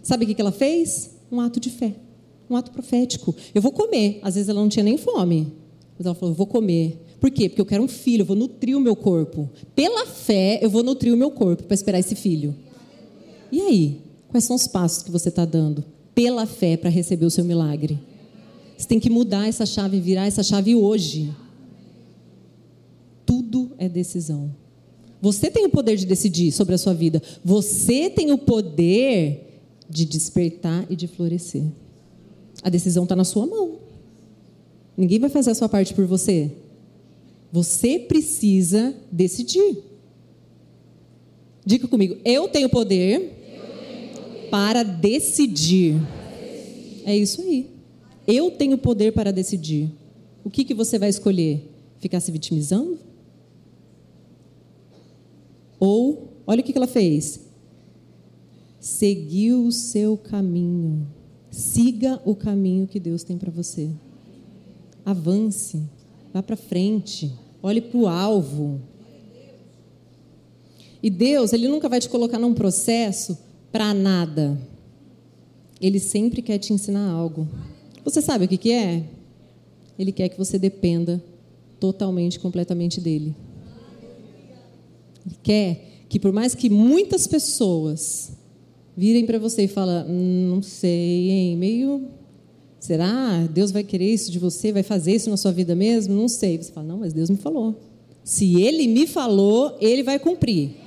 Sabe 0.03 0.25
o 0.25 0.35
que 0.35 0.41
ela 0.41 0.51
fez? 0.51 1.11
Um 1.31 1.39
ato 1.39 1.61
de 1.61 1.69
fé, 1.69 1.95
um 2.49 2.57
ato 2.57 2.71
profético. 2.71 3.37
Eu 3.55 3.61
vou 3.61 3.71
comer. 3.73 4.21
Às 4.23 4.37
vezes 4.37 4.49
ela 4.49 4.59
não 4.59 4.71
tinha 4.71 4.83
nem 4.83 4.97
fome, 4.97 5.53
mas 5.99 6.07
ela 6.07 6.15
falou: 6.15 6.33
eu 6.33 6.35
vou 6.35 6.47
comer. 6.47 6.99
Por 7.21 7.31
quê? 7.31 7.51
Porque 7.51 7.61
eu 7.61 7.67
quero 7.67 7.83
um 7.83 7.89
filho, 7.89 8.23
eu 8.23 8.27
vou 8.27 8.37
nutrir 8.37 8.75
o 8.75 8.81
meu 8.81 8.97
corpo. 8.97 9.51
Pela 9.75 10.07
fé, 10.07 10.59
eu 10.63 10.71
vou 10.71 10.83
nutrir 10.83 11.13
o 11.13 11.17
meu 11.17 11.31
corpo 11.31 11.63
para 11.65 11.75
esperar 11.75 11.99
esse 11.99 12.15
filho. 12.15 12.57
E 13.53 13.61
aí? 13.61 14.01
Quais 14.31 14.45
são 14.45 14.57
os 14.57 14.67
passos 14.67 15.03
que 15.03 15.11
você 15.11 15.29
está 15.29 15.45
dando? 15.45 15.85
Pela 16.15 16.47
fé 16.47 16.79
para 16.79 16.89
receber 16.89 17.27
o 17.27 17.31
seu 17.31 17.45
milagre. 17.45 17.99
Você 18.79 18.89
tem 18.89 18.99
que 18.99 19.11
mudar 19.11 19.47
essa 19.47 19.67
chave, 19.67 20.01
virar 20.01 20.27
essa 20.27 20.43
chave 20.43 20.75
hoje. 20.75 21.31
Tudo 23.27 23.73
é 23.77 23.89
decisão. 23.89 24.55
Você 25.21 25.51
tem 25.51 25.67
o 25.67 25.71
poder 25.71 25.97
de 25.97 26.07
decidir 26.07 26.53
sobre 26.53 26.75
a 26.75 26.79
sua 26.79 26.95
vida. 26.95 27.21
Você 27.45 28.09
tem 28.09 28.33
o 28.33 28.39
poder 28.39 29.61
de 29.91 30.05
despertar 30.05 30.87
e 30.89 30.97
de 30.97 31.07
florescer. 31.07 31.65
A 32.63 32.71
decisão 32.71 33.03
está 33.03 33.15
na 33.17 33.25
sua 33.25 33.47
mão. 33.47 33.79
Ninguém 34.97 35.19
vai 35.19 35.29
fazer 35.29 35.51
a 35.51 35.55
sua 35.55 35.69
parte 35.69 35.93
por 35.93 36.07
você. 36.07 36.51
Você 37.53 37.99
precisa 37.99 38.95
decidir. 39.11 39.83
Diga 41.65 41.89
comigo, 41.89 42.17
eu 42.25 42.49
tenho 42.49 42.69
poder, 42.69 43.37
para 44.51 44.83
decidir. 44.83 46.01
É 47.05 47.17
isso 47.17 47.43
aí. 47.43 47.71
Eu 48.27 48.51
tenho 48.51 48.79
poder 48.79 49.13
para 49.13 49.33
decidir. 49.33 49.91
O 50.45 50.51
que, 50.51 50.65
que 50.65 50.75
você 50.75 50.99
vai 50.99 51.09
escolher? 51.09 51.69
Ficar 51.99 52.21
se 52.21 52.31
vitimizando? 52.31 52.99
Ou, 55.79 56.43
olha 56.47 56.61
o 56.61 56.65
que, 56.65 56.77
ela 56.77 56.87
fez. 56.87 57.41
Seguiu 58.81 59.67
o 59.67 59.73
seu 59.73 60.17
caminho. 60.17 61.07
Siga 61.51 62.21
o 62.25 62.35
caminho 62.35 62.87
que 62.87 63.01
Deus 63.01 63.23
tem 63.23 63.37
para 63.37 63.51
você. 63.51 63.91
Avance. 65.05 65.83
Vá 66.33 66.43
para 66.43 66.57
frente. 66.57 67.33
Olhe 67.63 67.81
para 67.81 67.99
o 67.99 68.07
alvo. 68.07 68.81
E 71.03 71.11
Deus, 71.11 71.53
Ele 71.53 71.69
nunca 71.69 71.89
vai 71.89 72.01
te 72.01 72.09
colocar 72.09 72.39
num 72.39 72.55
processo 72.55 73.39
para 73.71 73.93
nada. 73.93 74.59
Ele 75.81 76.01
sempre 76.01 76.43
quer 76.43 76.59
te 76.59 76.73
ensinar 76.73 77.11
algo. 77.11 77.47
Você 78.05 78.23
sabe 78.23 78.45
o 78.45 78.49
que, 78.49 78.57
que 78.57 78.73
é? 78.73 79.05
Ele 79.99 80.13
quer 80.13 80.29
que 80.29 80.39
você 80.39 80.59
dependa 80.59 81.23
totalmente, 81.79 82.39
completamente 82.39 83.01
dele. 83.01 83.35
Ele 85.27 85.37
quer 85.43 86.07
que, 86.09 86.21
por 86.21 86.33
mais 86.33 86.55
que 86.55 86.71
muitas 86.71 87.27
pessoas 87.27 88.33
virem 88.97 89.27
para 89.27 89.39
você 89.39 89.65
e 89.65 89.69
falem, 89.69 90.05
hum, 90.09 90.49
não 90.49 90.63
sei, 90.63 91.31
hein, 91.31 91.57
meio. 91.57 92.09
Será? 92.79 93.47
Deus 93.53 93.73
vai 93.73 93.83
querer 93.83 94.13
isso 94.13 94.31
de 94.31 94.39
você? 94.39 94.73
Vai 94.73 94.83
fazer 94.83 95.17
isso 95.17 95.29
na 95.29 95.37
sua 95.37 95.51
vida 95.51 95.75
mesmo? 95.75 96.15
Não 96.15 96.29
sei. 96.29 96.57
Você 96.57 96.73
fala, 96.73 96.87
não, 96.87 96.99
mas 96.99 97.13
Deus 97.13 97.29
me 97.29 97.37
falou. 97.37 97.75
Se 98.23 98.61
Ele 98.61 98.87
me 98.87 99.07
falou, 99.07 99.77
Ele 99.81 100.03
vai 100.03 100.19
cumprir 100.19 100.87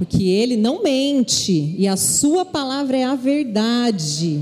porque 0.00 0.24
ele 0.24 0.56
não 0.56 0.82
mente 0.82 1.74
e 1.76 1.86
a 1.86 1.94
sua 1.94 2.42
palavra 2.42 2.96
é 2.96 3.04
a 3.04 3.14
verdade. 3.14 4.40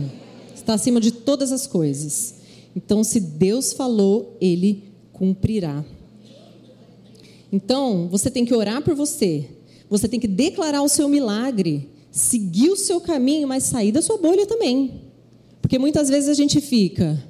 Está 0.54 0.74
acima 0.74 1.00
de 1.00 1.10
todas 1.10 1.50
as 1.50 1.66
coisas. 1.66 2.36
Então, 2.76 3.02
se 3.02 3.18
Deus 3.18 3.72
falou, 3.72 4.36
ele 4.40 4.84
cumprirá. 5.12 5.84
Então, 7.50 8.08
você 8.08 8.30
tem 8.30 8.44
que 8.44 8.54
orar 8.54 8.82
por 8.82 8.94
você. 8.94 9.48
Você 9.88 10.06
tem 10.06 10.20
que 10.20 10.28
declarar 10.28 10.82
o 10.82 10.88
seu 10.88 11.08
milagre, 11.08 11.88
seguir 12.10 12.70
o 12.70 12.76
seu 12.76 13.00
caminho, 13.00 13.48
mas 13.48 13.64
sair 13.64 13.92
da 13.92 14.02
sua 14.02 14.18
bolha 14.18 14.46
também. 14.46 15.02
Porque 15.62 15.78
muitas 15.78 16.08
vezes 16.08 16.28
a 16.28 16.34
gente 16.34 16.60
fica, 16.60 17.22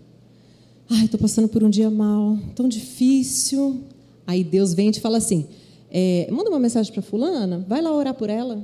ai, 0.90 1.04
estou 1.04 1.20
passando 1.20 1.48
por 1.48 1.62
um 1.62 1.70
dia 1.70 1.90
mal, 1.90 2.38
tão 2.54 2.68
difícil. 2.68 3.81
Aí 4.26 4.42
Deus 4.42 4.74
vem 4.74 4.88
e 4.88 4.92
te 4.92 5.00
fala 5.00 5.18
assim: 5.18 5.46
é, 5.90 6.28
manda 6.31 6.50
uma 6.50 6.59
mensagem 6.59 6.92
para 6.92 7.02
fulana, 7.02 7.64
vai 7.68 7.81
lá 7.81 7.92
orar 7.92 8.14
por 8.14 8.28
ela. 8.28 8.62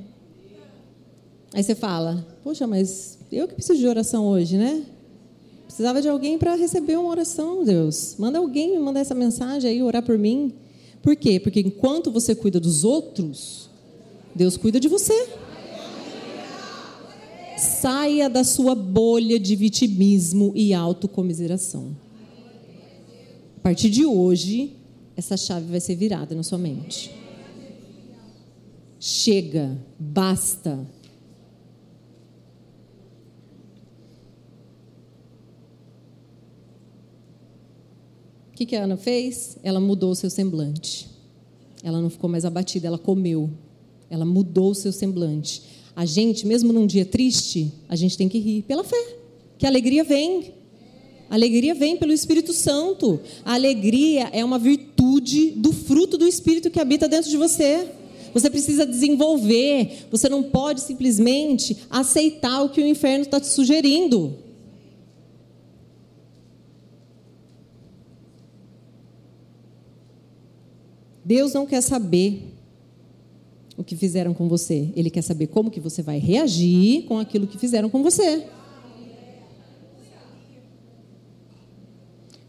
Aí 1.52 1.62
você 1.62 1.74
fala, 1.74 2.26
poxa, 2.42 2.66
mas 2.66 3.16
eu 3.30 3.46
que 3.46 3.54
preciso 3.54 3.78
de 3.78 3.86
oração 3.86 4.26
hoje, 4.26 4.56
né? 4.56 4.82
Precisava 5.66 6.02
de 6.02 6.08
alguém 6.08 6.36
para 6.36 6.54
receber 6.56 6.96
uma 6.96 7.08
oração, 7.08 7.64
Deus. 7.64 8.16
Manda 8.18 8.38
alguém 8.38 8.72
me 8.72 8.78
mandar 8.78 9.00
essa 9.00 9.14
mensagem 9.14 9.70
aí, 9.70 9.82
orar 9.82 10.02
por 10.02 10.18
mim. 10.18 10.52
Por 11.04 11.14
quê? 11.14 11.38
Porque 11.38 11.60
enquanto 11.60 12.10
você 12.10 12.34
cuida 12.34 12.58
dos 12.58 12.82
outros, 12.82 13.68
Deus 14.34 14.56
cuida 14.56 14.80
de 14.80 14.88
você. 14.88 15.28
Saia 17.58 18.30
da 18.30 18.42
sua 18.42 18.74
bolha 18.74 19.38
de 19.38 19.54
vitimismo 19.54 20.50
e 20.56 20.72
autocomiseração. 20.72 21.94
A 23.58 23.60
partir 23.60 23.90
de 23.90 24.06
hoje, 24.06 24.72
essa 25.14 25.36
chave 25.36 25.70
vai 25.70 25.78
ser 25.78 25.94
virada 25.94 26.34
na 26.34 26.42
sua 26.42 26.56
mente. 26.56 27.10
Chega, 28.98 29.76
basta. 29.98 30.86
O 38.54 38.56
que, 38.56 38.66
que 38.66 38.76
a 38.76 38.84
Ana 38.84 38.96
fez? 38.96 39.58
Ela 39.64 39.80
mudou 39.80 40.12
o 40.12 40.14
seu 40.14 40.30
semblante. 40.30 41.08
Ela 41.82 42.00
não 42.00 42.08
ficou 42.08 42.30
mais 42.30 42.44
abatida, 42.44 42.86
ela 42.86 42.96
comeu. 42.96 43.50
Ela 44.08 44.24
mudou 44.24 44.70
o 44.70 44.74
seu 44.76 44.92
semblante. 44.92 45.60
A 45.96 46.06
gente, 46.06 46.46
mesmo 46.46 46.72
num 46.72 46.86
dia 46.86 47.04
triste, 47.04 47.72
a 47.88 47.96
gente 47.96 48.16
tem 48.16 48.28
que 48.28 48.38
rir 48.38 48.62
pela 48.62 48.84
fé, 48.84 49.16
que 49.58 49.66
a 49.66 49.68
alegria 49.68 50.04
vem. 50.04 50.54
A 51.28 51.34
alegria 51.34 51.74
vem 51.74 51.96
pelo 51.96 52.12
Espírito 52.12 52.52
Santo. 52.52 53.18
A 53.44 53.54
alegria 53.54 54.30
é 54.32 54.44
uma 54.44 54.58
virtude 54.58 55.50
do 55.50 55.72
fruto 55.72 56.16
do 56.16 56.28
Espírito 56.28 56.70
que 56.70 56.78
habita 56.78 57.08
dentro 57.08 57.28
de 57.28 57.36
você. 57.36 57.88
Você 58.32 58.48
precisa 58.48 58.86
desenvolver. 58.86 60.06
Você 60.12 60.28
não 60.28 60.44
pode 60.44 60.80
simplesmente 60.80 61.76
aceitar 61.90 62.62
o 62.62 62.68
que 62.68 62.80
o 62.80 62.86
inferno 62.86 63.24
está 63.24 63.40
te 63.40 63.48
sugerindo. 63.48 64.43
Deus 71.24 71.52
não 71.52 71.66
quer 71.66 71.80
saber 71.80 72.54
o 73.76 73.82
que 73.82 73.96
fizeram 73.96 74.34
com 74.34 74.48
você. 74.48 74.90
Ele 74.94 75.10
quer 75.10 75.22
saber 75.22 75.46
como 75.48 75.70
que 75.70 75.80
você 75.80 76.02
vai 76.02 76.18
reagir 76.18 77.04
com 77.04 77.18
aquilo 77.18 77.46
que 77.46 77.58
fizeram 77.58 77.88
com 77.88 78.02
você. 78.02 78.44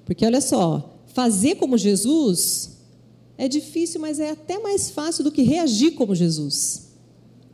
Porque 0.05 0.25
olha 0.25 0.41
só, 0.41 0.99
fazer 1.07 1.55
como 1.55 1.77
Jesus 1.77 2.77
é 3.38 3.47
difícil, 3.47 3.99
mas 3.99 4.19
é 4.19 4.31
até 4.31 4.59
mais 4.59 4.89
fácil 4.89 5.23
do 5.23 5.31
que 5.31 5.41
reagir 5.41 5.91
como 5.91 6.13
Jesus. 6.13 6.89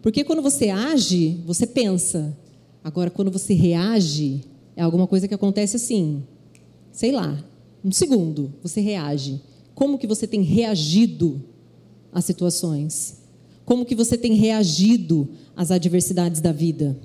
Porque 0.01 0.23
quando 0.23 0.41
você 0.41 0.69
age, 0.69 1.39
você 1.45 1.65
pensa. 1.65 2.37
Agora, 2.83 3.09
quando 3.09 3.31
você 3.31 3.53
reage, 3.53 4.41
é 4.75 4.81
alguma 4.81 5.07
coisa 5.07 5.27
que 5.27 5.33
acontece 5.33 5.77
assim, 5.77 6.23
sei 6.91 7.11
lá, 7.11 7.41
um 7.83 7.91
segundo, 7.91 8.53
você 8.61 8.81
reage. 8.81 9.39
Como 9.81 9.97
que 9.97 10.05
você 10.05 10.27
tem 10.27 10.43
reagido 10.43 11.41
às 12.13 12.23
situações? 12.23 13.17
Como 13.65 13.83
que 13.83 13.95
você 13.95 14.15
tem 14.15 14.35
reagido 14.35 15.27
às 15.55 15.71
adversidades 15.71 16.39
da 16.39 16.51
vida? 16.51 16.95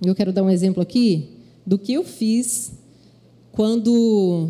Eu 0.00 0.14
quero 0.14 0.32
dar 0.32 0.44
um 0.44 0.50
exemplo 0.50 0.80
aqui 0.80 1.30
do 1.66 1.76
que 1.76 1.92
eu 1.92 2.04
fiz 2.04 2.70
quando, 3.50 4.48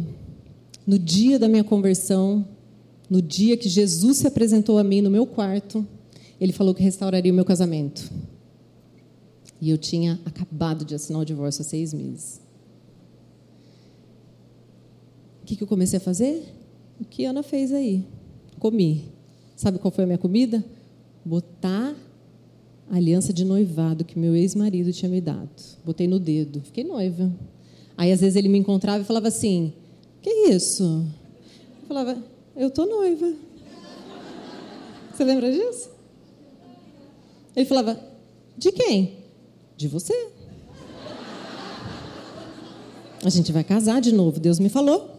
no 0.87 0.99
dia 0.99 1.39
da 1.39 1.49
minha 1.49 1.65
conversão, 1.65 2.47
no 3.09 3.23
dia 3.23 3.57
que 3.57 3.67
Jesus 3.71 4.19
se 4.19 4.27
apresentou 4.27 4.77
a 4.77 4.85
mim 4.85 5.01
no 5.01 5.09
meu 5.09 5.25
quarto, 5.25 5.87
ele 6.39 6.53
falou 6.53 6.75
que 6.75 6.83
restauraria 6.83 7.33
o 7.33 7.35
meu 7.35 7.47
casamento. 7.47 8.13
E 9.61 9.69
eu 9.69 9.77
tinha 9.77 10.19
acabado 10.25 10.85
de 10.85 10.95
assinar 10.95 11.21
o 11.21 11.25
divórcio 11.25 11.63
há 11.63 11.65
seis 11.65 11.93
meses. 11.93 12.41
O 15.43 15.47
que, 15.47 15.57
que 15.57 15.63
eu 15.63 15.67
comecei 15.67 15.99
a 15.99 16.01
fazer? 16.01 16.55
O 17.01 17.05
que 17.05 17.25
Ana 17.25 17.43
fez 17.43 17.73
aí? 17.73 18.05
Comi. 18.59 19.05
Sabe 19.57 19.79
qual 19.79 19.91
foi 19.91 20.05
a 20.05 20.07
minha 20.07 20.19
comida? 20.19 20.65
Botar 21.25 21.95
a 22.91 22.97
aliança 22.97 23.33
de 23.33 23.45
noivado 23.45 24.05
que 24.05 24.19
meu 24.19 24.35
ex-marido 24.35 24.93
tinha 24.93 25.11
me 25.11 25.21
dado. 25.21 25.51
Botei 25.85 26.09
no 26.09 26.19
dedo, 26.19 26.61
fiquei 26.63 26.83
noiva. 26.83 27.31
Aí 27.97 28.11
às 28.13 28.21
vezes 28.21 28.37
ele 28.37 28.49
me 28.49 28.59
encontrava 28.59 29.03
e 29.03 29.07
falava 29.07 29.29
assim: 29.29 29.75
"Que 30.23 30.31
é 30.31 30.51
isso?" 30.51 31.05
Eu 31.83 31.87
falava: 31.89 32.23
Eu 32.57 32.71
tô 32.71 32.87
noiva. 32.87 33.35
Você 35.13 35.25
lembra 35.25 35.53
disso? 35.53 35.91
Ele 37.55 37.67
falava: 37.67 38.01
De 38.57 38.73
quem? 38.73 39.20
De 39.81 39.89
você. 39.89 40.29
A 43.25 43.31
gente 43.31 43.51
vai 43.51 43.65
casar 43.65 43.99
de 44.03 44.13
novo. 44.13 44.39
Deus 44.39 44.59
me 44.59 44.69
falou. 44.69 45.11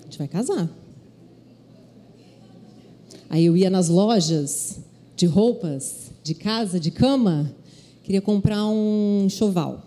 A 0.00 0.02
gente 0.02 0.18
vai 0.18 0.26
casar. 0.26 0.68
Aí 3.30 3.44
eu 3.44 3.56
ia 3.56 3.70
nas 3.70 3.88
lojas 3.88 4.80
de 5.14 5.26
roupas, 5.26 6.10
de 6.24 6.34
casa, 6.34 6.80
de 6.80 6.90
cama, 6.90 7.54
queria 8.02 8.20
comprar 8.20 8.66
um 8.66 9.26
enxoval. 9.26 9.80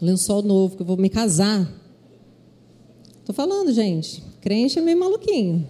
Lençol 0.00 0.42
novo, 0.42 0.76
que 0.76 0.82
eu 0.82 0.86
vou 0.86 0.96
me 0.96 1.10
casar. 1.10 1.68
Tô 3.24 3.32
falando, 3.32 3.72
gente. 3.72 4.22
Crente 4.40 4.78
é 4.78 4.82
meio 4.82 5.00
maluquinho. 5.00 5.68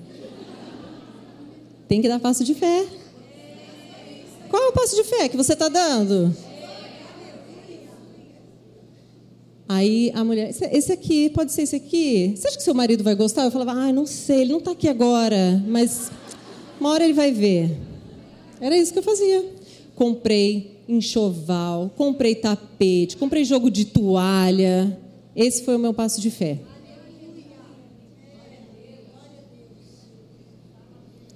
Tem 1.89 2.03
que 2.03 2.09
dar 2.09 2.21
passo 2.21 2.45
de 2.45 2.53
fé. 2.53 2.87
Qual 4.51 4.62
é 4.62 4.69
o 4.69 4.73
passo 4.75 4.95
de 4.95 5.05
fé 5.05 5.27
que 5.31 5.39
você 5.39 5.55
está 5.55 5.71
dando? 5.71 6.37
Aí 9.69 10.13
a 10.15 10.23
mulher, 10.23 10.51
esse 10.51 10.93
aqui, 10.93 11.29
pode 11.31 11.51
ser 11.51 11.63
esse 11.63 11.77
aqui? 11.77 12.35
Você 12.37 12.47
acha 12.49 12.57
que 12.57 12.63
seu 12.63 12.75
marido 12.75 13.03
vai 13.03 13.17
gostar? 13.17 13.45
Eu 13.45 13.51
falava, 13.51 13.73
ah, 13.73 13.93
não 13.93 14.07
sei, 14.07 14.43
ele 14.43 14.53
não 14.53 14.59
está 14.59 14.71
aqui 14.71 14.89
agora, 14.89 15.63
mas 15.67 16.11
uma 16.81 16.91
hora 16.91 17.05
ele 17.05 17.13
vai 17.13 17.33
ver. 17.33 17.77
Era 18.61 18.77
isso 18.77 18.93
que 18.93 18.99
eu 19.01 19.03
fazia. 19.03 19.45
Comprei 19.95 20.77
enxoval, 20.89 21.91
comprei 21.97 22.37
tapete, 22.37 23.17
comprei 23.17 23.45
jogo 23.45 23.69
de 23.69 23.87
toalha. 23.87 24.97
Esse 25.35 25.65
foi 25.65 25.75
o 25.75 25.79
meu 25.81 25.93
passo 25.93 26.21
de 26.21 26.31
fé. 26.31 26.61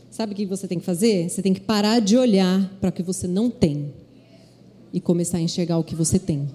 Sabe 0.08 0.34
o 0.34 0.36
que 0.36 0.46
você 0.46 0.68
tem 0.68 0.78
que 0.78 0.84
fazer? 0.84 1.28
Você 1.28 1.42
tem 1.42 1.52
que 1.52 1.60
parar 1.60 1.98
de 1.98 2.16
olhar 2.16 2.70
para 2.80 2.90
o 2.90 2.92
que 2.92 3.02
você 3.02 3.26
não 3.26 3.50
tem 3.50 3.92
e 4.92 5.00
começar 5.00 5.38
a 5.38 5.40
enxergar 5.40 5.78
o 5.78 5.84
que 5.84 5.94
você 5.94 6.18
tem. 6.18 6.48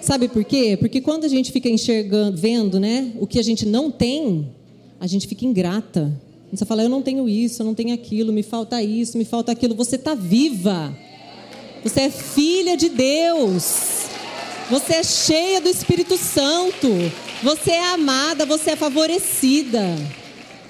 Sabe 0.00 0.28
por 0.28 0.44
quê? 0.44 0.76
Porque 0.78 1.00
quando 1.00 1.24
a 1.24 1.28
gente 1.28 1.50
fica 1.52 1.68
enxergando, 1.68 2.36
vendo, 2.36 2.78
né, 2.78 3.12
o 3.18 3.26
que 3.26 3.38
a 3.38 3.42
gente 3.42 3.66
não 3.66 3.90
tem, 3.90 4.48
a 5.00 5.06
gente 5.06 5.26
fica 5.26 5.44
ingrata. 5.44 6.12
Você 6.52 6.64
fala, 6.64 6.82
eu 6.82 6.88
não 6.88 7.02
tenho 7.02 7.28
isso, 7.28 7.60
eu 7.60 7.66
não 7.66 7.74
tenho 7.74 7.92
aquilo, 7.92 8.32
me 8.32 8.42
falta 8.42 8.82
isso, 8.82 9.18
me 9.18 9.24
falta 9.24 9.52
aquilo. 9.52 9.74
Você 9.74 9.96
está 9.96 10.14
viva. 10.14 10.96
Você 11.84 12.02
é 12.02 12.10
filha 12.10 12.76
de 12.76 12.88
Deus. 12.88 14.06
Você 14.70 14.94
é 14.94 15.02
cheia 15.02 15.60
do 15.60 15.68
Espírito 15.68 16.16
Santo. 16.16 16.88
Você 17.42 17.70
é 17.70 17.92
amada, 17.92 18.46
você 18.46 18.70
é 18.70 18.76
favorecida. 18.76 19.96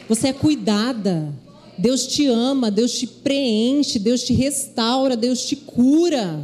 Você 0.09 0.29
é 0.29 0.33
cuidada. 0.33 1.33
Deus 1.77 2.07
te 2.09 2.27
ama, 2.27 2.73
Deus 2.73 2.99
te 2.99 3.07
preenche, 3.07 4.01
Deus 4.01 4.25
te 4.25 4.33
restaura, 4.33 5.17
Deus 5.17 5.47
te 5.47 5.55
cura. 5.55 6.41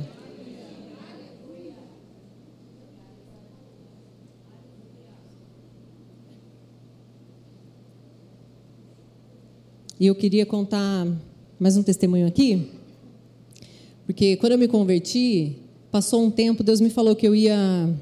E 9.98 10.06
eu 10.08 10.14
queria 10.16 10.44
contar 10.44 11.06
mais 11.56 11.76
um 11.76 11.82
testemunho 11.82 12.26
aqui, 12.26 12.68
porque 14.04 14.36
quando 14.36 14.52
eu 14.52 14.58
me 14.58 14.66
converti, 14.66 15.56
passou 15.88 16.24
um 16.24 16.32
tempo, 16.32 16.64
Deus 16.64 16.80
me 16.80 16.90
falou 16.90 17.14
que 17.14 17.26
eu 17.28 17.32
ia 17.32 17.94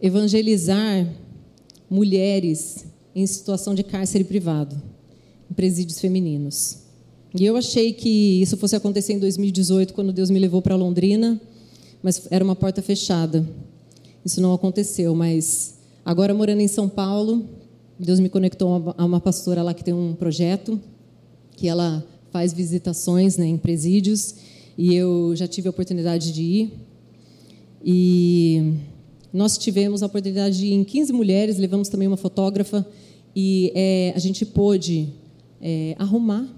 evangelizar 0.00 1.06
mulheres 1.90 2.86
em 3.14 3.26
situação 3.26 3.74
de 3.74 3.82
cárcere 3.82 4.24
privado, 4.24 4.80
em 5.50 5.52
presídios 5.52 6.00
femininos. 6.00 6.78
E 7.34 7.44
eu 7.44 7.54
achei 7.54 7.92
que 7.92 8.40
isso 8.40 8.56
fosse 8.56 8.74
acontecer 8.74 9.12
em 9.12 9.18
2018, 9.18 9.92
quando 9.92 10.14
Deus 10.14 10.30
me 10.30 10.38
levou 10.38 10.62
para 10.62 10.76
Londrina, 10.76 11.38
mas 12.02 12.26
era 12.30 12.42
uma 12.42 12.56
porta 12.56 12.80
fechada. 12.80 13.46
Isso 14.24 14.40
não 14.40 14.54
aconteceu, 14.54 15.14
mas 15.14 15.74
agora 16.02 16.32
morando 16.32 16.60
em 16.62 16.68
São 16.68 16.88
Paulo, 16.88 17.46
Deus 18.02 18.18
me 18.18 18.30
conectou 18.30 18.94
a 18.96 19.04
uma 19.04 19.20
pastora 19.20 19.62
lá 19.62 19.74
que 19.74 19.84
tem 19.84 19.92
um 19.92 20.14
projeto, 20.14 20.80
que 21.54 21.68
ela 21.68 22.02
faz 22.30 22.50
visitações 22.54 23.36
né, 23.36 23.46
em 23.46 23.58
presídios, 23.58 24.36
e 24.78 24.94
eu 24.94 25.36
já 25.36 25.46
tive 25.46 25.68
a 25.68 25.70
oportunidade 25.70 26.32
de 26.32 26.42
ir. 26.42 26.72
E 27.84 28.72
nós 29.30 29.58
tivemos 29.58 30.02
a 30.02 30.06
oportunidade 30.06 30.56
de 30.56 30.68
ir 30.68 30.72
em 30.72 30.82
15 30.82 31.12
mulheres, 31.12 31.58
levamos 31.58 31.90
também 31.90 32.08
uma 32.08 32.16
fotógrafa, 32.16 32.86
e 33.36 33.70
é, 33.74 34.14
a 34.16 34.18
gente 34.18 34.46
pôde 34.46 35.10
é, 35.60 35.94
arrumar 35.98 36.48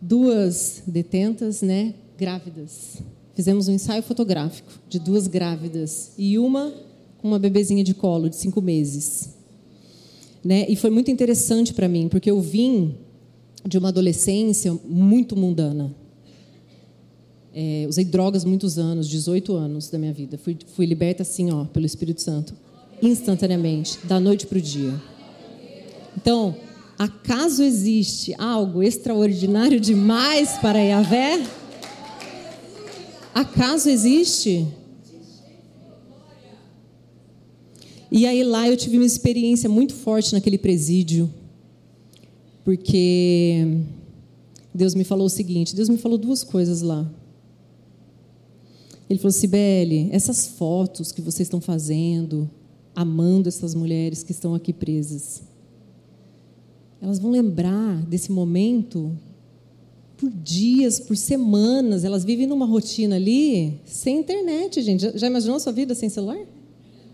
duas 0.00 0.82
detentas 0.86 1.60
né, 1.60 1.92
grávidas. 2.16 3.02
Fizemos 3.34 3.68
um 3.68 3.72
ensaio 3.72 4.02
fotográfico 4.02 4.72
de 4.88 4.98
duas 4.98 5.26
grávidas 5.26 6.12
e 6.16 6.38
uma 6.38 6.72
com 7.18 7.28
uma 7.28 7.38
bebezinha 7.38 7.84
de 7.84 7.92
colo 7.92 8.30
de 8.30 8.36
cinco 8.36 8.62
meses. 8.62 9.37
Né? 10.48 10.64
E 10.66 10.76
foi 10.76 10.88
muito 10.88 11.10
interessante 11.10 11.74
para 11.74 11.86
mim, 11.86 12.08
porque 12.08 12.30
eu 12.30 12.40
vim 12.40 12.94
de 13.66 13.76
uma 13.76 13.88
adolescência 13.90 14.74
muito 14.88 15.36
mundana. 15.36 15.94
É, 17.54 17.84
usei 17.86 18.02
drogas 18.02 18.46
muitos 18.46 18.78
anos, 18.78 19.06
18 19.10 19.54
anos 19.54 19.90
da 19.90 19.98
minha 19.98 20.14
vida. 20.14 20.38
Fui, 20.38 20.56
fui 20.74 20.86
liberta 20.86 21.20
assim, 21.20 21.50
ó, 21.50 21.66
pelo 21.66 21.84
Espírito 21.84 22.22
Santo, 22.22 22.54
instantaneamente, 23.02 23.98
da 24.04 24.18
noite 24.18 24.46
para 24.46 24.56
o 24.56 24.60
dia. 24.62 24.94
Então, 26.16 26.56
acaso 26.98 27.62
existe 27.62 28.34
algo 28.38 28.82
extraordinário 28.82 29.78
demais 29.78 30.56
para 30.62 30.78
Yahvé? 30.78 31.46
Acaso 33.34 33.90
existe? 33.90 34.66
E 38.10 38.26
aí 38.26 38.42
lá 38.42 38.68
eu 38.68 38.76
tive 38.76 38.96
uma 38.96 39.04
experiência 39.04 39.68
muito 39.68 39.94
forte 39.94 40.32
naquele 40.32 40.56
presídio, 40.56 41.32
porque 42.64 43.66
Deus 44.74 44.94
me 44.94 45.04
falou 45.04 45.26
o 45.26 45.30
seguinte: 45.30 45.74
Deus 45.74 45.88
me 45.88 45.98
falou 45.98 46.16
duas 46.16 46.42
coisas 46.42 46.80
lá. 46.80 47.10
Ele 49.10 49.18
falou: 49.18 49.32
Sibele, 49.32 50.08
essas 50.10 50.46
fotos 50.46 51.12
que 51.12 51.20
vocês 51.20 51.46
estão 51.46 51.60
fazendo, 51.60 52.48
amando 52.94 53.48
essas 53.48 53.74
mulheres 53.74 54.22
que 54.22 54.32
estão 54.32 54.54
aqui 54.54 54.72
presas, 54.72 55.42
elas 57.00 57.18
vão 57.18 57.30
lembrar 57.30 58.02
desse 58.06 58.32
momento 58.32 59.16
por 60.16 60.30
dias, 60.30 60.98
por 60.98 61.16
semanas. 61.16 62.04
Elas 62.04 62.24
vivem 62.24 62.46
numa 62.46 62.66
rotina 62.66 63.16
ali 63.16 63.80
sem 63.84 64.18
internet, 64.18 64.82
gente. 64.82 65.18
Já 65.18 65.26
imaginou 65.26 65.56
a 65.56 65.60
sua 65.60 65.72
vida 65.72 65.94
sem 65.94 66.08
celular? 66.08 66.38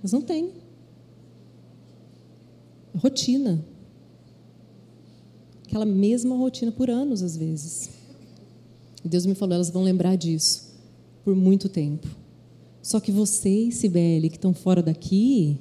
Elas 0.00 0.12
não 0.12 0.22
têm. 0.22 0.63
Rotina. 2.96 3.64
Aquela 5.66 5.84
mesma 5.84 6.36
rotina 6.36 6.70
por 6.70 6.88
anos, 6.88 7.22
às 7.22 7.36
vezes. 7.36 7.90
E 9.04 9.08
Deus 9.08 9.26
me 9.26 9.34
falou: 9.34 9.54
elas 9.54 9.70
vão 9.70 9.82
lembrar 9.82 10.16
disso 10.16 10.72
por 11.24 11.34
muito 11.34 11.68
tempo. 11.68 12.08
Só 12.82 13.00
que 13.00 13.10
vocês, 13.10 13.76
Sibeli, 13.76 14.28
que 14.28 14.36
estão 14.36 14.52
fora 14.52 14.82
daqui, 14.82 15.58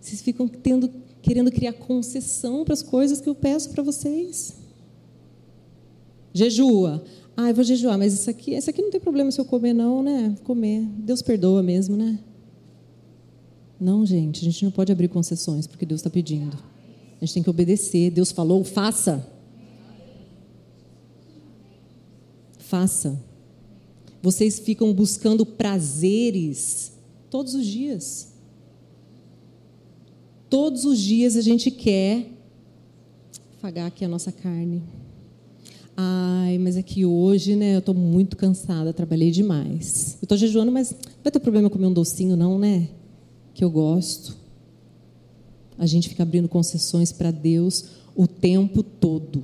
vocês 0.00 0.22
ficam 0.22 0.48
tendo, 0.48 0.90
querendo 1.20 1.50
criar 1.50 1.74
concessão 1.74 2.64
para 2.64 2.72
as 2.72 2.82
coisas 2.82 3.20
que 3.20 3.28
eu 3.28 3.34
peço 3.34 3.70
para 3.70 3.82
vocês. 3.82 4.56
Jejua. 6.32 7.04
Ah, 7.36 7.50
eu 7.50 7.54
vou 7.54 7.62
jejuar, 7.62 7.98
mas 7.98 8.14
isso 8.14 8.30
aqui, 8.30 8.54
isso 8.54 8.70
aqui 8.70 8.80
não 8.80 8.90
tem 8.90 9.00
problema 9.00 9.30
se 9.30 9.38
eu 9.38 9.44
comer, 9.44 9.74
não, 9.74 10.02
né? 10.02 10.34
Comer. 10.42 10.82
Deus 10.98 11.20
perdoa 11.20 11.62
mesmo, 11.62 11.94
né? 11.94 12.18
Não, 13.78 14.06
gente, 14.06 14.40
a 14.40 14.44
gente 14.44 14.64
não 14.64 14.70
pode 14.70 14.90
abrir 14.90 15.08
concessões 15.08 15.66
porque 15.66 15.84
Deus 15.84 16.00
está 16.00 16.10
pedindo. 16.10 16.56
A 17.20 17.24
gente 17.24 17.34
tem 17.34 17.42
que 17.42 17.50
obedecer. 17.50 18.10
Deus 18.10 18.32
falou, 18.32 18.64
faça. 18.64 19.26
Faça. 22.58 23.20
Vocês 24.22 24.58
ficam 24.58 24.92
buscando 24.92 25.44
prazeres 25.46 26.92
todos 27.30 27.54
os 27.54 27.66
dias. 27.66 28.32
Todos 30.48 30.84
os 30.84 30.98
dias 30.98 31.36
a 31.36 31.40
gente 31.40 31.70
quer 31.70 32.30
afagar 33.56 33.86
aqui 33.86 34.04
a 34.04 34.08
nossa 34.08 34.32
carne. 34.32 34.82
Ai, 35.96 36.58
mas 36.58 36.76
é 36.76 36.82
que 36.82 37.06
hoje, 37.06 37.56
né, 37.56 37.74
eu 37.74 37.78
estou 37.78 37.94
muito 37.94 38.36
cansada, 38.36 38.92
trabalhei 38.92 39.30
demais. 39.30 40.18
Eu 40.20 40.26
estou 40.26 40.36
jejuando, 40.36 40.70
mas 40.70 40.90
não 40.90 41.22
vai 41.22 41.32
ter 41.32 41.40
problema 41.40 41.70
comer 41.70 41.86
um 41.86 41.92
docinho, 41.92 42.36
não, 42.36 42.58
né? 42.58 42.88
Que 43.56 43.64
eu 43.64 43.70
gosto. 43.70 44.36
A 45.78 45.86
gente 45.86 46.10
fica 46.10 46.22
abrindo 46.22 46.46
concessões 46.46 47.10
para 47.10 47.30
Deus 47.30 47.86
o 48.14 48.26
tempo 48.26 48.82
todo. 48.82 49.42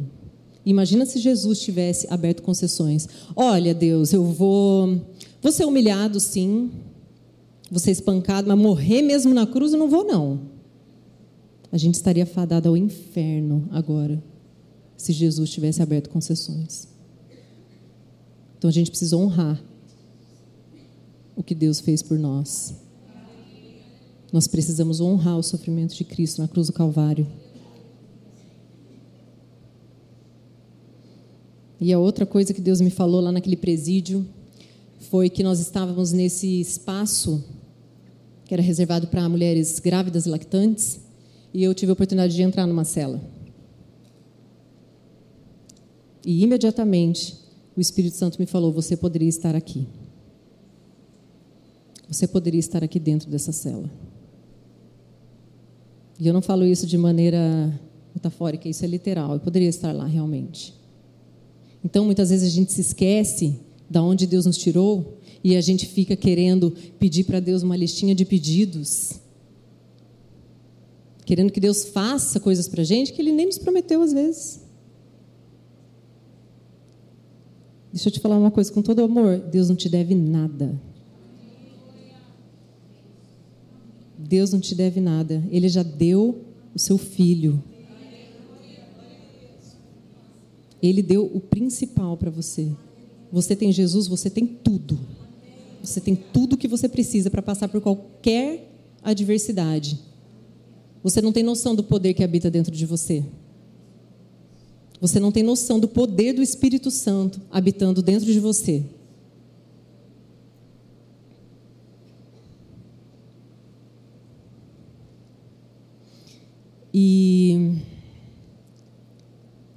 Imagina 0.66 1.06
se 1.06 1.18
Jesus 1.18 1.60
tivesse 1.60 2.06
aberto 2.10 2.42
concessões. 2.42 3.08
Olha, 3.34 3.72
Deus, 3.72 4.12
eu 4.12 4.22
vou, 4.22 5.00
vou 5.40 5.50
ser 5.50 5.64
humilhado, 5.64 6.20
sim, 6.20 6.70
vou 7.70 7.80
ser 7.80 7.92
espancado, 7.92 8.46
mas 8.48 8.58
morrer 8.58 9.00
mesmo 9.00 9.32
na 9.32 9.46
cruz 9.46 9.72
eu 9.72 9.78
não 9.78 9.88
vou, 9.88 10.04
não. 10.04 10.40
a 11.72 11.78
gente 11.78 11.94
estaria 11.94 12.26
fadado 12.26 12.68
ao 12.68 12.76
inferno 12.76 13.66
agora, 13.70 14.22
se 14.94 15.14
Jesus 15.14 15.48
tivesse 15.48 15.80
aberto 15.80 16.10
concessões. 16.10 16.86
Então 18.58 18.68
a 18.68 18.72
gente 18.72 18.90
precisa 18.90 19.16
honrar 19.16 19.58
o 21.34 21.42
que 21.42 21.54
Deus 21.54 21.80
fez 21.80 22.02
por 22.02 22.18
nós. 22.18 22.81
Nós 24.32 24.46
precisamos 24.46 25.00
honrar 25.00 25.38
o 25.38 25.42
sofrimento 25.42 25.94
de 25.94 26.04
Cristo 26.04 26.40
na 26.40 26.48
cruz 26.48 26.68
do 26.68 26.72
Calvário. 26.72 27.26
E 31.78 31.92
a 31.92 31.98
outra 31.98 32.24
coisa 32.24 32.54
que 32.54 32.60
Deus 32.60 32.80
me 32.80 32.90
falou 32.90 33.20
lá 33.20 33.30
naquele 33.30 33.56
presídio 33.56 34.26
foi 35.10 35.28
que 35.28 35.42
nós 35.42 35.60
estávamos 35.60 36.12
nesse 36.12 36.60
espaço 36.60 37.44
que 38.44 38.54
era 38.54 38.62
reservado 38.62 39.06
para 39.06 39.28
mulheres 39.28 39.78
grávidas 39.78 40.26
e 40.26 40.28
lactantes, 40.28 41.00
e 41.52 41.62
eu 41.62 41.74
tive 41.74 41.90
a 41.90 41.94
oportunidade 41.94 42.34
de 42.34 42.42
entrar 42.42 42.66
numa 42.66 42.84
cela. 42.84 43.20
E 46.24 46.42
imediatamente 46.42 47.36
o 47.76 47.80
Espírito 47.80 48.16
Santo 48.16 48.38
me 48.38 48.46
falou: 48.46 48.72
Você 48.72 48.96
poderia 48.96 49.28
estar 49.28 49.56
aqui. 49.56 49.86
Você 52.08 52.28
poderia 52.28 52.60
estar 52.60 52.84
aqui 52.84 53.00
dentro 53.00 53.30
dessa 53.30 53.52
cela. 53.52 53.90
E 56.18 56.26
eu 56.26 56.32
não 56.32 56.42
falo 56.42 56.64
isso 56.64 56.86
de 56.86 56.96
maneira 56.96 57.72
metafórica, 58.14 58.68
isso 58.68 58.84
é 58.84 58.88
literal. 58.88 59.34
Eu 59.34 59.40
poderia 59.40 59.68
estar 59.68 59.92
lá 59.92 60.06
realmente. 60.06 60.74
Então, 61.84 62.04
muitas 62.04 62.30
vezes 62.30 62.46
a 62.46 62.54
gente 62.54 62.72
se 62.72 62.80
esquece 62.80 63.58
da 63.90 64.02
onde 64.02 64.26
Deus 64.26 64.46
nos 64.46 64.56
tirou 64.56 65.18
e 65.42 65.56
a 65.56 65.60
gente 65.60 65.86
fica 65.86 66.14
querendo 66.14 66.70
pedir 66.98 67.24
para 67.24 67.40
Deus 67.40 67.62
uma 67.62 67.76
listinha 67.76 68.14
de 68.14 68.24
pedidos. 68.24 69.14
Querendo 71.24 71.52
que 71.52 71.60
Deus 71.60 71.84
faça 71.84 72.38
coisas 72.38 72.68
para 72.68 72.82
a 72.82 72.84
gente 72.84 73.12
que 73.12 73.20
Ele 73.20 73.32
nem 73.32 73.46
nos 73.46 73.58
prometeu 73.58 74.02
às 74.02 74.12
vezes. 74.12 74.60
Deixa 77.92 78.08
eu 78.08 78.12
te 78.12 78.20
falar 78.20 78.38
uma 78.38 78.50
coisa 78.50 78.72
com 78.72 78.80
todo 78.80 79.02
amor: 79.02 79.38
Deus 79.38 79.68
não 79.68 79.76
te 79.76 79.88
deve 79.88 80.14
nada. 80.14 80.80
Deus 84.32 84.50
não 84.50 84.60
te 84.60 84.74
deve 84.74 84.98
nada. 84.98 85.44
Ele 85.50 85.68
já 85.68 85.82
deu 85.82 86.42
o 86.74 86.78
seu 86.78 86.96
filho. 86.96 87.62
Ele 90.82 91.02
deu 91.02 91.26
o 91.26 91.38
principal 91.38 92.16
para 92.16 92.30
você. 92.30 92.72
Você 93.30 93.54
tem 93.54 93.70
Jesus, 93.70 94.08
você 94.08 94.30
tem 94.30 94.46
tudo. 94.46 94.98
Você 95.82 96.00
tem 96.00 96.16
tudo 96.16 96.56
que 96.56 96.66
você 96.66 96.88
precisa 96.88 97.30
para 97.30 97.42
passar 97.42 97.68
por 97.68 97.82
qualquer 97.82 98.72
adversidade. 99.02 99.98
Você 101.02 101.20
não 101.20 101.30
tem 101.30 101.42
noção 101.42 101.74
do 101.74 101.84
poder 101.84 102.14
que 102.14 102.24
habita 102.24 102.50
dentro 102.50 102.74
de 102.74 102.86
você. 102.86 103.22
Você 104.98 105.20
não 105.20 105.30
tem 105.30 105.42
noção 105.42 105.78
do 105.78 105.88
poder 105.88 106.32
do 106.32 106.40
Espírito 106.42 106.90
Santo 106.90 107.38
habitando 107.50 108.00
dentro 108.00 108.32
de 108.32 108.40
você. 108.40 108.82
E 116.94 117.78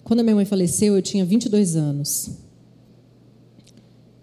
quando 0.03 0.19
a 0.19 0.23
minha 0.23 0.35
mãe 0.35 0.45
faleceu, 0.45 0.95
eu 0.95 1.01
tinha 1.01 1.25
22 1.25 1.75
anos. 1.75 2.31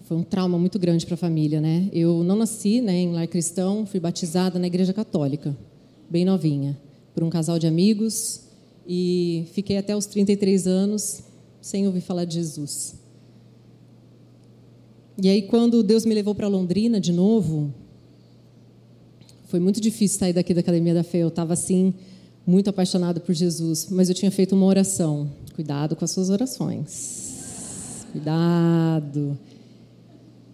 Foi 0.04 0.16
um 0.16 0.22
trauma 0.22 0.58
muito 0.58 0.78
grande 0.78 1.06
para 1.06 1.14
a 1.14 1.18
família, 1.18 1.60
né? 1.60 1.88
Eu 1.92 2.22
não 2.22 2.36
nasci 2.36 2.80
né, 2.80 3.00
em 3.00 3.12
lar 3.12 3.26
cristão, 3.26 3.86
fui 3.86 3.98
batizada 3.98 4.58
na 4.58 4.66
igreja 4.66 4.92
católica, 4.92 5.56
bem 6.10 6.24
novinha, 6.24 6.78
por 7.14 7.22
um 7.24 7.30
casal 7.30 7.58
de 7.58 7.66
amigos 7.66 8.42
e 8.86 9.46
fiquei 9.52 9.76
até 9.78 9.96
os 9.96 10.06
33 10.06 10.66
anos 10.66 11.22
sem 11.60 11.86
ouvir 11.86 12.00
falar 12.00 12.24
de 12.24 12.34
Jesus. 12.34 12.94
E 15.22 15.28
aí, 15.28 15.42
quando 15.42 15.82
Deus 15.82 16.04
me 16.04 16.14
levou 16.14 16.34
para 16.34 16.48
Londrina 16.48 17.00
de 17.00 17.12
novo, 17.12 17.72
foi 19.46 19.60
muito 19.60 19.80
difícil 19.80 20.18
sair 20.18 20.32
daqui 20.32 20.52
da 20.52 20.60
Academia 20.60 20.94
da 20.94 21.02
Fé. 21.02 21.18
Eu 21.18 21.28
estava 21.28 21.52
assim, 21.52 21.94
muito 22.46 22.70
apaixonada 22.70 23.20
por 23.20 23.34
Jesus, 23.34 23.88
mas 23.90 24.08
eu 24.08 24.14
tinha 24.14 24.30
feito 24.30 24.54
uma 24.54 24.66
oração. 24.66 25.30
Cuidado 25.54 25.94
com 25.94 26.04
as 26.04 26.10
suas 26.10 26.30
orações. 26.30 28.06
Cuidado. 28.12 29.38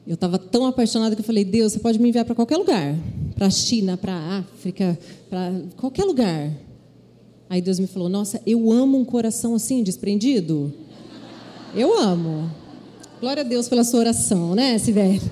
Eu 0.06 0.14
estava 0.14 0.38
tão 0.38 0.66
apaixonada 0.66 1.14
que 1.14 1.20
eu 1.20 1.26
falei: 1.26 1.44
Deus, 1.44 1.72
você 1.72 1.78
pode 1.78 1.98
me 1.98 2.08
enviar 2.08 2.24
para 2.24 2.34
qualquer 2.34 2.56
lugar 2.56 2.96
para 3.38 3.46
a 3.46 3.50
China, 3.50 3.96
para 3.96 4.12
a 4.12 4.38
África, 4.38 4.98
para 5.30 5.52
qualquer 5.76 6.04
lugar. 6.04 6.50
Aí 7.48 7.62
Deus 7.62 7.78
me 7.78 7.86
falou: 7.86 8.08
Nossa, 8.08 8.42
eu 8.44 8.70
amo 8.72 8.98
um 8.98 9.04
coração 9.04 9.54
assim, 9.54 9.82
desprendido. 9.82 10.72
Eu 11.74 11.96
amo. 11.98 12.50
Glória 13.20 13.42
a 13.42 13.46
Deus 13.46 13.68
pela 13.68 13.84
sua 13.84 14.00
oração, 14.00 14.54
né, 14.54 14.76
Sibeli? 14.78 15.22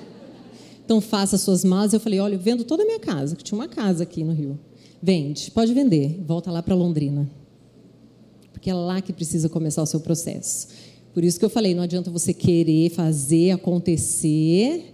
Então 0.85 1.01
faça 1.01 1.35
as 1.35 1.41
suas 1.41 1.65
malas. 1.65 1.91
Eu 1.91 1.99
falei: 1.99 2.19
Olha, 2.19 2.35
eu 2.35 2.39
vendo 2.39 2.63
toda 2.63 2.83
a 2.83 2.85
minha 2.85 2.99
casa, 2.99 3.35
que 3.35 3.43
tinha 3.43 3.59
uma 3.59 3.67
casa 3.67 4.03
aqui 4.03 4.23
no 4.23 4.31
Rio. 4.31 4.57
Vende, 5.01 5.51
pode 5.51 5.73
vender, 5.73 6.19
volta 6.25 6.51
lá 6.51 6.61
para 6.61 6.75
Londrina. 6.75 7.29
Porque 8.51 8.69
é 8.69 8.73
lá 8.73 9.01
que 9.01 9.13
precisa 9.13 9.47
começar 9.47 9.81
o 9.81 9.85
seu 9.85 9.99
processo. 9.99 10.67
Por 11.13 11.23
isso 11.23 11.39
que 11.39 11.45
eu 11.45 11.49
falei, 11.49 11.73
não 11.73 11.83
adianta 11.83 12.11
você 12.11 12.33
querer 12.33 12.89
fazer 12.89 13.51
acontecer 13.51 14.93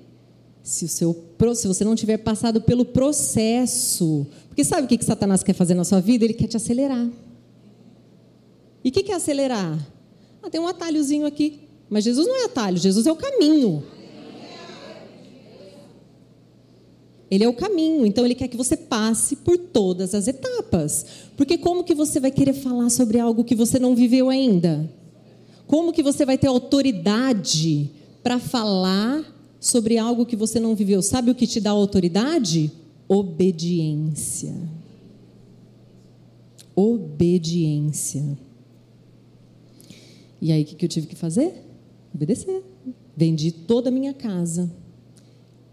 se, 0.62 0.86
o 0.86 0.88
seu, 0.88 1.26
se 1.56 1.68
você 1.68 1.84
não 1.84 1.95
tiver 1.95 2.18
passado 2.18 2.62
pelo 2.62 2.86
processo. 2.86 4.26
Porque 4.47 4.64
sabe 4.64 4.86
o 4.86 4.88
que, 4.88 4.97
que 4.97 5.06
Satanás 5.06 5.43
quer 5.43 5.54
fazer 5.54 5.74
na 5.74 5.84
sua 5.84 5.99
vida? 5.99 6.24
Ele 6.24 6.34
quer 6.34 6.47
te 6.47 6.58
acelerar. 6.58 7.10
E 8.84 8.89
o 8.89 8.91
que, 8.91 9.04
que 9.04 9.12
é 9.12 9.16
acelerar? 9.16 9.80
Ah, 10.41 10.49
tem 10.49 10.60
um 10.60 10.68
atalhozinho 10.68 11.26
aqui. 11.26 11.62
Mas 11.89 12.04
Jesus 12.04 12.26
não 12.28 12.36
é 12.41 12.45
atalho, 12.45 12.78
Jesus 12.78 13.06
é 13.06 13.12
o 13.12 13.16
caminho. 13.16 13.84
Ele 17.34 17.44
é 17.44 17.50
o 17.50 17.54
caminho, 17.54 18.06
então 18.06 18.24
ele 18.24 18.36
quer 18.36 18.48
que 18.48 18.56
você 18.56 18.78
passe 18.78 19.38
por 19.38 19.58
todas 19.58 20.14
as 20.14 20.28
etapas. 20.28 21.04
Porque 21.36 21.58
como 21.58 21.84
que 21.84 21.96
você 21.96 22.20
vai 22.20 22.30
querer 22.30 22.54
falar 22.54 22.92
sobre 22.92 23.18
algo 23.18 23.44
que 23.44 23.56
você 23.56 23.80
não 23.80 23.96
viveu 23.96 24.30
ainda? 24.30 24.88
Como 25.66 25.92
que 25.92 26.04
você 26.04 26.28
vai 26.28 26.38
ter 26.38 26.46
autoridade 26.46 27.90
para 28.22 28.38
falar 28.38 29.26
sobre 29.60 29.98
algo 29.98 30.28
que 30.28 30.36
você 30.36 30.60
não 30.60 30.76
viveu? 30.76 31.02
Sabe 31.02 31.32
o 31.32 31.36
que 31.36 31.48
te 31.48 31.60
dá 31.60 31.72
autoridade? 31.72 32.72
Obediência. 33.08 34.54
Obediência. 36.76 38.38
E 40.40 40.52
aí 40.52 40.62
o 40.62 40.66
que 40.68 40.86
eu 40.86 40.90
tive 40.90 41.08
que 41.08 41.16
fazer? 41.16 41.52
Obedecer. 42.14 42.62
Vendi 43.18 43.52
toda 43.52 43.90
a 43.90 43.92
minha 43.92 44.14
casa 44.14 44.83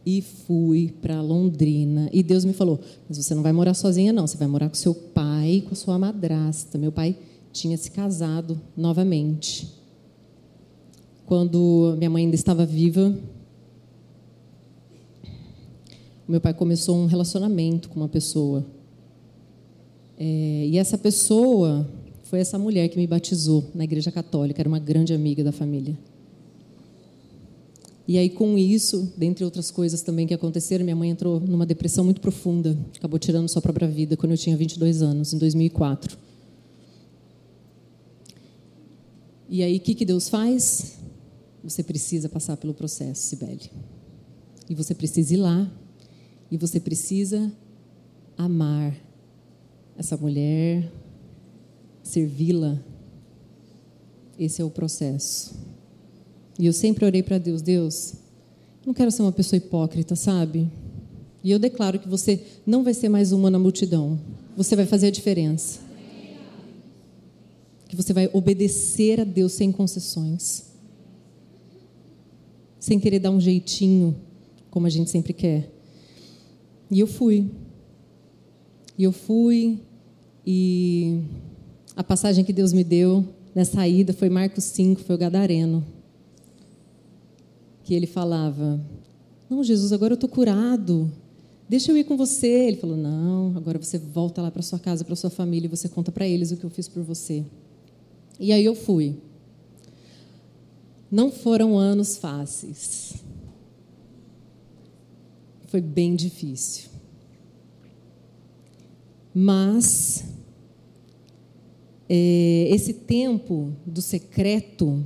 e 0.04 0.22
fui 0.22 0.94
para 1.00 1.20
Londrina. 1.20 2.08
E 2.12 2.22
Deus 2.22 2.44
me 2.44 2.52
falou: 2.52 2.80
Mas 3.08 3.18
você 3.18 3.34
não 3.34 3.42
vai 3.42 3.52
morar 3.52 3.74
sozinha, 3.74 4.12
não. 4.12 4.26
Você 4.26 4.36
vai 4.36 4.48
morar 4.48 4.68
com 4.68 4.74
seu 4.74 4.94
pai 4.94 5.64
com 5.68 5.74
sua 5.74 5.98
madrasta. 5.98 6.78
Meu 6.78 6.92
pai 6.92 7.16
tinha 7.52 7.76
se 7.76 7.90
casado 7.90 8.60
novamente. 8.76 9.68
Quando 11.26 11.94
minha 11.98 12.10
mãe 12.10 12.24
ainda 12.24 12.34
estava 12.34 12.66
viva, 12.66 13.16
meu 16.26 16.40
pai 16.40 16.54
começou 16.54 16.96
um 16.96 17.06
relacionamento 17.06 17.88
com 17.88 18.00
uma 18.00 18.08
pessoa. 18.08 18.66
É, 20.18 20.66
e 20.66 20.76
essa 20.76 20.98
pessoa 20.98 21.88
foi 22.24 22.40
essa 22.40 22.58
mulher 22.58 22.88
que 22.88 22.96
me 22.96 23.06
batizou 23.06 23.64
na 23.74 23.84
igreja 23.84 24.12
católica, 24.12 24.60
era 24.60 24.68
uma 24.68 24.78
grande 24.78 25.12
amiga 25.12 25.42
da 25.42 25.50
família. 25.50 25.98
E 28.10 28.18
aí, 28.18 28.28
com 28.28 28.58
isso, 28.58 29.12
dentre 29.16 29.44
outras 29.44 29.70
coisas 29.70 30.02
também 30.02 30.26
que 30.26 30.34
aconteceram, 30.34 30.82
minha 30.82 30.96
mãe 30.96 31.10
entrou 31.10 31.38
numa 31.38 31.64
depressão 31.64 32.04
muito 32.04 32.20
profunda, 32.20 32.76
acabou 32.98 33.20
tirando 33.20 33.48
sua 33.48 33.62
própria 33.62 33.86
vida 33.86 34.16
quando 34.16 34.32
eu 34.32 34.36
tinha 34.36 34.56
22 34.56 35.00
anos, 35.00 35.32
em 35.32 35.38
2004. 35.38 36.18
E 39.48 39.62
aí, 39.62 39.76
o 39.76 39.80
que, 39.80 39.94
que 39.94 40.04
Deus 40.04 40.28
faz? 40.28 40.98
Você 41.62 41.84
precisa 41.84 42.28
passar 42.28 42.56
pelo 42.56 42.74
processo, 42.74 43.22
Sibeli. 43.22 43.70
E 44.68 44.74
você 44.74 44.92
precisa 44.92 45.32
ir 45.32 45.36
lá, 45.36 45.70
e 46.50 46.56
você 46.56 46.80
precisa 46.80 47.52
amar 48.36 48.92
essa 49.96 50.16
mulher, 50.16 50.90
servi-la. 52.02 52.76
Esse 54.36 54.60
é 54.60 54.64
o 54.64 54.70
processo. 54.70 55.69
E 56.60 56.66
eu 56.66 56.74
sempre 56.74 57.06
orei 57.06 57.22
para 57.22 57.38
Deus, 57.38 57.62
Deus, 57.62 58.12
não 58.84 58.92
quero 58.92 59.10
ser 59.10 59.22
uma 59.22 59.32
pessoa 59.32 59.56
hipócrita, 59.56 60.14
sabe? 60.14 60.70
E 61.42 61.50
eu 61.50 61.58
declaro 61.58 61.98
que 61.98 62.06
você 62.06 62.44
não 62.66 62.84
vai 62.84 62.92
ser 62.92 63.08
mais 63.08 63.32
uma 63.32 63.48
na 63.50 63.58
multidão. 63.58 64.20
Você 64.58 64.76
vai 64.76 64.84
fazer 64.84 65.06
a 65.06 65.10
diferença. 65.10 65.80
Que 67.88 67.96
você 67.96 68.12
vai 68.12 68.28
obedecer 68.34 69.22
a 69.22 69.24
Deus 69.24 69.52
sem 69.52 69.72
concessões. 69.72 70.64
Sem 72.78 73.00
querer 73.00 73.20
dar 73.20 73.30
um 73.30 73.40
jeitinho, 73.40 74.14
como 74.70 74.86
a 74.86 74.90
gente 74.90 75.08
sempre 75.08 75.32
quer. 75.32 75.66
E 76.90 77.00
eu 77.00 77.06
fui. 77.06 77.50
E 78.98 79.04
eu 79.04 79.12
fui 79.12 79.78
E 80.46 81.22
a 81.96 82.04
passagem 82.04 82.44
que 82.44 82.52
Deus 82.52 82.74
me 82.74 82.84
deu 82.84 83.24
nessa 83.54 83.88
ida 83.88 84.12
foi 84.12 84.28
Marcos 84.28 84.64
5, 84.64 85.00
foi 85.00 85.14
o 85.14 85.18
Gadareno. 85.18 85.99
Que 87.90 87.94
ele 87.94 88.06
falava: 88.06 88.80
Não, 89.48 89.64
Jesus, 89.64 89.92
agora 89.92 90.12
eu 90.12 90.14
estou 90.14 90.30
curado. 90.30 91.10
Deixa 91.68 91.90
eu 91.90 91.96
ir 91.96 92.04
com 92.04 92.16
você. 92.16 92.46
Ele 92.46 92.76
falou: 92.76 92.96
Não, 92.96 93.52
agora 93.56 93.82
você 93.82 93.98
volta 93.98 94.40
lá 94.40 94.48
para 94.48 94.62
sua 94.62 94.78
casa, 94.78 95.04
para 95.04 95.16
sua 95.16 95.28
família, 95.28 95.66
e 95.66 95.68
você 95.68 95.88
conta 95.88 96.12
para 96.12 96.24
eles 96.24 96.52
o 96.52 96.56
que 96.56 96.62
eu 96.62 96.70
fiz 96.70 96.86
por 96.86 97.02
você. 97.02 97.44
E 98.38 98.52
aí 98.52 98.64
eu 98.64 98.76
fui. 98.76 99.16
Não 101.10 101.32
foram 101.32 101.76
anos 101.76 102.16
fáceis. 102.16 103.24
Foi 105.66 105.80
bem 105.80 106.14
difícil. 106.14 106.90
Mas 109.34 110.26
é, 112.08 112.68
esse 112.70 112.92
tempo 112.92 113.72
do 113.84 114.00
secreto, 114.00 115.04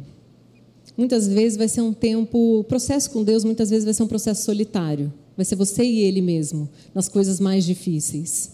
muitas 0.96 1.26
vezes 1.26 1.58
vai 1.58 1.68
ser 1.68 1.80
um 1.80 1.92
tempo, 1.92 2.60
o 2.60 2.64
processo 2.64 3.10
com 3.10 3.22
Deus 3.22 3.44
muitas 3.44 3.70
vezes 3.70 3.84
vai 3.84 3.94
ser 3.94 4.02
um 4.02 4.08
processo 4.08 4.44
solitário. 4.44 5.12
Vai 5.36 5.44
ser 5.44 5.56
você 5.56 5.82
e 5.82 6.00
Ele 6.00 6.20
mesmo, 6.20 6.68
nas 6.94 7.08
coisas 7.08 7.40
mais 7.40 7.64
difíceis. 7.64 8.52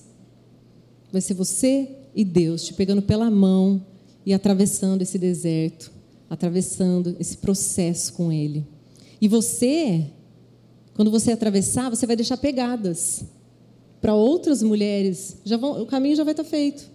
Vai 1.12 1.20
ser 1.20 1.34
você 1.34 1.88
e 2.14 2.24
Deus 2.24 2.64
te 2.64 2.74
pegando 2.74 3.03
pela 3.03 3.30
mão 3.30 3.84
e 4.24 4.32
atravessando 4.32 5.03
esse 5.03 5.18
deserto, 5.18 5.93
atravessando 6.28 7.16
esse 7.18 7.36
processo 7.36 8.12
com 8.14 8.32
Ele. 8.32 8.66
E 9.20 9.28
você, 9.28 10.07
quando 10.95 11.11
você 11.11 11.32
atravessar, 11.32 11.91
você 11.91 12.07
vai 12.07 12.16
deixar 12.16 12.38
pegadas 12.38 13.24
para 14.01 14.14
outras 14.14 14.62
mulheres. 14.62 15.36
Já 15.45 15.59
vão, 15.59 15.82
o 15.82 15.86
caminho 15.86 16.16
já 16.16 16.24
vai 16.24 16.32
estar 16.32 16.45
feito. 16.45 16.88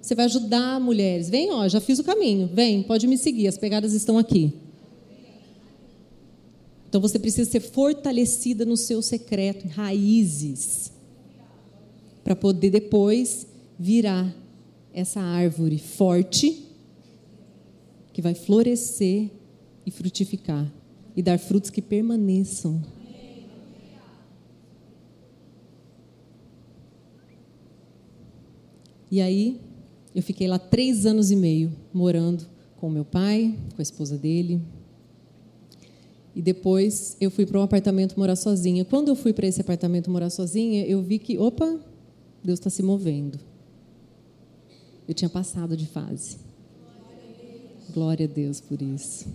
Você 0.00 0.14
vai 0.14 0.26
ajudar 0.26 0.80
mulheres. 0.80 1.28
Vem, 1.28 1.50
ó, 1.52 1.66
já 1.66 1.80
fiz 1.80 1.98
o 1.98 2.04
caminho. 2.04 2.48
Vem, 2.52 2.82
pode 2.82 3.06
me 3.08 3.18
seguir. 3.18 3.48
As 3.48 3.58
pegadas 3.58 3.92
estão 3.92 4.16
aqui. 4.16 4.52
Então 6.88 7.00
você 7.00 7.18
precisa 7.18 7.50
ser 7.50 7.60
fortalecida 7.60 8.64
no 8.64 8.76
seu 8.76 9.02
secreto, 9.02 9.66
em 9.66 9.70
raízes, 9.70 10.90
para 12.24 12.34
poder 12.34 12.70
depois 12.70 13.46
virar 13.78 14.34
essa 14.92 15.20
árvore 15.20 15.78
forte 15.78 16.64
que 18.12 18.22
vai 18.22 18.34
florescer 18.34 19.30
e 19.84 19.90
frutificar 19.90 20.72
e 21.14 21.22
dar 21.22 21.38
frutos 21.38 21.70
que 21.70 21.82
permaneçam. 21.82 22.82
E 29.10 29.20
aí, 29.20 29.60
eu 30.14 30.22
fiquei 30.22 30.46
lá 30.48 30.58
três 30.58 31.06
anos 31.06 31.30
e 31.30 31.36
meio, 31.36 31.72
morando 31.92 32.46
com 32.76 32.90
meu 32.90 33.04
pai, 33.04 33.56
com 33.74 33.80
a 33.80 33.82
esposa 33.82 34.18
dele. 34.18 34.60
E 36.34 36.42
depois 36.42 37.16
eu 37.20 37.30
fui 37.30 37.44
para 37.44 37.58
um 37.58 37.62
apartamento 37.62 38.18
morar 38.18 38.36
sozinha. 38.36 38.84
Quando 38.84 39.08
eu 39.08 39.16
fui 39.16 39.32
para 39.32 39.46
esse 39.46 39.60
apartamento 39.60 40.10
morar 40.10 40.30
sozinha, 40.30 40.84
eu 40.86 41.02
vi 41.02 41.18
que, 41.18 41.36
opa, 41.38 41.78
Deus 42.42 42.58
está 42.58 42.70
se 42.70 42.82
movendo. 42.82 43.38
Eu 45.06 45.14
tinha 45.14 45.28
passado 45.28 45.76
de 45.76 45.86
fase. 45.86 46.36
Glória 47.92 48.26
a 48.26 48.28
Deus 48.28 48.60
por 48.60 48.80
isso. 48.80 49.26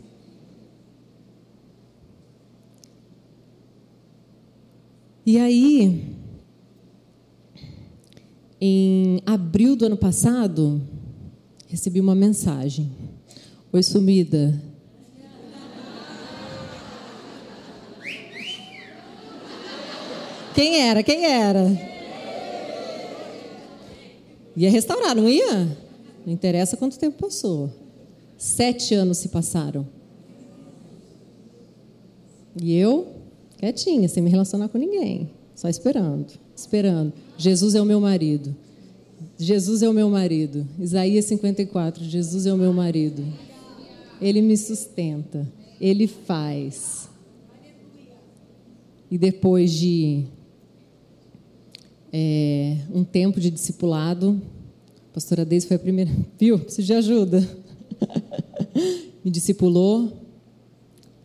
E 5.26 5.38
aí, 5.40 6.16
em 8.60 9.22
abril 9.26 9.76
do 9.76 9.86
ano 9.86 9.98
passado, 9.98 10.82
recebi 11.68 12.00
uma 12.00 12.14
mensagem. 12.14 12.92
Oi, 13.72 13.82
sumida. 13.82 14.73
Quem 20.54 20.82
era? 20.82 21.02
Quem 21.04 21.26
era? 21.26 21.94
Ia 24.56 24.70
restaurar, 24.70 25.16
não 25.16 25.28
ia? 25.28 25.78
Não 26.26 26.32
interessa 26.32 26.78
quanto 26.78 26.98
tempo 26.98 27.18
passou. 27.18 27.72
Sete 28.38 28.94
anos 28.94 29.18
se 29.18 29.30
passaram. 29.30 29.88
E 32.62 32.76
eu, 32.76 33.08
quietinha, 33.58 34.08
sem 34.08 34.22
me 34.22 34.30
relacionar 34.30 34.68
com 34.70 34.78
ninguém, 34.78 35.32
só 35.56 35.68
esperando, 35.68 36.34
esperando. 36.56 37.14
Jesus 37.38 37.74
é 37.74 37.82
o 37.82 37.86
meu 37.86 38.00
marido. 38.00 38.56
Jesus 39.38 39.82
é 39.82 39.90
o 39.90 39.94
meu 39.94 40.10
marido. 40.10 40.68
Isaías 40.80 41.26
54, 41.26 42.04
Jesus 42.04 42.46
é 42.46 42.54
o 42.54 42.58
meu 42.58 42.72
marido. 42.72 43.26
Ele 44.22 44.42
me 44.42 44.56
sustenta, 44.56 45.48
ele 45.82 46.08
faz. 46.08 47.10
E 49.10 49.18
depois 49.18 49.72
de 49.72 50.26
é, 52.16 52.78
um 52.94 53.04
tempo 53.04 53.40
de 53.40 53.50
discipulado, 53.50 54.40
a 55.10 55.14
pastora 55.16 55.44
Deise 55.44 55.66
foi 55.66 55.78
a 55.78 55.80
primeira. 55.80 56.12
Viu? 56.40 56.60
Preciso 56.60 56.86
de 56.86 56.94
ajuda. 56.94 57.50
me 59.26 59.32
discipulou. 59.32 60.22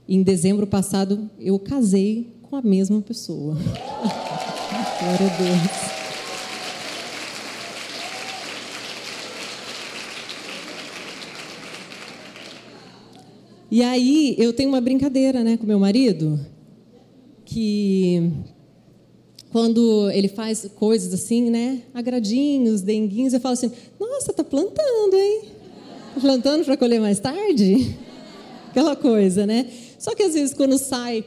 Em 0.08 0.22
dezembro 0.22 0.66
passado, 0.66 1.28
eu 1.38 1.58
casei 1.58 2.32
com 2.42 2.56
a 2.56 2.62
mesma 2.62 3.02
pessoa. 3.02 3.54
Glória 4.98 5.26
a 5.26 5.36
Deus. 5.36 5.88
E 13.70 13.82
aí 13.82 14.34
eu 14.38 14.54
tenho 14.54 14.70
uma 14.70 14.80
brincadeira, 14.80 15.44
né, 15.44 15.58
com 15.58 15.66
meu 15.66 15.78
marido, 15.78 16.40
que 17.44 18.32
quando 19.50 20.10
ele 20.10 20.28
faz 20.28 20.68
coisas 20.76 21.12
assim, 21.12 21.50
né, 21.50 21.82
agradinhos, 21.94 22.82
denguinhos, 22.82 23.32
eu 23.32 23.40
falo 23.40 23.54
assim: 23.54 23.72
"Nossa, 23.98 24.32
tá 24.32 24.44
plantando, 24.44 25.14
hein? 25.14 25.42
plantando 26.20 26.64
para 26.64 26.76
colher 26.76 27.00
mais 27.00 27.20
tarde? 27.20 27.96
Aquela 28.70 28.96
coisa, 28.96 29.46
né? 29.46 29.66
Só 29.98 30.14
que 30.14 30.22
às 30.22 30.34
vezes 30.34 30.54
quando 30.54 30.78
sai, 30.78 31.24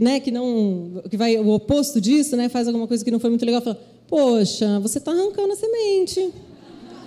né, 0.00 0.20
que 0.20 0.30
não, 0.30 1.02
que 1.10 1.16
vai 1.16 1.36
o 1.36 1.50
oposto 1.50 2.00
disso, 2.00 2.36
né, 2.36 2.48
faz 2.48 2.66
alguma 2.66 2.86
coisa 2.86 3.04
que 3.04 3.10
não 3.10 3.20
foi 3.20 3.30
muito 3.30 3.44
legal, 3.44 3.60
fala: 3.60 3.80
"Poxa, 4.06 4.78
você 4.80 4.98
está 4.98 5.10
arrancando 5.10 5.52
a 5.52 5.56
semente. 5.56 6.32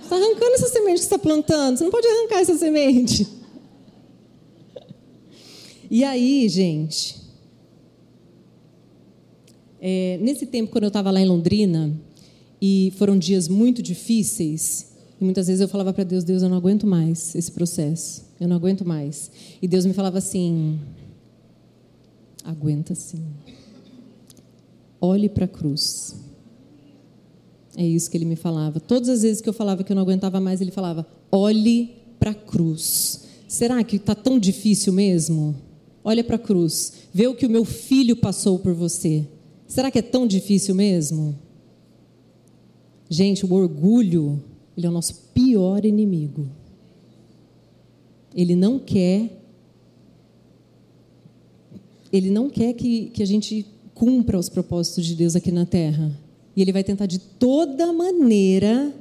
Está 0.02 0.16
arrancando 0.16 0.54
essa 0.54 0.68
semente 0.68 0.98
que 0.98 1.04
está 1.04 1.18
plantando. 1.18 1.78
Você 1.78 1.84
não 1.84 1.90
pode 1.90 2.06
arrancar 2.06 2.40
essa 2.40 2.56
semente." 2.56 3.26
E 5.94 6.04
aí, 6.04 6.48
gente, 6.48 7.21
é, 9.84 10.16
nesse 10.22 10.46
tempo 10.46 10.70
quando 10.70 10.84
eu 10.84 10.88
estava 10.88 11.10
lá 11.10 11.20
em 11.20 11.26
Londrina 11.26 11.92
e 12.60 12.92
foram 12.96 13.18
dias 13.18 13.48
muito 13.48 13.82
difíceis, 13.82 14.92
e 15.20 15.24
muitas 15.24 15.48
vezes 15.48 15.60
eu 15.60 15.66
falava 15.66 15.92
para 15.92 16.04
Deus: 16.04 16.22
Deus, 16.22 16.40
eu 16.40 16.48
não 16.48 16.56
aguento 16.56 16.86
mais 16.86 17.34
esse 17.34 17.50
processo. 17.50 18.24
Eu 18.40 18.46
não 18.46 18.54
aguento 18.54 18.84
mais. 18.84 19.30
E 19.60 19.66
Deus 19.66 19.84
me 19.84 19.92
falava 19.92 20.18
assim: 20.18 20.78
aguenta 22.44 22.94
sim. 22.94 23.24
Olhe 25.00 25.28
para 25.28 25.46
a 25.46 25.48
cruz. 25.48 26.14
É 27.76 27.84
isso 27.84 28.08
que 28.08 28.16
ele 28.16 28.24
me 28.24 28.36
falava. 28.36 28.78
Todas 28.78 29.08
as 29.08 29.22
vezes 29.22 29.40
que 29.40 29.48
eu 29.48 29.52
falava 29.52 29.82
que 29.82 29.90
eu 29.90 29.96
não 29.96 30.02
aguentava 30.02 30.40
mais, 30.40 30.60
ele 30.60 30.70
falava: 30.70 31.04
olhe 31.30 31.90
para 32.20 32.30
a 32.30 32.34
cruz. 32.34 33.24
Será 33.48 33.82
que 33.82 33.96
está 33.96 34.14
tão 34.14 34.38
difícil 34.38 34.92
mesmo? 34.92 35.56
Olha 36.04 36.22
para 36.22 36.36
a 36.36 36.38
cruz. 36.38 36.92
Vê 37.12 37.26
o 37.26 37.34
que 37.34 37.46
o 37.46 37.50
meu 37.50 37.64
filho 37.64 38.16
passou 38.16 38.58
por 38.58 38.74
você. 38.74 39.26
Será 39.72 39.90
que 39.90 39.98
é 39.98 40.02
tão 40.02 40.26
difícil 40.26 40.74
mesmo? 40.74 41.34
Gente, 43.08 43.46
o 43.46 43.54
orgulho 43.54 44.38
ele 44.76 44.86
é 44.86 44.90
o 44.90 44.92
nosso 44.92 45.14
pior 45.32 45.82
inimigo. 45.86 46.46
Ele 48.36 48.54
não 48.54 48.78
quer. 48.78 49.30
Ele 52.12 52.28
não 52.28 52.50
quer 52.50 52.74
que, 52.74 53.06
que 53.14 53.22
a 53.22 53.26
gente 53.26 53.64
cumpra 53.94 54.38
os 54.38 54.50
propósitos 54.50 55.06
de 55.06 55.14
Deus 55.14 55.34
aqui 55.34 55.50
na 55.50 55.64
terra. 55.64 56.12
E 56.54 56.60
ele 56.60 56.70
vai 56.70 56.84
tentar 56.84 57.06
de 57.06 57.18
toda 57.18 57.94
maneira 57.94 58.94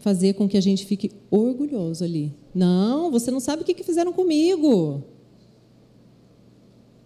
fazer 0.00 0.32
com 0.32 0.48
que 0.48 0.56
a 0.56 0.62
gente 0.62 0.86
fique 0.86 1.12
orgulhoso 1.30 2.02
ali. 2.02 2.32
Não, 2.54 3.10
você 3.10 3.30
não 3.30 3.38
sabe 3.38 3.60
o 3.60 3.66
que, 3.66 3.74
que 3.74 3.84
fizeram 3.84 4.14
comigo. 4.14 5.04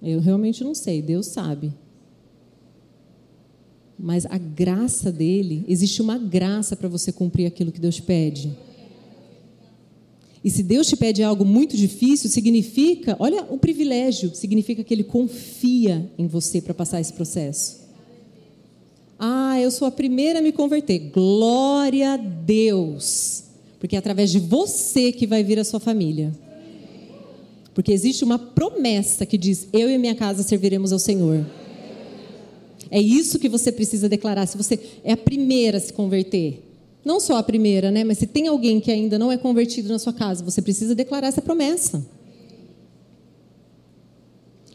Eu 0.00 0.20
realmente 0.20 0.62
não 0.62 0.76
sei, 0.76 1.02
Deus 1.02 1.26
sabe. 1.26 1.72
Mas 3.98 4.24
a 4.26 4.38
graça 4.38 5.10
dele, 5.10 5.64
existe 5.66 6.00
uma 6.00 6.16
graça 6.16 6.76
para 6.76 6.88
você 6.88 7.10
cumprir 7.10 7.46
aquilo 7.46 7.72
que 7.72 7.80
Deus 7.80 7.98
pede. 7.98 8.56
E 10.42 10.50
se 10.50 10.62
Deus 10.62 10.86
te 10.86 10.96
pede 10.96 11.22
algo 11.22 11.44
muito 11.44 11.76
difícil, 11.76 12.30
significa, 12.30 13.16
olha 13.18 13.42
o 13.50 13.58
privilégio, 13.58 14.34
significa 14.34 14.84
que 14.84 14.94
Ele 14.94 15.02
confia 15.02 16.10
em 16.16 16.26
você 16.26 16.60
para 16.60 16.72
passar 16.72 17.00
esse 17.00 17.12
processo. 17.12 17.88
Ah, 19.18 19.58
eu 19.60 19.70
sou 19.70 19.88
a 19.88 19.90
primeira 19.90 20.38
a 20.38 20.42
me 20.42 20.52
converter. 20.52 21.10
Glória 21.12 22.12
a 22.12 22.16
Deus. 22.16 23.44
Porque 23.80 23.96
é 23.96 23.98
através 23.98 24.30
de 24.30 24.38
você 24.38 25.10
que 25.10 25.26
vai 25.26 25.42
vir 25.42 25.58
a 25.58 25.64
sua 25.64 25.80
família. 25.80 26.32
Porque 27.74 27.92
existe 27.92 28.22
uma 28.22 28.38
promessa 28.38 29.26
que 29.26 29.36
diz: 29.36 29.68
Eu 29.72 29.90
e 29.90 29.98
minha 29.98 30.14
casa 30.14 30.42
serviremos 30.44 30.92
ao 30.92 30.98
Senhor. 31.00 31.44
É 32.90 33.00
isso 33.00 33.38
que 33.38 33.48
você 33.48 33.70
precisa 33.70 34.08
declarar. 34.08 34.46
Se 34.46 34.56
você 34.56 34.78
é 35.04 35.12
a 35.12 35.16
primeira 35.16 35.78
a 35.78 35.80
se 35.80 35.92
converter, 35.92 36.62
não 37.04 37.20
só 37.20 37.36
a 37.36 37.42
primeira, 37.42 37.90
né? 37.90 38.04
Mas 38.04 38.18
se 38.18 38.26
tem 38.26 38.48
alguém 38.48 38.80
que 38.80 38.90
ainda 38.90 39.18
não 39.18 39.30
é 39.30 39.36
convertido 39.36 39.88
na 39.88 39.98
sua 39.98 40.12
casa, 40.12 40.44
você 40.44 40.60
precisa 40.60 40.94
declarar 40.94 41.28
essa 41.28 41.42
promessa. 41.42 42.04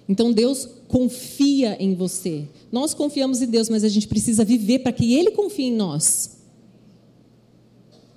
Então 0.08 0.32
Deus 0.32 0.68
confia 0.88 1.78
em 1.80 1.96
você. 1.96 2.48
Nós 2.72 2.94
confiamos 2.94 3.42
em 3.42 3.48
Deus, 3.48 3.70
mas 3.70 3.84
a 3.84 3.90
gente 3.90 4.08
precisa 4.08 4.44
viver 4.44 4.80
para 4.80 4.92
que 4.92 5.14
Ele 5.14 5.32
confie 5.32 5.66
em 5.66 5.76
nós. 5.76 6.38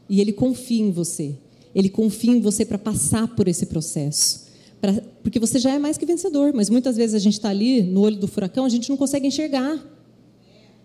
E 0.09 0.21
Ele 0.21 0.33
confia 0.33 0.83
em 0.83 0.91
você. 0.91 1.35
Ele 1.75 1.89
confia 1.89 2.33
em 2.33 2.41
você 2.41 2.65
para 2.65 2.79
passar 2.79 3.29
por 3.35 3.49
esse 3.49 3.67
processo. 3.67 4.46
Pra, 4.87 5.03
porque 5.21 5.41
você 5.41 5.59
já 5.59 5.73
é 5.73 5.81
mais 5.81 5.99
que 5.99 6.07
vencedor, 6.07 6.53
mas 6.55 6.71
muitas 6.71 6.97
vezes 6.97 7.13
a 7.13 7.19
gente 7.19 7.33
está 7.33 7.49
ali 7.49 7.83
no 7.83 8.03
olho 8.03 8.17
do 8.19 8.29
furacão, 8.29 8.65
a 8.65 8.69
gente 8.69 8.89
não 8.89 8.97
consegue 8.97 9.27
enxergar. 9.27 9.85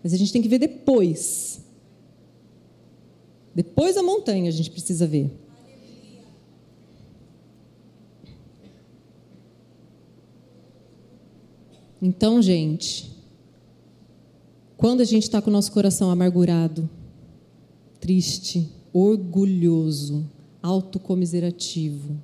Mas 0.02 0.12
a 0.12 0.16
gente 0.16 0.32
tem 0.32 0.42
que 0.42 0.48
ver 0.48 0.58
depois. 0.58 1.60
Depois 3.54 3.94
da 3.94 4.02
montanha 4.02 4.48
a 4.48 4.52
gente 4.52 4.72
precisa 4.72 5.06
ver. 5.06 5.30
Então, 12.00 12.42
gente, 12.42 13.08
quando 14.76 15.00
a 15.00 15.04
gente 15.04 15.22
está 15.22 15.40
com 15.40 15.48
o 15.48 15.52
nosso 15.52 15.70
coração 15.70 16.10
amargurado, 16.10 16.90
triste, 18.00 18.68
orgulhoso, 18.92 20.28
autocomiserativo, 20.60 22.20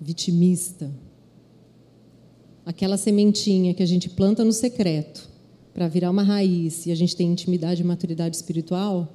vitimista, 0.00 0.90
aquela 2.64 2.96
sementinha 2.96 3.74
que 3.74 3.82
a 3.82 3.86
gente 3.86 4.10
planta 4.10 4.44
no 4.44 4.52
secreto 4.52 5.28
para 5.72 5.88
virar 5.88 6.10
uma 6.10 6.22
raiz 6.22 6.86
e 6.86 6.92
a 6.92 6.94
gente 6.94 7.16
tem 7.16 7.30
intimidade 7.30 7.82
e 7.82 7.84
maturidade 7.84 8.36
espiritual, 8.36 9.14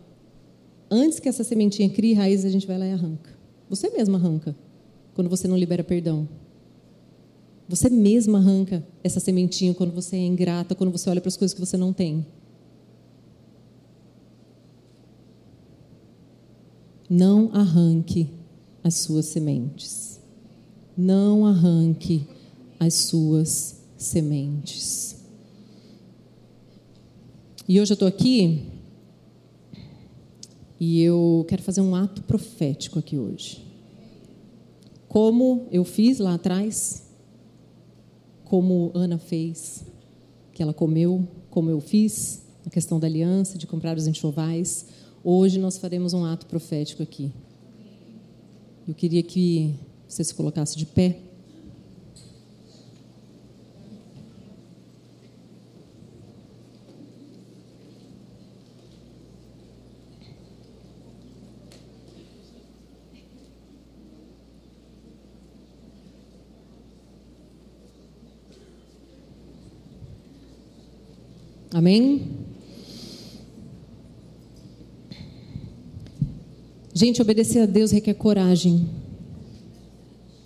antes 0.89 1.19
que 1.19 1.29
essa 1.29 1.43
sementinha 1.43 1.89
crie 1.89 2.13
raiz, 2.13 2.45
a 2.45 2.49
gente 2.49 2.65
vai 2.65 2.77
lá 2.77 2.87
e 2.87 2.91
arranca. 2.91 3.29
Você 3.69 3.89
mesmo 3.89 4.15
arranca 4.15 4.55
quando 5.13 5.29
você 5.29 5.47
não 5.47 5.57
libera 5.57 5.83
perdão. 5.83 6.27
Você 7.67 7.89
mesma 7.89 8.39
arranca 8.39 8.85
essa 9.03 9.19
sementinha 9.19 9.73
quando 9.73 9.91
você 9.91 10.15
é 10.15 10.19
ingrata, 10.19 10.75
quando 10.75 10.91
você 10.91 11.09
olha 11.09 11.21
para 11.21 11.29
as 11.29 11.37
coisas 11.37 11.53
que 11.53 11.59
você 11.59 11.77
não 11.77 11.93
tem. 11.93 12.25
Não 17.09 17.49
arranque 17.53 18.29
as 18.83 18.95
suas 18.95 19.27
sementes. 19.27 20.12
Não 20.95 21.45
arranque 21.45 22.27
as 22.79 22.93
suas 22.93 23.81
sementes. 23.97 25.15
E 27.67 27.79
hoje 27.79 27.91
eu 27.91 27.95
estou 27.95 28.07
aqui 28.07 28.67
e 30.79 31.01
eu 31.01 31.45
quero 31.47 31.63
fazer 31.63 31.81
um 31.81 31.95
ato 31.95 32.21
profético 32.23 32.99
aqui 32.99 33.17
hoje. 33.17 33.65
Como 35.07 35.67
eu 35.71 35.85
fiz 35.85 36.19
lá 36.19 36.33
atrás, 36.33 37.03
como 38.43 38.91
Ana 38.93 39.17
fez, 39.17 39.85
que 40.51 40.61
ela 40.61 40.73
comeu, 40.73 41.27
como 41.49 41.69
eu 41.69 41.79
fiz, 41.79 42.43
a 42.65 42.69
questão 42.69 42.99
da 42.99 43.07
aliança, 43.07 43.57
de 43.57 43.65
comprar 43.65 43.97
os 43.97 44.07
enxovais. 44.07 44.85
Hoje 45.23 45.57
nós 45.57 45.77
faremos 45.77 46.13
um 46.13 46.25
ato 46.25 46.45
profético 46.45 47.01
aqui. 47.01 47.31
Eu 48.87 48.93
queria 48.93 49.23
que 49.23 49.73
você 50.13 50.23
se 50.23 50.33
colocasse 50.35 50.77
de 50.77 50.85
pé. 50.85 51.17
Amém? 71.71 72.21
Gente, 76.93 77.19
obedecer 77.19 77.63
a 77.63 77.65
Deus 77.65 77.89
requer 77.89 78.13
coragem. 78.13 79.02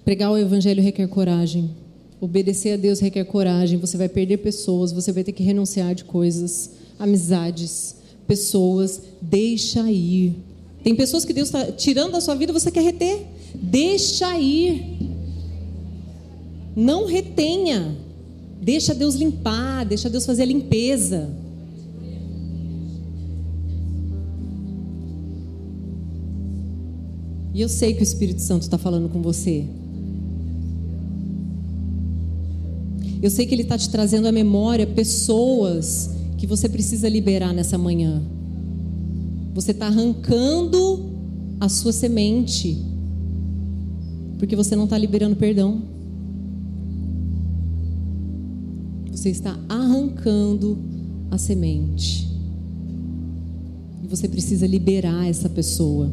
Pregar 0.07 0.31
o 0.31 0.37
Evangelho 0.37 0.81
requer 0.81 1.05
coragem. 1.09 1.69
Obedecer 2.21 2.75
a 2.75 2.77
Deus 2.77 3.01
requer 3.01 3.25
coragem. 3.25 3.77
Você 3.77 3.97
vai 3.97 4.07
perder 4.07 4.37
pessoas, 4.37 4.93
você 4.93 5.11
vai 5.11 5.21
ter 5.21 5.33
que 5.33 5.43
renunciar 5.43 5.93
de 5.93 6.05
coisas, 6.05 6.71
amizades, 6.97 7.97
pessoas. 8.25 9.01
Deixa 9.21 9.91
ir. 9.91 10.33
Tem 10.81 10.95
pessoas 10.95 11.25
que 11.25 11.33
Deus 11.33 11.49
está 11.49 11.73
tirando 11.73 12.13
da 12.13 12.21
sua 12.21 12.35
vida, 12.35 12.53
você 12.53 12.71
quer 12.71 12.83
reter. 12.83 13.25
Deixa 13.53 14.39
ir. 14.39 14.97
Não 16.73 17.05
retenha. 17.05 17.97
Deixa 18.61 18.95
Deus 18.95 19.15
limpar, 19.15 19.83
deixa 19.85 20.09
Deus 20.09 20.25
fazer 20.25 20.43
a 20.43 20.45
limpeza. 20.45 21.29
E 27.53 27.59
eu 27.59 27.67
sei 27.67 27.93
que 27.93 27.99
o 27.99 28.03
Espírito 28.03 28.41
Santo 28.41 28.61
está 28.61 28.77
falando 28.77 29.09
com 29.09 29.21
você. 29.21 29.65
Eu 33.27 33.31
sei 33.31 33.45
que 33.45 33.53
Ele 33.53 33.63
está 33.63 33.77
te 33.77 33.89
trazendo 33.89 34.25
à 34.25 34.31
memória 34.31 34.87
pessoas 34.87 36.11
que 36.37 36.47
você 36.47 36.69
precisa 36.69 37.09
liberar 37.09 37.53
nessa 37.53 37.77
manhã. 37.77 38.23
Você 39.53 39.71
está 39.71 39.87
arrancando 39.87 41.09
a 41.59 41.67
sua 41.67 41.91
semente, 41.91 42.81
porque 44.39 44.55
você 44.55 44.77
não 44.77 44.85
está 44.85 44.97
liberando 44.97 45.35
perdão. 45.35 45.81
Você 49.11 49.29
está 49.29 49.59
arrancando 49.67 50.77
a 51.29 51.37
semente. 51.37 52.29
E 54.05 54.07
você 54.07 54.29
precisa 54.29 54.65
liberar 54.65 55.27
essa 55.27 55.49
pessoa. 55.49 56.09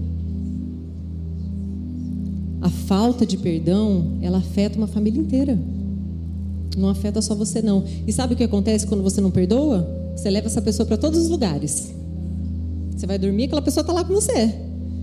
A 2.60 2.70
falta 2.70 3.24
de 3.24 3.36
perdão, 3.36 4.18
ela 4.20 4.38
afeta 4.38 4.76
uma 4.76 4.88
família 4.88 5.20
inteira. 5.20 5.56
Não 6.76 6.88
afeta 6.88 7.22
só 7.22 7.34
você 7.34 7.62
não. 7.62 7.84
E 8.06 8.12
sabe 8.12 8.34
o 8.34 8.36
que 8.36 8.44
acontece 8.44 8.86
quando 8.86 9.02
você 9.02 9.20
não 9.20 9.30
perdoa? 9.30 9.88
Você 10.16 10.30
leva 10.30 10.46
essa 10.46 10.62
pessoa 10.62 10.86
para 10.86 10.96
todos 10.96 11.20
os 11.20 11.28
lugares. 11.28 11.92
Você 12.96 13.06
vai 13.06 13.18
dormir, 13.18 13.44
aquela 13.44 13.62
pessoa 13.62 13.82
está 13.82 13.92
lá 13.92 14.04
com 14.04 14.14
você. 14.14 14.54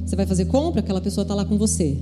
Você 0.06 0.16
vai 0.16 0.26
fazer 0.26 0.46
compra, 0.46 0.82
aquela 0.82 1.02
pessoa 1.02 1.24
está 1.24 1.36
lá 1.36 1.46
com 1.46 1.58
você. 1.58 1.98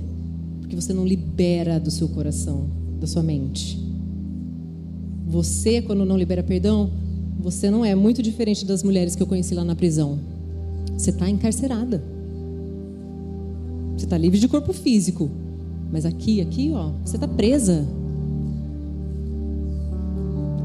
Porque 0.60 0.74
você 0.74 0.92
não 0.92 1.06
libera 1.06 1.78
do 1.78 1.90
seu 1.90 2.08
coração, 2.08 2.68
da 3.00 3.06
sua 3.06 3.22
mente. 3.22 3.78
Você, 5.28 5.82
quando 5.82 6.04
não 6.04 6.16
libera 6.16 6.42
perdão, 6.42 6.90
você 7.38 7.70
não 7.70 7.84
é 7.84 7.94
muito 7.94 8.22
diferente 8.22 8.64
das 8.64 8.82
mulheres 8.82 9.14
que 9.14 9.22
eu 9.22 9.26
conheci 9.26 9.54
lá 9.54 9.64
na 9.64 9.74
prisão. 9.74 10.18
Você 10.96 11.10
está 11.10 11.28
encarcerada. 11.28 12.02
Você 13.96 14.06
está 14.06 14.18
livre 14.18 14.38
de 14.38 14.48
corpo 14.48 14.72
físico. 14.72 15.30
Mas 15.92 16.04
aqui, 16.04 16.40
aqui, 16.40 16.70
ó, 16.72 16.90
você 17.04 17.16
está 17.16 17.26
presa. 17.26 17.86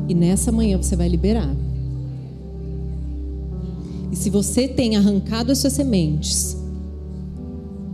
E 0.07 0.13
nessa 0.13 0.51
manhã 0.51 0.77
você 0.77 0.95
vai 0.95 1.07
liberar. 1.07 1.55
E 4.11 4.15
se 4.15 4.29
você 4.29 4.67
tem 4.67 4.95
arrancado 4.95 5.51
as 5.51 5.57
suas 5.57 5.73
sementes 5.73 6.55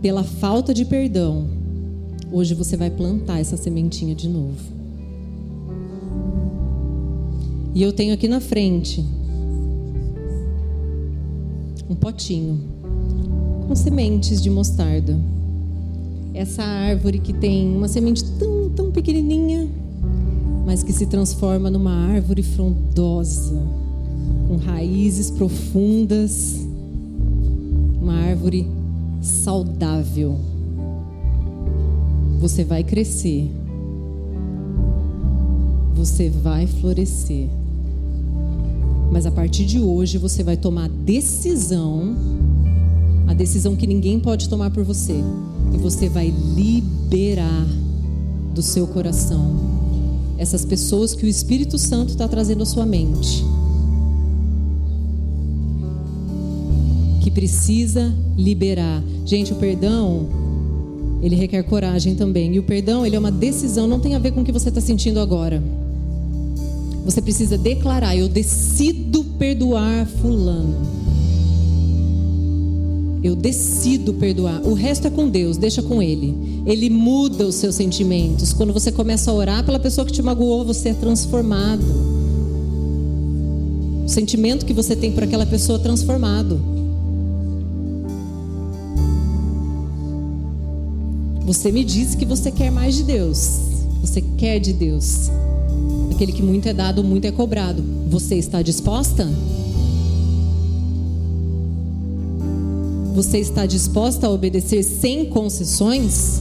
pela 0.00 0.22
falta 0.22 0.74
de 0.74 0.84
perdão, 0.84 1.46
hoje 2.30 2.54
você 2.54 2.76
vai 2.76 2.90
plantar 2.90 3.40
essa 3.40 3.56
sementinha 3.56 4.14
de 4.14 4.28
novo. 4.28 4.72
E 7.74 7.82
eu 7.82 7.92
tenho 7.92 8.12
aqui 8.12 8.28
na 8.28 8.40
frente 8.40 9.04
um 11.88 11.94
potinho 11.94 12.60
com 13.66 13.74
sementes 13.74 14.42
de 14.42 14.50
mostarda. 14.50 15.18
Essa 16.34 16.62
árvore 16.62 17.18
que 17.18 17.32
tem 17.32 17.74
uma 17.76 17.88
semente 17.88 18.24
tão, 18.38 18.70
tão 18.70 18.90
pequenininha, 18.90 19.68
mas 20.64 20.82
que 20.82 20.92
se 20.92 21.06
transforma 21.06 21.70
numa 21.70 21.92
árvore 21.92 22.42
frondosa, 22.42 23.60
com 24.48 24.56
raízes 24.56 25.30
profundas, 25.30 26.60
uma 28.00 28.14
árvore 28.14 28.68
saudável. 29.20 30.38
Você 32.40 32.64
vai 32.64 32.82
crescer. 32.82 33.50
Você 35.94 36.28
vai 36.30 36.66
florescer 36.66 37.48
Mas 39.12 39.26
a 39.26 39.30
partir 39.30 39.66
de 39.66 39.78
hoje 39.78 40.18
você 40.18 40.42
vai 40.42 40.56
tomar 40.56 40.88
decisão, 40.88 42.16
a 43.28 43.34
decisão 43.34 43.76
que 43.76 43.86
ninguém 43.86 44.18
pode 44.18 44.48
tomar 44.48 44.70
por 44.70 44.82
você, 44.82 45.14
e 45.72 45.76
você 45.76 46.08
vai 46.08 46.30
liberar 46.30 47.66
do 48.54 48.62
seu 48.62 48.86
coração 48.86 49.81
essas 50.42 50.64
pessoas 50.64 51.14
que 51.14 51.24
o 51.24 51.28
Espírito 51.28 51.78
Santo 51.78 52.10
está 52.10 52.26
trazendo 52.26 52.62
à 52.62 52.66
sua 52.66 52.84
mente. 52.84 53.44
Que 57.22 57.30
precisa 57.30 58.12
liberar. 58.36 59.02
Gente, 59.24 59.52
o 59.52 59.56
perdão, 59.56 60.28
ele 61.22 61.36
requer 61.36 61.62
coragem 61.62 62.16
também. 62.16 62.54
E 62.54 62.58
o 62.58 62.64
perdão, 62.64 63.06
ele 63.06 63.14
é 63.14 63.18
uma 63.18 63.30
decisão, 63.30 63.86
não 63.86 64.00
tem 64.00 64.16
a 64.16 64.18
ver 64.18 64.32
com 64.32 64.40
o 64.40 64.44
que 64.44 64.52
você 64.52 64.68
está 64.68 64.80
sentindo 64.80 65.20
agora. 65.20 65.62
Você 67.04 67.22
precisa 67.22 67.56
declarar: 67.56 68.16
Eu 68.16 68.28
decido 68.28 69.24
perdoar 69.38 70.06
Fulano. 70.06 71.01
Eu 73.22 73.36
decido 73.36 74.14
perdoar. 74.14 74.60
O 74.66 74.74
resto 74.74 75.06
é 75.06 75.10
com 75.10 75.28
Deus, 75.28 75.56
deixa 75.56 75.80
com 75.80 76.02
Ele. 76.02 76.62
Ele 76.66 76.90
muda 76.90 77.46
os 77.46 77.54
seus 77.54 77.76
sentimentos. 77.76 78.52
Quando 78.52 78.72
você 78.72 78.90
começa 78.90 79.30
a 79.30 79.34
orar 79.34 79.64
pela 79.64 79.78
pessoa 79.78 80.04
que 80.04 80.12
te 80.12 80.20
magoou, 80.20 80.64
você 80.64 80.88
é 80.88 80.94
transformado. 80.94 81.84
O 84.04 84.08
sentimento 84.08 84.66
que 84.66 84.72
você 84.72 84.96
tem 84.96 85.12
por 85.12 85.22
aquela 85.22 85.46
pessoa 85.46 85.78
é 85.78 85.82
transformado. 85.82 86.60
Você 91.44 91.70
me 91.70 91.84
disse 91.84 92.16
que 92.16 92.24
você 92.24 92.50
quer 92.50 92.70
mais 92.70 92.96
de 92.96 93.04
Deus. 93.04 93.58
Você 94.00 94.20
quer 94.36 94.58
de 94.58 94.72
Deus. 94.72 95.30
Aquele 96.10 96.32
que 96.32 96.42
muito 96.42 96.68
é 96.68 96.72
dado, 96.72 97.04
muito 97.04 97.24
é 97.24 97.30
cobrado. 97.30 97.84
Você 98.08 98.34
está 98.34 98.62
disposta? 98.62 99.28
Você 103.14 103.38
está 103.38 103.66
disposta 103.66 104.26
a 104.26 104.30
obedecer 104.30 104.82
sem 104.82 105.26
concessões? 105.26 106.40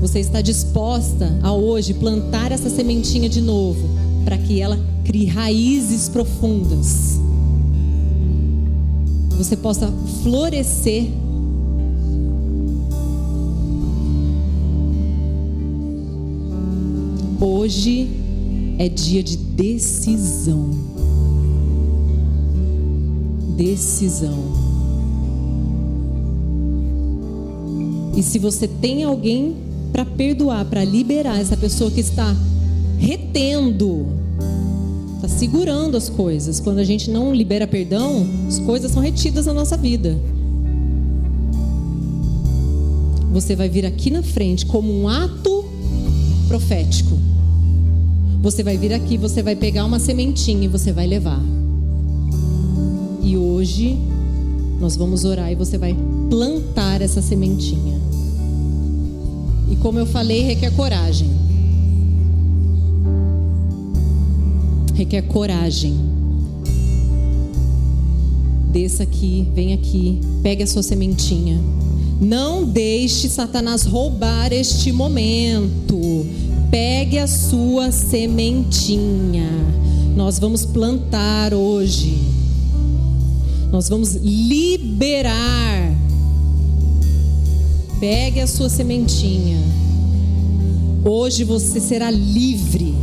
Você 0.00 0.20
está 0.20 0.40
disposta 0.40 1.36
a 1.42 1.52
hoje 1.52 1.92
plantar 1.94 2.52
essa 2.52 2.70
sementinha 2.70 3.28
de 3.28 3.40
novo, 3.40 3.88
para 4.24 4.38
que 4.38 4.60
ela 4.60 4.78
crie 5.04 5.26
raízes 5.26 6.08
profundas? 6.08 7.18
Você 9.36 9.56
possa 9.56 9.92
florescer 10.22 11.08
Hoje 17.40 18.08
é 18.78 18.88
dia 18.88 19.22
de 19.22 19.36
decisão. 19.36 20.93
Decisão. 23.56 24.74
E 28.16 28.22
se 28.22 28.38
você 28.38 28.68
tem 28.68 29.04
alguém 29.04 29.56
para 29.92 30.04
perdoar, 30.04 30.64
para 30.64 30.84
liberar 30.84 31.40
essa 31.40 31.56
pessoa 31.56 31.90
que 31.90 32.00
está 32.00 32.34
retendo, 32.98 34.06
está 35.16 35.28
segurando 35.28 35.96
as 35.96 36.08
coisas. 36.08 36.60
Quando 36.60 36.78
a 36.78 36.84
gente 36.84 37.10
não 37.10 37.34
libera 37.34 37.66
perdão, 37.66 38.26
as 38.46 38.58
coisas 38.58 38.90
são 38.90 39.02
retidas 39.02 39.46
na 39.46 39.52
nossa 39.52 39.76
vida. 39.76 40.18
Você 43.32 43.56
vai 43.56 43.68
vir 43.68 43.84
aqui 43.84 44.10
na 44.10 44.22
frente 44.22 44.64
como 44.64 44.92
um 44.92 45.08
ato 45.08 45.64
profético. 46.46 47.18
Você 48.42 48.62
vai 48.62 48.76
vir 48.76 48.92
aqui, 48.92 49.16
você 49.16 49.42
vai 49.42 49.56
pegar 49.56 49.84
uma 49.84 49.98
sementinha 49.98 50.64
e 50.64 50.68
você 50.68 50.92
vai 50.92 51.06
levar. 51.06 51.40
E 53.24 53.36
hoje 53.36 53.98
nós 54.78 54.96
vamos 54.96 55.24
orar 55.24 55.50
e 55.50 55.54
você 55.54 55.78
vai 55.78 55.96
plantar 56.28 57.00
essa 57.00 57.22
sementinha. 57.22 57.98
E 59.70 59.76
como 59.76 59.98
eu 59.98 60.06
falei, 60.06 60.42
requer 60.42 60.70
coragem. 60.72 61.30
Requer 64.94 65.22
coragem. 65.22 65.94
Desça 68.70 69.04
aqui, 69.04 69.48
vem 69.54 69.72
aqui, 69.72 70.20
pegue 70.42 70.62
a 70.62 70.66
sua 70.66 70.82
sementinha. 70.82 71.58
Não 72.20 72.64
deixe 72.64 73.28
Satanás 73.28 73.84
roubar 73.84 74.52
este 74.52 74.92
momento 74.92 75.94
pegue 76.74 77.20
a 77.20 77.28
sua 77.28 77.92
sementinha. 77.92 79.48
Nós 80.16 80.40
vamos 80.40 80.66
plantar 80.66 81.54
hoje. 81.54 82.33
Nós 83.74 83.88
vamos 83.88 84.14
liberar. 84.14 85.92
Pegue 87.98 88.38
a 88.38 88.46
sua 88.46 88.68
sementinha. 88.68 89.58
Hoje 91.04 91.42
você 91.42 91.80
será 91.80 92.08
livre. 92.08 92.94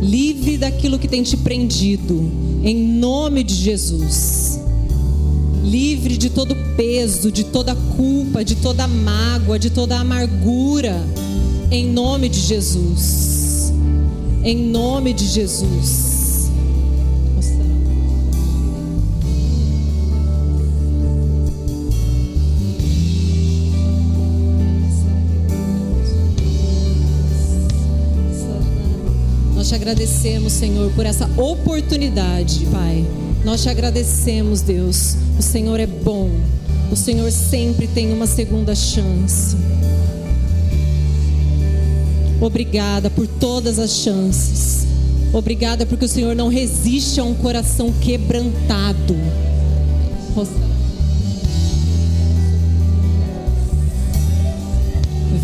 Livre 0.00 0.56
daquilo 0.56 1.00
que 1.00 1.08
tem 1.08 1.24
te 1.24 1.36
prendido. 1.36 2.30
Em 2.62 2.76
nome 2.76 3.42
de 3.42 3.56
Jesus. 3.56 4.60
Livre 5.64 6.16
de 6.16 6.30
todo 6.30 6.54
peso, 6.76 7.32
de 7.32 7.42
toda 7.42 7.74
culpa, 7.74 8.44
de 8.44 8.54
toda 8.54 8.86
mágoa, 8.86 9.58
de 9.58 9.68
toda 9.68 9.98
amargura 9.98 11.04
em 11.72 11.90
nome 11.90 12.28
de 12.28 12.38
Jesus. 12.38 13.72
Em 14.44 14.56
nome 14.56 15.12
de 15.12 15.26
Jesus. 15.26 16.05
Agradecemos, 29.76 30.52
Senhor, 30.52 30.90
por 30.92 31.06
essa 31.06 31.30
oportunidade, 31.36 32.66
Pai. 32.72 33.04
Nós 33.44 33.62
te 33.62 33.68
agradecemos, 33.68 34.62
Deus. 34.62 35.16
O 35.38 35.42
Senhor 35.42 35.78
é 35.78 35.86
bom. 35.86 36.30
O 36.90 36.96
Senhor 36.96 37.30
sempre 37.30 37.86
tem 37.86 38.12
uma 38.12 38.26
segunda 38.26 38.74
chance. 38.74 39.56
Obrigada 42.40 43.10
por 43.10 43.26
todas 43.26 43.78
as 43.78 43.90
chances. 43.90 44.86
Obrigada 45.32 45.84
porque 45.84 46.04
o 46.06 46.08
Senhor 46.08 46.34
não 46.34 46.48
resiste 46.48 47.20
a 47.20 47.24
um 47.24 47.34
coração 47.34 47.92
quebrantado. 48.00 49.14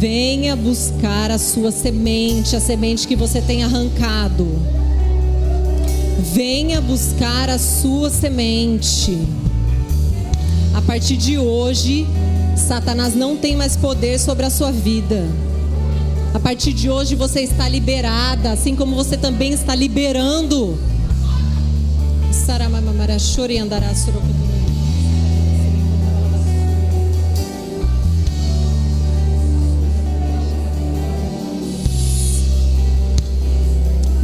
Venha 0.03 0.57
buscar 0.57 1.31
a 1.31 1.39
sua 1.39 1.71
semente, 1.71 2.57
a 2.57 2.61
semente 2.61 3.07
que 3.07 3.15
você 3.15 3.41
tem 3.41 3.63
arrancado. 3.63 4.49
Venha 6.35 6.81
buscar 6.81 7.49
a 7.49 7.57
sua 7.57 8.11
semente. 8.11 9.17
A 10.75 10.83
partir 10.83 11.17
de 11.17 11.39
hoje, 11.39 12.05
Satanás 12.57 13.15
não 13.15 13.37
tem 13.37 13.55
mais 13.55 13.77
poder 13.77 14.19
sobre 14.19 14.45
a 14.45 14.51
sua 14.51 14.73
vida. 14.73 15.25
A 16.35 16.41
partir 16.41 16.73
de 16.73 16.91
hoje 16.91 17.15
você 17.15 17.43
está 17.43 17.69
liberada, 17.69 18.51
assim 18.51 18.75
como 18.75 18.97
você 18.97 19.17
também 19.17 19.53
está 19.53 19.73
liberando. 19.73 20.77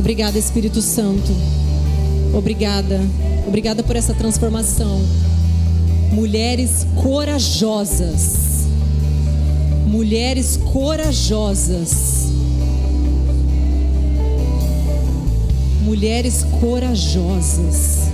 Obrigada, 0.09 0.39
Espírito 0.39 0.81
Santo. 0.81 1.31
Obrigada. 2.33 2.99
Obrigada 3.47 3.83
por 3.83 3.95
essa 3.95 4.15
transformação. 4.15 5.03
Mulheres 6.13 6.87
corajosas 7.03 8.49
mulheres 9.89 10.59
corajosas. 10.71 12.29
Mulheres 15.83 16.45
corajosas. 16.61 18.08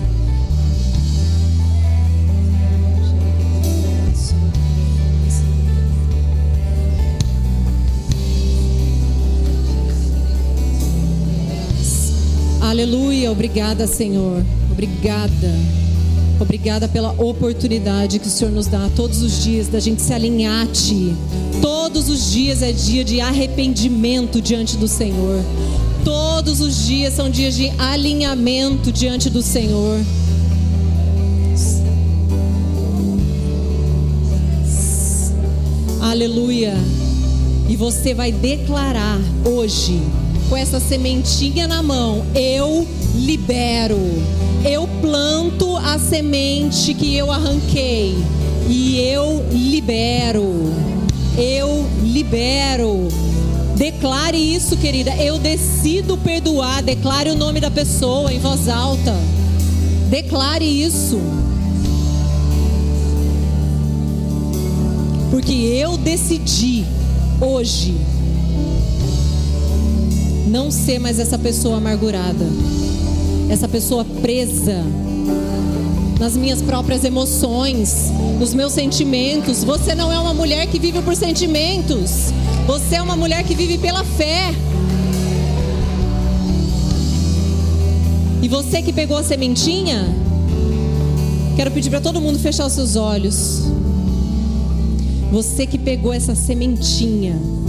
Aleluia, 12.74 13.30
obrigada, 13.30 13.86
Senhor. 13.86 14.44
Obrigada. 14.72 15.54
Obrigada 16.40 16.88
pela 16.88 17.12
oportunidade 17.12 18.18
que 18.18 18.26
o 18.26 18.30
Senhor 18.30 18.50
nos 18.50 18.66
dá 18.66 18.90
todos 18.96 19.22
os 19.22 19.44
dias 19.44 19.68
da 19.68 19.78
gente 19.78 20.02
se 20.02 20.12
alinhar 20.12 20.64
a 20.64 20.66
Ti 20.66 21.14
Todos 21.62 22.08
os 22.08 22.32
dias 22.32 22.62
é 22.62 22.72
dia 22.72 23.04
de 23.04 23.20
arrependimento 23.20 24.40
diante 24.42 24.76
do 24.76 24.88
Senhor. 24.88 25.40
Todos 26.04 26.60
os 26.60 26.84
dias 26.84 27.14
são 27.14 27.30
dias 27.30 27.54
de 27.54 27.70
alinhamento 27.78 28.90
diante 28.90 29.30
do 29.30 29.40
Senhor. 29.40 30.00
Aleluia. 36.00 36.74
E 37.68 37.76
você 37.76 38.12
vai 38.12 38.32
declarar 38.32 39.20
hoje, 39.44 40.02
com 40.48 40.56
essa 40.56 40.80
sementinha 40.80 41.66
na 41.66 41.82
mão: 41.82 42.24
Eu 42.34 42.86
libero. 43.14 43.98
Eu 44.64 44.88
planto 45.00 45.76
a 45.76 45.98
semente 45.98 46.94
que 46.94 47.14
eu 47.14 47.30
arranquei. 47.30 48.16
E 48.68 48.98
eu 49.00 49.44
libero. 49.52 50.72
Eu 51.36 51.86
libero. 52.02 53.08
Declare 53.76 54.38
isso, 54.38 54.76
querida. 54.76 55.14
Eu 55.16 55.38
decido 55.38 56.16
perdoar. 56.16 56.82
Declare 56.82 57.30
o 57.30 57.36
nome 57.36 57.60
da 57.60 57.70
pessoa 57.70 58.32
em 58.32 58.38
voz 58.38 58.68
alta. 58.68 59.14
Declare 60.08 60.64
isso. 60.64 61.20
Porque 65.30 65.52
eu 65.52 65.96
decidi 65.96 66.84
hoje 67.40 68.13
não 70.54 70.70
ser 70.70 71.00
mais 71.00 71.18
essa 71.18 71.36
pessoa 71.36 71.78
amargurada, 71.78 72.46
essa 73.50 73.66
pessoa 73.66 74.04
presa 74.04 74.84
nas 76.20 76.36
minhas 76.36 76.62
próprias 76.62 77.02
emoções, 77.02 78.12
nos 78.38 78.54
meus 78.54 78.72
sentimentos. 78.72 79.64
Você 79.64 79.96
não 79.96 80.12
é 80.12 80.18
uma 80.18 80.32
mulher 80.32 80.68
que 80.68 80.78
vive 80.78 81.02
por 81.02 81.16
sentimentos, 81.16 82.32
você 82.68 82.94
é 82.94 83.02
uma 83.02 83.16
mulher 83.16 83.42
que 83.42 83.52
vive 83.52 83.78
pela 83.78 84.04
fé. 84.04 84.54
E 88.40 88.46
você 88.46 88.80
que 88.80 88.92
pegou 88.92 89.16
a 89.16 89.24
sementinha, 89.24 90.06
quero 91.56 91.72
pedir 91.72 91.90
para 91.90 92.00
todo 92.00 92.20
mundo 92.20 92.38
fechar 92.38 92.66
os 92.66 92.74
seus 92.74 92.94
olhos. 92.94 93.62
Você 95.32 95.66
que 95.66 95.78
pegou 95.78 96.12
essa 96.12 96.36
sementinha. 96.36 97.63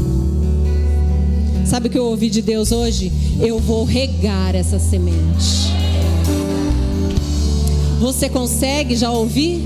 Sabe 1.76 1.90
o 1.90 1.92
que 1.92 2.00
eu 2.00 2.06
ouvi 2.06 2.30
de 2.30 2.42
Deus 2.42 2.72
hoje? 2.72 3.12
Eu 3.38 3.60
vou 3.60 3.84
regar 3.84 4.56
essa 4.56 4.80
semente. 4.80 5.74
Você 8.00 8.30
consegue 8.30 8.96
já 8.96 9.12
ouvir 9.12 9.58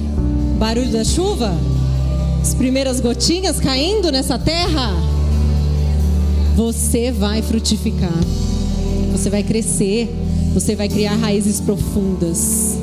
barulho 0.58 0.90
da 0.90 1.04
chuva? 1.04 1.56
As 2.42 2.56
primeiras 2.56 3.00
gotinhas 3.00 3.60
caindo 3.60 4.12
nessa 4.12 4.40
terra? 4.40 4.92
Você 6.56 7.12
vai 7.12 7.44
frutificar. 7.44 8.20
Você 9.12 9.30
vai 9.30 9.44
crescer. 9.44 10.10
Você 10.56 10.76
vai 10.76 10.90
criar 10.90 11.14
raízes 11.14 11.62
profundas. 11.62 12.80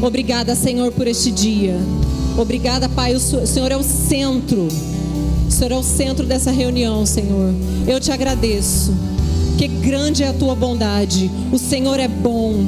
Obrigada, 0.00 0.54
Senhor, 0.54 0.90
por 0.92 1.06
este 1.06 1.30
dia. 1.30 1.76
Obrigada, 2.38 2.88
Pai. 2.88 3.14
O 3.14 3.20
Senhor 3.20 3.70
é 3.70 3.76
o 3.76 3.82
centro. 3.82 4.66
Senhor 5.62 5.76
é 5.76 5.78
o 5.78 5.82
centro 5.84 6.26
dessa 6.26 6.50
reunião, 6.50 7.06
Senhor. 7.06 7.54
Eu 7.86 8.00
te 8.00 8.10
agradeço. 8.10 8.92
Que 9.56 9.68
grande 9.68 10.24
é 10.24 10.26
a 10.26 10.32
tua 10.32 10.56
bondade. 10.56 11.30
O 11.52 11.58
Senhor 11.58 12.00
é 12.00 12.08
bom. 12.08 12.66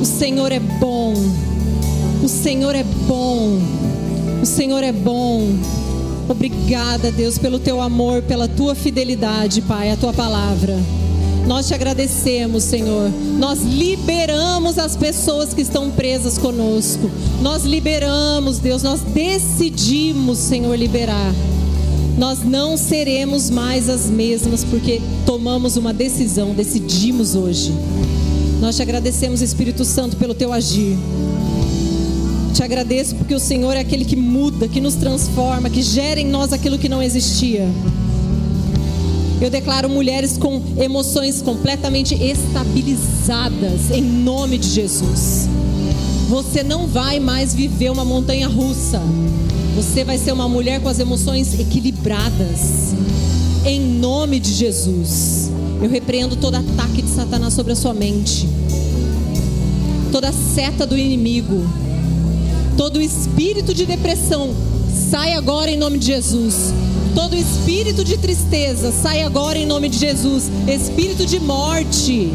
O 0.00 0.04
Senhor 0.04 0.52
é 0.52 0.60
bom. 0.60 1.14
O 2.22 2.28
Senhor 2.28 2.76
é 2.76 2.84
bom. 2.84 3.58
O 4.40 4.46
Senhor 4.46 4.84
é 4.84 4.92
bom. 4.92 5.48
Obrigada, 6.28 7.10
Deus, 7.10 7.38
pelo 7.38 7.58
teu 7.58 7.80
amor, 7.80 8.22
pela 8.22 8.46
tua 8.46 8.76
fidelidade, 8.76 9.60
Pai, 9.60 9.90
a 9.90 9.96
tua 9.96 10.12
palavra. 10.12 10.78
Nós 11.48 11.66
te 11.66 11.74
agradecemos, 11.74 12.62
Senhor. 12.62 13.10
Nós 13.36 13.62
liberamos 13.64 14.78
as 14.78 14.94
pessoas 14.94 15.52
que 15.52 15.60
estão 15.60 15.90
presas 15.90 16.38
conosco. 16.38 17.10
Nós 17.40 17.64
liberamos, 17.64 18.60
Deus. 18.60 18.84
Nós 18.84 19.00
decidimos, 19.00 20.38
Senhor, 20.38 20.76
liberar. 20.76 21.34
Nós 22.16 22.44
não 22.44 22.76
seremos 22.76 23.48
mais 23.48 23.88
as 23.88 24.10
mesmas 24.10 24.64
porque 24.64 25.00
tomamos 25.24 25.76
uma 25.76 25.92
decisão, 25.92 26.54
decidimos 26.54 27.34
hoje. 27.34 27.72
Nós 28.60 28.76
te 28.76 28.82
agradecemos, 28.82 29.40
Espírito 29.40 29.84
Santo, 29.84 30.16
pelo 30.16 30.34
teu 30.34 30.52
agir. 30.52 30.96
Te 32.54 32.62
agradeço 32.62 33.14
porque 33.16 33.34
o 33.34 33.40
Senhor 33.40 33.74
é 33.74 33.80
aquele 33.80 34.04
que 34.04 34.14
muda, 34.14 34.68
que 34.68 34.80
nos 34.80 34.94
transforma, 34.94 35.70
que 35.70 35.82
gera 35.82 36.20
em 36.20 36.26
nós 36.26 36.52
aquilo 36.52 36.78
que 36.78 36.88
não 36.88 37.02
existia. 37.02 37.66
Eu 39.40 39.50
declaro 39.50 39.88
mulheres 39.88 40.36
com 40.36 40.62
emoções 40.78 41.42
completamente 41.42 42.14
estabilizadas, 42.14 43.90
em 43.90 44.02
nome 44.02 44.58
de 44.58 44.68
Jesus. 44.68 45.48
Você 46.28 46.62
não 46.62 46.86
vai 46.86 47.18
mais 47.18 47.52
viver 47.52 47.90
uma 47.90 48.04
montanha 48.04 48.46
russa. 48.46 49.02
Você 49.74 50.04
vai 50.04 50.18
ser 50.18 50.32
uma 50.32 50.48
mulher 50.48 50.80
com 50.80 50.88
as 50.88 50.98
emoções 50.98 51.58
equilibradas, 51.58 52.94
em 53.64 53.80
nome 53.80 54.38
de 54.38 54.52
Jesus. 54.52 55.50
Eu 55.82 55.88
repreendo 55.88 56.36
todo 56.36 56.56
ataque 56.56 57.00
de 57.00 57.08
Satanás 57.08 57.54
sobre 57.54 57.72
a 57.72 57.76
sua 57.76 57.94
mente, 57.94 58.48
toda 60.12 60.30
seta 60.30 60.86
do 60.86 60.96
inimigo, 60.96 61.66
todo 62.76 63.00
espírito 63.00 63.72
de 63.72 63.86
depressão, 63.86 64.54
sai 65.10 65.32
agora 65.32 65.70
em 65.70 65.78
nome 65.78 65.98
de 65.98 66.06
Jesus. 66.06 66.72
Todo 67.14 67.34
espírito 67.34 68.04
de 68.04 68.16
tristeza 68.16 68.92
sai 68.92 69.22
agora 69.22 69.58
em 69.58 69.66
nome 69.66 69.88
de 69.88 69.98
Jesus. 69.98 70.50
Espírito 70.66 71.26
de 71.26 71.40
morte 71.40 72.30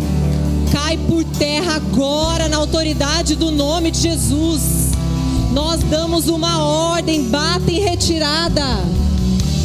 cai 0.72 0.98
por 0.98 1.24
terra 1.24 1.76
agora 1.76 2.48
na 2.48 2.58
autoridade 2.58 3.36
do 3.36 3.52
nome 3.52 3.92
de 3.92 4.02
Jesus. 4.02 4.87
Nós 5.58 5.82
damos 5.82 6.28
uma 6.28 6.62
ordem, 6.62 7.24
bata 7.30 7.72
em 7.72 7.80
retirada. 7.80 8.62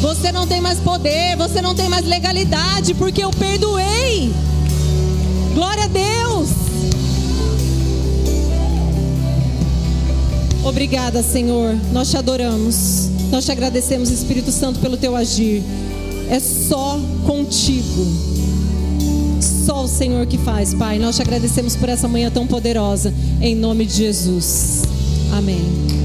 Você 0.01 0.31
não 0.31 0.47
tem 0.47 0.59
mais 0.59 0.79
poder, 0.79 1.37
você 1.37 1.61
não 1.61 1.75
tem 1.75 1.87
mais 1.87 2.03
legalidade, 2.03 2.95
porque 2.95 3.23
eu 3.23 3.29
perdoei. 3.29 4.33
Glória 5.53 5.83
a 5.83 5.87
Deus. 5.87 6.49
Obrigada, 10.63 11.21
Senhor. 11.21 11.77
Nós 11.91 12.09
te 12.09 12.17
adoramos. 12.17 13.11
Nós 13.29 13.45
te 13.45 13.51
agradecemos, 13.51 14.09
Espírito 14.09 14.51
Santo, 14.51 14.79
pelo 14.79 14.97
teu 14.97 15.15
agir. 15.15 15.61
É 16.27 16.39
só 16.39 16.99
contigo. 17.27 18.07
Só 19.39 19.83
o 19.83 19.87
Senhor 19.87 20.25
que 20.25 20.39
faz, 20.39 20.73
Pai. 20.73 20.97
Nós 20.97 21.17
te 21.17 21.21
agradecemos 21.21 21.75
por 21.75 21.87
essa 21.87 22.07
manhã 22.07 22.31
tão 22.31 22.47
poderosa. 22.47 23.13
Em 23.39 23.53
nome 23.53 23.85
de 23.85 23.93
Jesus. 23.93 24.82
Amém. 25.33 26.02